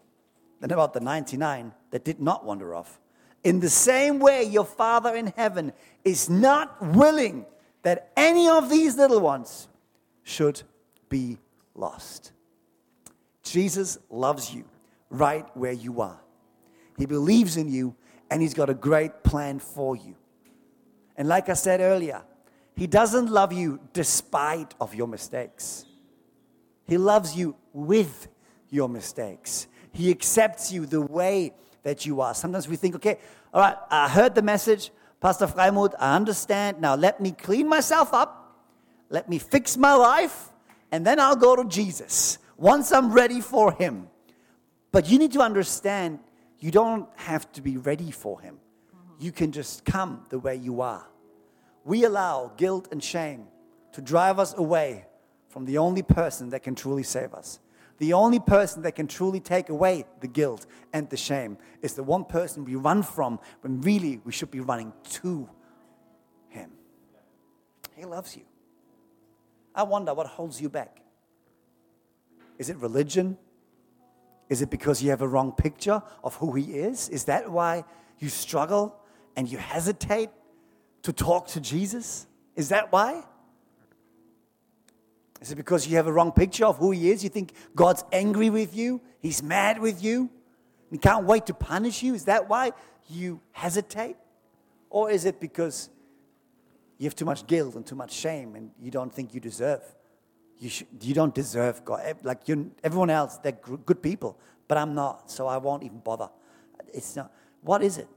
than 0.61 0.71
about 0.71 0.93
the 0.93 1.01
99 1.01 1.73
that 1.91 2.05
did 2.05 2.21
not 2.21 2.45
wander 2.45 2.75
off. 2.75 3.01
In 3.43 3.61
the 3.61 3.71
same 3.71 4.19
way, 4.19 4.45
your 4.45 4.67
Father 4.67 5.15
in 5.15 5.29
heaven 5.29 5.73
is 6.05 6.29
not 6.29 6.81
willing 6.83 7.47
that 7.83 8.13
any 8.17 8.49
of 8.49 8.69
these 8.69 8.97
little 8.97 9.21
ones 9.21 9.69
should 10.23 10.63
be 11.09 11.39
lost. 11.75 12.33
Jesus 13.43 13.99
loves 14.11 14.55
you 14.55 14.65
right 15.09 15.47
where 15.57 15.73
you 15.73 16.03
are. 16.03 16.21
He 17.01 17.07
believes 17.07 17.57
in 17.57 17.71
you 17.71 17.97
and 18.31 18.43
he's 18.43 18.53
got 18.53 18.69
a 18.69 18.75
great 18.75 19.25
plan 19.25 19.59
for 19.59 19.97
you. 19.97 20.17
And 21.17 21.27
like 21.27 21.49
I 21.49 21.55
said 21.55 21.81
earlier, 21.81 22.21
he 22.77 22.87
doesn't 22.87 23.31
love 23.31 23.55
you 23.55 23.81
despite 23.95 24.75
of 24.79 24.95
your 24.95 25.09
mistakes. 25.09 25.87
He 26.87 26.99
loves 26.99 27.35
you 27.35 27.57
with 27.73 28.29
your 28.69 28.87
mistakes. 28.87 29.67
He 29.93 30.11
accepts 30.11 30.71
you 30.71 30.85
the 30.85 31.01
way 31.01 31.55
that 31.85 32.05
you 32.05 32.21
are. 32.21 32.35
Sometimes 32.35 32.69
we 32.69 32.77
think, 32.77 32.97
okay, 32.97 33.19
all 33.55 33.63
right, 33.63 33.77
I 33.91 34.07
heard 34.07 34.35
the 34.35 34.43
message, 34.43 34.91
Pastor 35.23 35.47
Freimut, 35.47 35.95
I 35.99 36.15
understand. 36.17 36.83
Now 36.83 36.97
let 36.97 37.19
me 37.19 37.33
clean 37.33 37.67
myself 37.67 38.13
up, 38.13 38.63
let 39.09 39.27
me 39.27 39.39
fix 39.39 39.79
my 39.79 39.95
life, 39.95 40.51
and 40.93 41.07
then 41.07 41.19
I'll 41.19 41.35
go 41.35 41.57
to 41.57 41.65
Jesus 41.65 42.37
once 42.59 42.93
I'm 42.93 43.11
ready 43.11 43.41
for 43.41 43.73
Him. 43.73 44.11
But 44.93 45.09
you 45.09 45.19
need 45.19 45.33
to 45.33 45.41
understand 45.41 46.19
you 46.61 46.71
don't 46.71 47.09
have 47.17 47.51
to 47.53 47.63
be 47.63 47.77
ready 47.77 48.11
for 48.11 48.41
Him. 48.41 48.59
You 49.19 49.33
can 49.33 49.53
just 49.53 49.85
come 49.85 50.25
the 50.29 50.39
way 50.39 50.57
you 50.57 50.81
are. 50.81 51.07
We 51.85 52.05
allow 52.05 52.53
guilt 52.57 52.89
and 52.93 53.03
shame 53.03 53.47
to 53.93 54.01
drive 54.01 54.39
us 54.39 54.55
away 54.57 55.07
from 55.49 55.65
the 55.65 55.79
only 55.79 56.03
person 56.03 56.51
that 56.51 56.63
can 56.63 56.75
truly 56.75 57.03
save 57.03 57.35
us. 57.35 57.59
The 57.99 58.13
only 58.15 58.39
person 58.39 58.83
that 58.83 58.93
can 58.93 59.07
truly 59.07 59.41
take 59.41 59.69
away 59.69 60.05
the 60.21 60.29
guilt 60.29 60.65
and 60.93 61.11
the 61.11 61.17
shame 61.17 61.59
is 61.83 61.95
the 61.95 62.03
one 62.03 62.25
person 62.25 62.65
we 62.65 62.77
run 62.77 63.03
from 63.03 63.41
when 63.61 63.81
really 63.83 64.21
we 64.25 64.33
should 64.33 64.51
be 64.51 64.61
running 64.61 64.93
to 65.11 65.49
Him. 66.49 66.71
He 67.95 68.05
loves 68.05 68.37
you. 68.37 68.43
I 69.75 69.83
wonder 69.83 70.15
what 70.15 70.27
holds 70.27 70.61
you 70.61 70.69
back. 70.69 71.01
Is 72.59 72.71
it 72.71 72.77
religion? 72.77 73.37
Is 74.51 74.61
it 74.61 74.69
because 74.69 75.01
you 75.01 75.11
have 75.11 75.23
a 75.23 75.29
wrong 75.29 75.53
picture 75.53 76.03
of 76.25 76.35
who 76.35 76.53
He 76.55 76.75
is? 76.75 77.09
Is 77.09 77.25
that 77.25 77.51
why 77.51 77.85
you 78.19 78.29
struggle 78.29 78.97
and 79.37 79.51
you 79.51 79.57
hesitate 79.57 80.29
to 81.03 81.13
talk 81.13 81.47
to 81.49 81.61
Jesus? 81.61 82.27
Is 82.57 82.69
that 82.71 82.93
why? 82.93 83.23
Is 85.41 85.53
it 85.53 85.57
because 85.57 85.87
you 85.87 85.97
have 85.97 86.09
a 86.09 86.13
wrong 86.13 86.33
picture 86.33 86.67
of 86.67 86.79
who 86.79 86.91
He 86.91 87.11
is? 87.11 87.23
You 87.23 87.31
think 87.31 87.53
God's 87.77 88.05
angry 88.13 88.51
with 88.51 88.77
you? 88.77 89.01
He's 89.21 89.41
mad 89.41 89.81
with 89.81 90.03
you? 90.03 90.29
He 90.91 90.99
can't 90.99 91.25
wait 91.25 91.47
to 91.47 91.55
punish 91.55 92.03
you? 92.03 92.15
Is 92.15 92.25
that 92.25 92.49
why 92.49 92.73
you 93.09 93.41
hesitate? 93.53 94.17
Or 94.91 95.11
is 95.13 95.25
it 95.25 95.39
because 95.39 95.89
you 96.99 97.05
have 97.05 97.15
too 97.15 97.25
much 97.25 97.47
guilt 97.47 97.77
and 97.77 97.87
too 97.87 97.95
much 97.95 98.11
shame 98.11 98.57
and 98.57 98.73
you 98.81 98.91
don't 98.91 99.15
think 99.15 99.33
you 99.33 99.39
deserve? 99.39 99.83
You, 100.61 100.71
you 101.01 101.15
don't 101.15 101.35
deserve 101.35 101.83
God. 101.87 102.19
Like 102.23 102.47
you, 102.47 102.71
everyone 102.85 103.09
else, 103.09 103.39
they're 103.39 103.53
good 103.53 104.03
people, 104.03 104.39
but 104.69 104.77
I'm 104.77 104.95
not, 104.95 105.31
so 105.31 105.47
I 105.47 105.57
won't 105.57 105.83
even 105.83 105.99
bother. 106.01 106.29
It's 106.93 107.17
not. 107.17 107.33
What 107.63 107.83
is 107.83 107.97
it? 107.97 108.09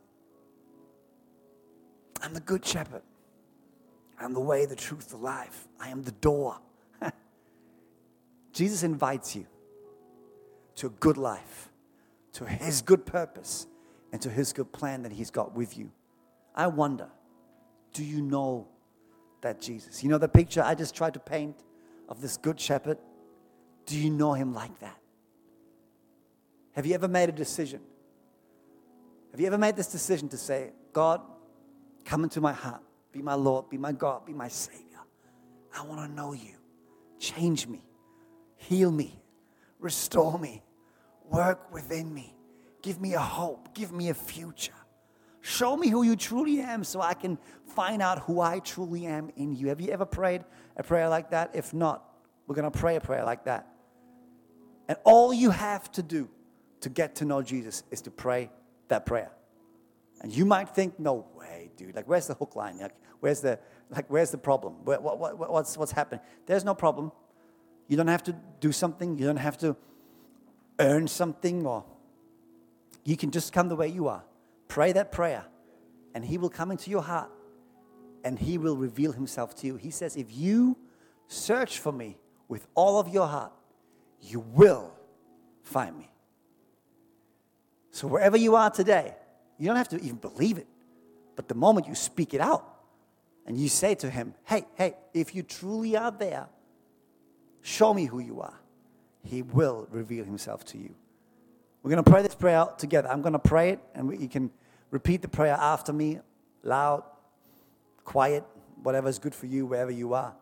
I'm 2.21 2.33
the 2.33 2.41
good 2.41 2.65
shepherd. 2.65 3.01
I'm 4.19 4.33
the 4.33 4.41
way, 4.41 4.65
the 4.65 4.75
truth, 4.75 5.09
the 5.09 5.17
life. 5.17 5.67
I 5.79 5.87
am 5.87 6.03
the 6.03 6.11
door. 6.11 6.59
Jesus 8.51 8.83
invites 8.83 9.35
you 9.37 9.47
to 10.75 10.87
a 10.87 10.89
good 10.89 11.17
life, 11.17 11.69
to 12.33 12.45
his 12.45 12.81
good 12.81 13.05
purpose, 13.05 13.67
and 14.11 14.21
to 14.21 14.29
his 14.29 14.51
good 14.51 14.71
plan 14.73 15.03
that 15.03 15.13
he's 15.13 15.31
got 15.31 15.55
with 15.55 15.77
you. 15.77 15.91
I 16.53 16.67
wonder, 16.67 17.07
do 17.93 18.03
you 18.03 18.21
know 18.21 18.67
that 19.41 19.61
Jesus? 19.61 20.03
You 20.03 20.09
know 20.09 20.17
the 20.17 20.27
picture 20.27 20.61
I 20.61 20.75
just 20.75 20.93
tried 20.93 21.13
to 21.13 21.19
paint 21.19 21.55
of 22.13 22.21
this 22.21 22.37
good 22.37 22.59
shepherd? 22.59 22.99
Do 23.87 23.97
you 23.97 24.11
know 24.11 24.33
him 24.33 24.53
like 24.53 24.79
that? 24.81 24.97
Have 26.73 26.85
you 26.85 26.93
ever 26.93 27.07
made 27.07 27.27
a 27.27 27.31
decision? 27.31 27.81
Have 29.31 29.39
you 29.39 29.47
ever 29.47 29.57
made 29.57 29.75
this 29.75 29.87
decision 29.87 30.29
to 30.29 30.37
say, 30.37 30.73
God, 30.93 31.21
come 32.05 32.23
into 32.23 32.39
my 32.39 32.53
heart, 32.53 32.81
be 33.11 33.23
my 33.23 33.33
Lord, 33.33 33.67
be 33.67 33.79
my 33.79 33.91
God, 33.91 34.27
be 34.27 34.33
my 34.33 34.47
Savior? 34.47 34.99
I 35.75 35.83
want 35.85 36.07
to 36.07 36.15
know 36.15 36.33
you. 36.33 36.53
Change 37.17 37.65
me. 37.65 37.83
Heal 38.57 38.91
me, 38.91 39.19
restore 39.79 40.37
me, 40.37 40.61
work 41.29 41.73
within 41.73 42.13
me, 42.13 42.35
give 42.83 43.01
me 43.01 43.15
a 43.15 43.19
hope, 43.19 43.73
give 43.73 43.91
me 43.91 44.09
a 44.09 44.13
future. 44.13 44.71
Show 45.41 45.75
me 45.75 45.89
who 45.89 46.03
you 46.03 46.15
truly 46.15 46.61
am 46.61 46.83
so 46.83 47.01
I 47.01 47.15
can 47.15 47.37
find 47.65 48.01
out 48.01 48.19
who 48.19 48.39
I 48.39 48.59
truly 48.59 49.07
am 49.07 49.31
in 49.35 49.53
you. 49.53 49.67
Have 49.67 49.81
you 49.81 49.89
ever 49.89 50.05
prayed 50.05 50.45
a 50.77 50.83
prayer 50.83 51.09
like 51.09 51.31
that? 51.31 51.51
If 51.53 51.73
not, 51.73 52.03
we're 52.47 52.55
going 52.55 52.71
to 52.71 52.77
pray 52.77 52.95
a 52.95 53.01
prayer 53.01 53.23
like 53.23 53.45
that. 53.45 53.67
And 54.87 54.97
all 55.03 55.33
you 55.33 55.49
have 55.49 55.91
to 55.93 56.03
do 56.03 56.29
to 56.81 56.89
get 56.89 57.15
to 57.15 57.25
know 57.25 57.41
Jesus 57.41 57.83
is 57.91 58.01
to 58.01 58.11
pray 58.11 58.49
that 58.89 59.05
prayer. 59.05 59.31
And 60.21 60.35
you 60.35 60.45
might 60.45 60.69
think, 60.69 60.99
no 60.99 61.25
way, 61.35 61.71
dude. 61.77 61.95
Like, 61.95 62.07
where's 62.07 62.27
the 62.27 62.33
hook 62.33 62.55
line? 62.55 62.77
Like, 62.79 62.95
where's 63.19 63.41
the, 63.41 63.59
like, 63.89 64.05
where's 64.09 64.31
the 64.31 64.37
problem? 64.37 64.75
What, 64.83 65.01
what, 65.01 65.19
what, 65.19 65.51
what's, 65.51 65.77
what's 65.77 65.91
happening? 65.91 66.21
There's 66.45 66.63
no 66.63 66.75
problem. 66.75 67.11
You 67.87 67.97
don't 67.97 68.07
have 68.07 68.23
to 68.23 68.35
do 68.59 68.71
something, 68.71 69.17
you 69.17 69.25
don't 69.25 69.37
have 69.37 69.57
to 69.59 69.75
earn 70.79 71.07
something, 71.07 71.65
or 71.65 71.85
you 73.03 73.17
can 73.17 73.31
just 73.31 73.51
come 73.51 73.69
the 73.69 73.75
way 73.75 73.89
you 73.89 74.07
are. 74.07 74.23
Pray 74.67 74.93
that 74.93 75.11
prayer, 75.11 75.45
and 76.15 76.23
He 76.23 76.37
will 76.37 76.49
come 76.49 76.71
into 76.71 76.89
your 76.89 77.01
heart 77.01 77.29
and 78.23 78.39
He 78.39 78.57
will 78.57 78.77
reveal 78.77 79.11
Himself 79.11 79.55
to 79.57 79.67
you. 79.67 79.75
He 79.75 79.91
says, 79.91 80.15
If 80.15 80.27
you 80.29 80.77
search 81.27 81.79
for 81.79 81.91
me 81.91 82.17
with 82.47 82.67
all 82.75 82.99
of 82.99 83.09
your 83.09 83.27
heart, 83.27 83.53
you 84.21 84.39
will 84.39 84.93
find 85.63 85.97
me. 85.97 86.09
So, 87.91 88.07
wherever 88.07 88.37
you 88.37 88.55
are 88.55 88.69
today, 88.69 89.15
you 89.57 89.67
don't 89.67 89.77
have 89.77 89.89
to 89.89 89.97
even 89.97 90.15
believe 90.15 90.57
it. 90.57 90.67
But 91.35 91.47
the 91.47 91.55
moment 91.55 91.87
you 91.87 91.95
speak 91.95 92.33
it 92.33 92.41
out 92.41 92.67
and 93.45 93.57
you 93.57 93.69
say 93.69 93.95
to 93.95 94.09
Him, 94.09 94.33
Hey, 94.45 94.65
hey, 94.75 94.95
if 95.13 95.35
you 95.35 95.43
truly 95.43 95.95
are 95.95 96.11
there, 96.11 96.47
Show 97.63 97.93
me 97.93 98.05
who 98.05 98.19
you 98.19 98.41
are. 98.41 98.59
He 99.23 99.41
will 99.41 99.87
reveal 99.89 100.25
himself 100.25 100.65
to 100.65 100.77
you. 100.77 100.93
We're 101.81 101.91
going 101.91 102.03
to 102.03 102.11
pray 102.11 102.21
this 102.21 102.35
prayer 102.35 102.57
out 102.57 102.77
together. 102.77 103.09
I'm 103.09 103.21
going 103.21 103.33
to 103.33 103.39
pray 103.39 103.71
it, 103.71 103.79
and 103.95 104.21
you 104.21 104.27
can 104.27 104.51
repeat 104.91 105.21
the 105.21 105.29
prayer 105.29 105.55
after 105.57 105.93
me, 105.93 106.19
loud, 106.61 107.03
quiet, 108.03 108.43
whatever 108.81 109.09
is 109.09 109.19
good 109.19 109.35
for 109.35 109.45
you, 109.45 109.65
wherever 109.65 109.91
you 109.91 110.13
are. 110.13 110.33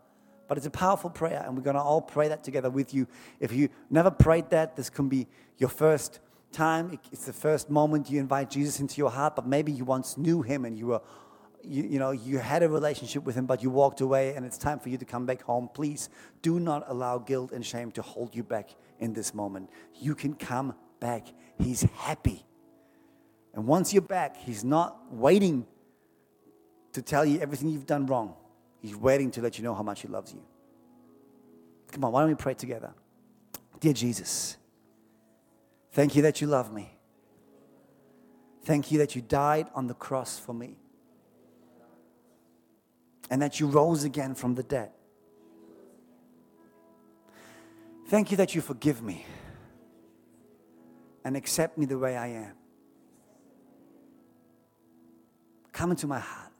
But 0.47 0.57
it's 0.57 0.67
a 0.67 0.71
powerful 0.71 1.09
prayer, 1.09 1.43
and 1.45 1.55
we're 1.55 1.63
going 1.63 1.75
to 1.75 1.81
all 1.81 2.01
pray 2.01 2.27
that 2.27 2.43
together 2.43 2.69
with 2.69 2.93
you. 2.93 3.07
If 3.39 3.53
you 3.53 3.69
never 3.89 4.11
prayed 4.11 4.49
that, 4.49 4.75
this 4.75 4.89
can 4.89 5.07
be 5.07 5.27
your 5.57 5.69
first 5.69 6.19
time. 6.51 6.99
It's 7.11 7.25
the 7.25 7.33
first 7.33 7.69
moment 7.69 8.09
you 8.09 8.19
invite 8.19 8.49
Jesus 8.49 8.79
into 8.79 8.97
your 8.97 9.11
heart, 9.11 9.35
but 9.35 9.47
maybe 9.47 9.71
you 9.71 9.85
once 9.85 10.17
knew 10.17 10.41
him 10.41 10.65
and 10.65 10.77
you 10.77 10.87
were 10.87 11.01
you, 11.63 11.83
you 11.83 11.99
know, 11.99 12.11
you 12.11 12.39
had 12.39 12.63
a 12.63 12.69
relationship 12.69 13.23
with 13.23 13.35
him, 13.35 13.45
but 13.45 13.61
you 13.61 13.69
walked 13.69 14.01
away 14.01 14.35
and 14.35 14.45
it's 14.45 14.57
time 14.57 14.79
for 14.79 14.89
you 14.89 14.97
to 14.97 15.05
come 15.05 15.25
back 15.25 15.41
home, 15.43 15.69
please 15.73 16.09
do 16.41 16.59
not 16.59 16.83
allow 16.87 17.17
guilt 17.17 17.51
and 17.51 17.65
shame 17.65 17.91
to 17.91 18.01
hold 18.01 18.35
you 18.35 18.43
back 18.43 18.69
in 18.99 19.13
this 19.13 19.33
moment. 19.33 19.69
You 19.99 20.15
can 20.15 20.33
come 20.33 20.75
back. 20.99 21.27
He's 21.59 21.83
happy. 21.83 22.45
And 23.53 23.67
once 23.67 23.93
you're 23.93 24.01
back, 24.01 24.37
he's 24.37 24.63
not 24.63 24.97
waiting 25.11 25.65
to 26.93 27.01
tell 27.01 27.25
you 27.25 27.39
everything 27.39 27.69
you've 27.69 27.85
done 27.85 28.05
wrong. 28.05 28.35
He's 28.81 28.95
waiting 28.95 29.31
to 29.31 29.41
let 29.41 29.57
you 29.57 29.63
know 29.63 29.73
how 29.73 29.83
much 29.83 30.01
he 30.01 30.07
loves 30.07 30.33
you. 30.33 30.43
Come 31.91 32.03
on, 32.05 32.11
why 32.11 32.21
don't 32.21 32.29
we 32.29 32.35
pray 32.35 32.53
together? 32.53 32.93
Dear 33.79 33.93
Jesus, 33.93 34.57
thank 35.91 36.15
you 36.15 36.21
that 36.23 36.41
you 36.41 36.47
love 36.47 36.71
me. 36.71 36.91
Thank 38.63 38.91
you 38.91 38.99
that 38.99 39.15
you 39.15 39.21
died 39.21 39.67
on 39.73 39.87
the 39.87 39.93
cross 39.93 40.37
for 40.37 40.53
me 40.53 40.75
and 43.29 43.41
that 43.41 43.59
you 43.59 43.67
rose 43.67 44.03
again 44.03 44.35
from 44.35 44.55
the 44.55 44.63
dead. 44.63 44.91
Thank 48.07 48.29
you 48.29 48.37
that 48.37 48.53
you 48.53 48.61
forgive 48.61 49.01
me 49.01 49.25
and 51.23 51.37
accept 51.37 51.77
me 51.77 51.85
the 51.85 51.97
way 51.97 52.17
I 52.17 52.27
am. 52.27 52.53
Come 55.71 55.91
into 55.91 56.07
my 56.07 56.19
heart. 56.19 56.50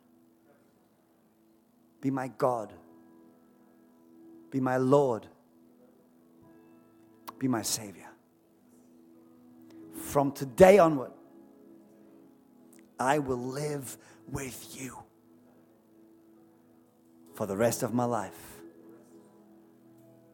Be 2.01 2.09
my 2.09 2.27
God. 2.27 2.73
Be 4.49 4.59
my 4.59 4.77
Lord. 4.77 5.27
Be 7.39 7.47
my 7.47 7.61
Savior. 7.61 8.09
From 9.95 10.31
today 10.31 10.79
onward, 10.79 11.11
I 12.99 13.19
will 13.19 13.37
live 13.37 13.97
with 14.29 14.75
you 14.79 14.97
for 17.35 17.45
the 17.45 17.55
rest 17.55 17.83
of 17.83 17.93
my 17.93 18.05
life. 18.05 18.61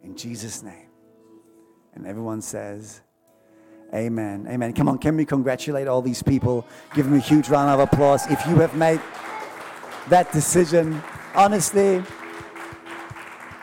In 0.04 0.16
Jesus' 0.16 0.64
name. 0.64 0.90
And 1.96 2.06
everyone 2.06 2.42
says, 2.42 3.02
Amen. 3.94 4.46
Amen. 4.50 4.74
Come 4.74 4.90
on, 4.90 4.98
can 4.98 5.16
we 5.16 5.26
congratulate 5.26 5.88
all 5.88 6.02
these 6.02 6.22
people? 6.22 6.68
Give 6.94 7.06
them 7.06 7.16
a 7.16 7.20
huge 7.20 7.48
round 7.48 7.70
of 7.70 7.80
applause. 7.80 8.30
If 8.30 8.46
you 8.46 8.56
have 8.58 8.76
made 8.76 9.00
that 10.10 10.32
decision, 10.34 11.02
honestly, 11.38 12.02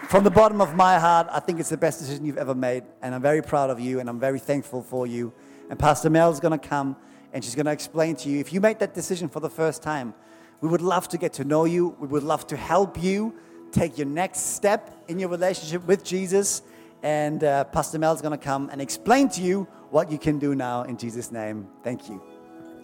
from 0.08 0.22
the 0.22 0.30
bottom 0.30 0.60
of 0.60 0.76
my 0.76 0.96
heart, 0.98 1.26
I 1.30 1.40
think 1.40 1.58
it's 1.58 1.70
the 1.70 1.76
best 1.76 1.98
decision 1.98 2.24
you've 2.24 2.38
ever 2.38 2.54
made. 2.54 2.84
And 3.02 3.14
I'm 3.14 3.20
very 3.20 3.42
proud 3.42 3.68
of 3.68 3.80
you 3.80 3.98
and 3.98 4.08
I'm 4.08 4.20
very 4.20 4.38
thankful 4.38 4.80
for 4.80 5.08
you. 5.08 5.32
And 5.68 5.78
Pastor 5.78 6.08
Mel 6.08 6.30
is 6.30 6.38
going 6.38 6.58
to 6.58 6.68
come 6.68 6.96
and 7.32 7.44
she's 7.44 7.56
going 7.56 7.66
to 7.66 7.72
explain 7.72 8.14
to 8.16 8.28
you 8.28 8.38
if 8.38 8.52
you 8.52 8.60
made 8.60 8.78
that 8.78 8.94
decision 8.94 9.28
for 9.28 9.40
the 9.40 9.50
first 9.50 9.82
time, 9.82 10.14
we 10.60 10.68
would 10.68 10.82
love 10.82 11.08
to 11.08 11.18
get 11.18 11.32
to 11.34 11.44
know 11.44 11.64
you. 11.64 11.96
We 11.98 12.06
would 12.06 12.22
love 12.22 12.46
to 12.46 12.56
help 12.56 13.02
you 13.02 13.34
take 13.72 13.98
your 13.98 14.06
next 14.06 14.54
step 14.54 15.04
in 15.08 15.18
your 15.18 15.28
relationship 15.28 15.84
with 15.84 16.04
Jesus. 16.04 16.62
And 17.02 17.42
uh, 17.42 17.64
Pastor 17.64 17.98
Mel 17.98 18.14
is 18.14 18.22
going 18.22 18.38
to 18.38 18.42
come 18.42 18.70
and 18.70 18.80
explain 18.80 19.28
to 19.30 19.42
you 19.42 19.66
what 19.90 20.12
you 20.12 20.18
can 20.18 20.38
do 20.38 20.54
now 20.54 20.84
in 20.84 20.96
Jesus' 20.96 21.32
name. 21.32 21.66
Thank 21.82 22.08
you. 22.08 22.33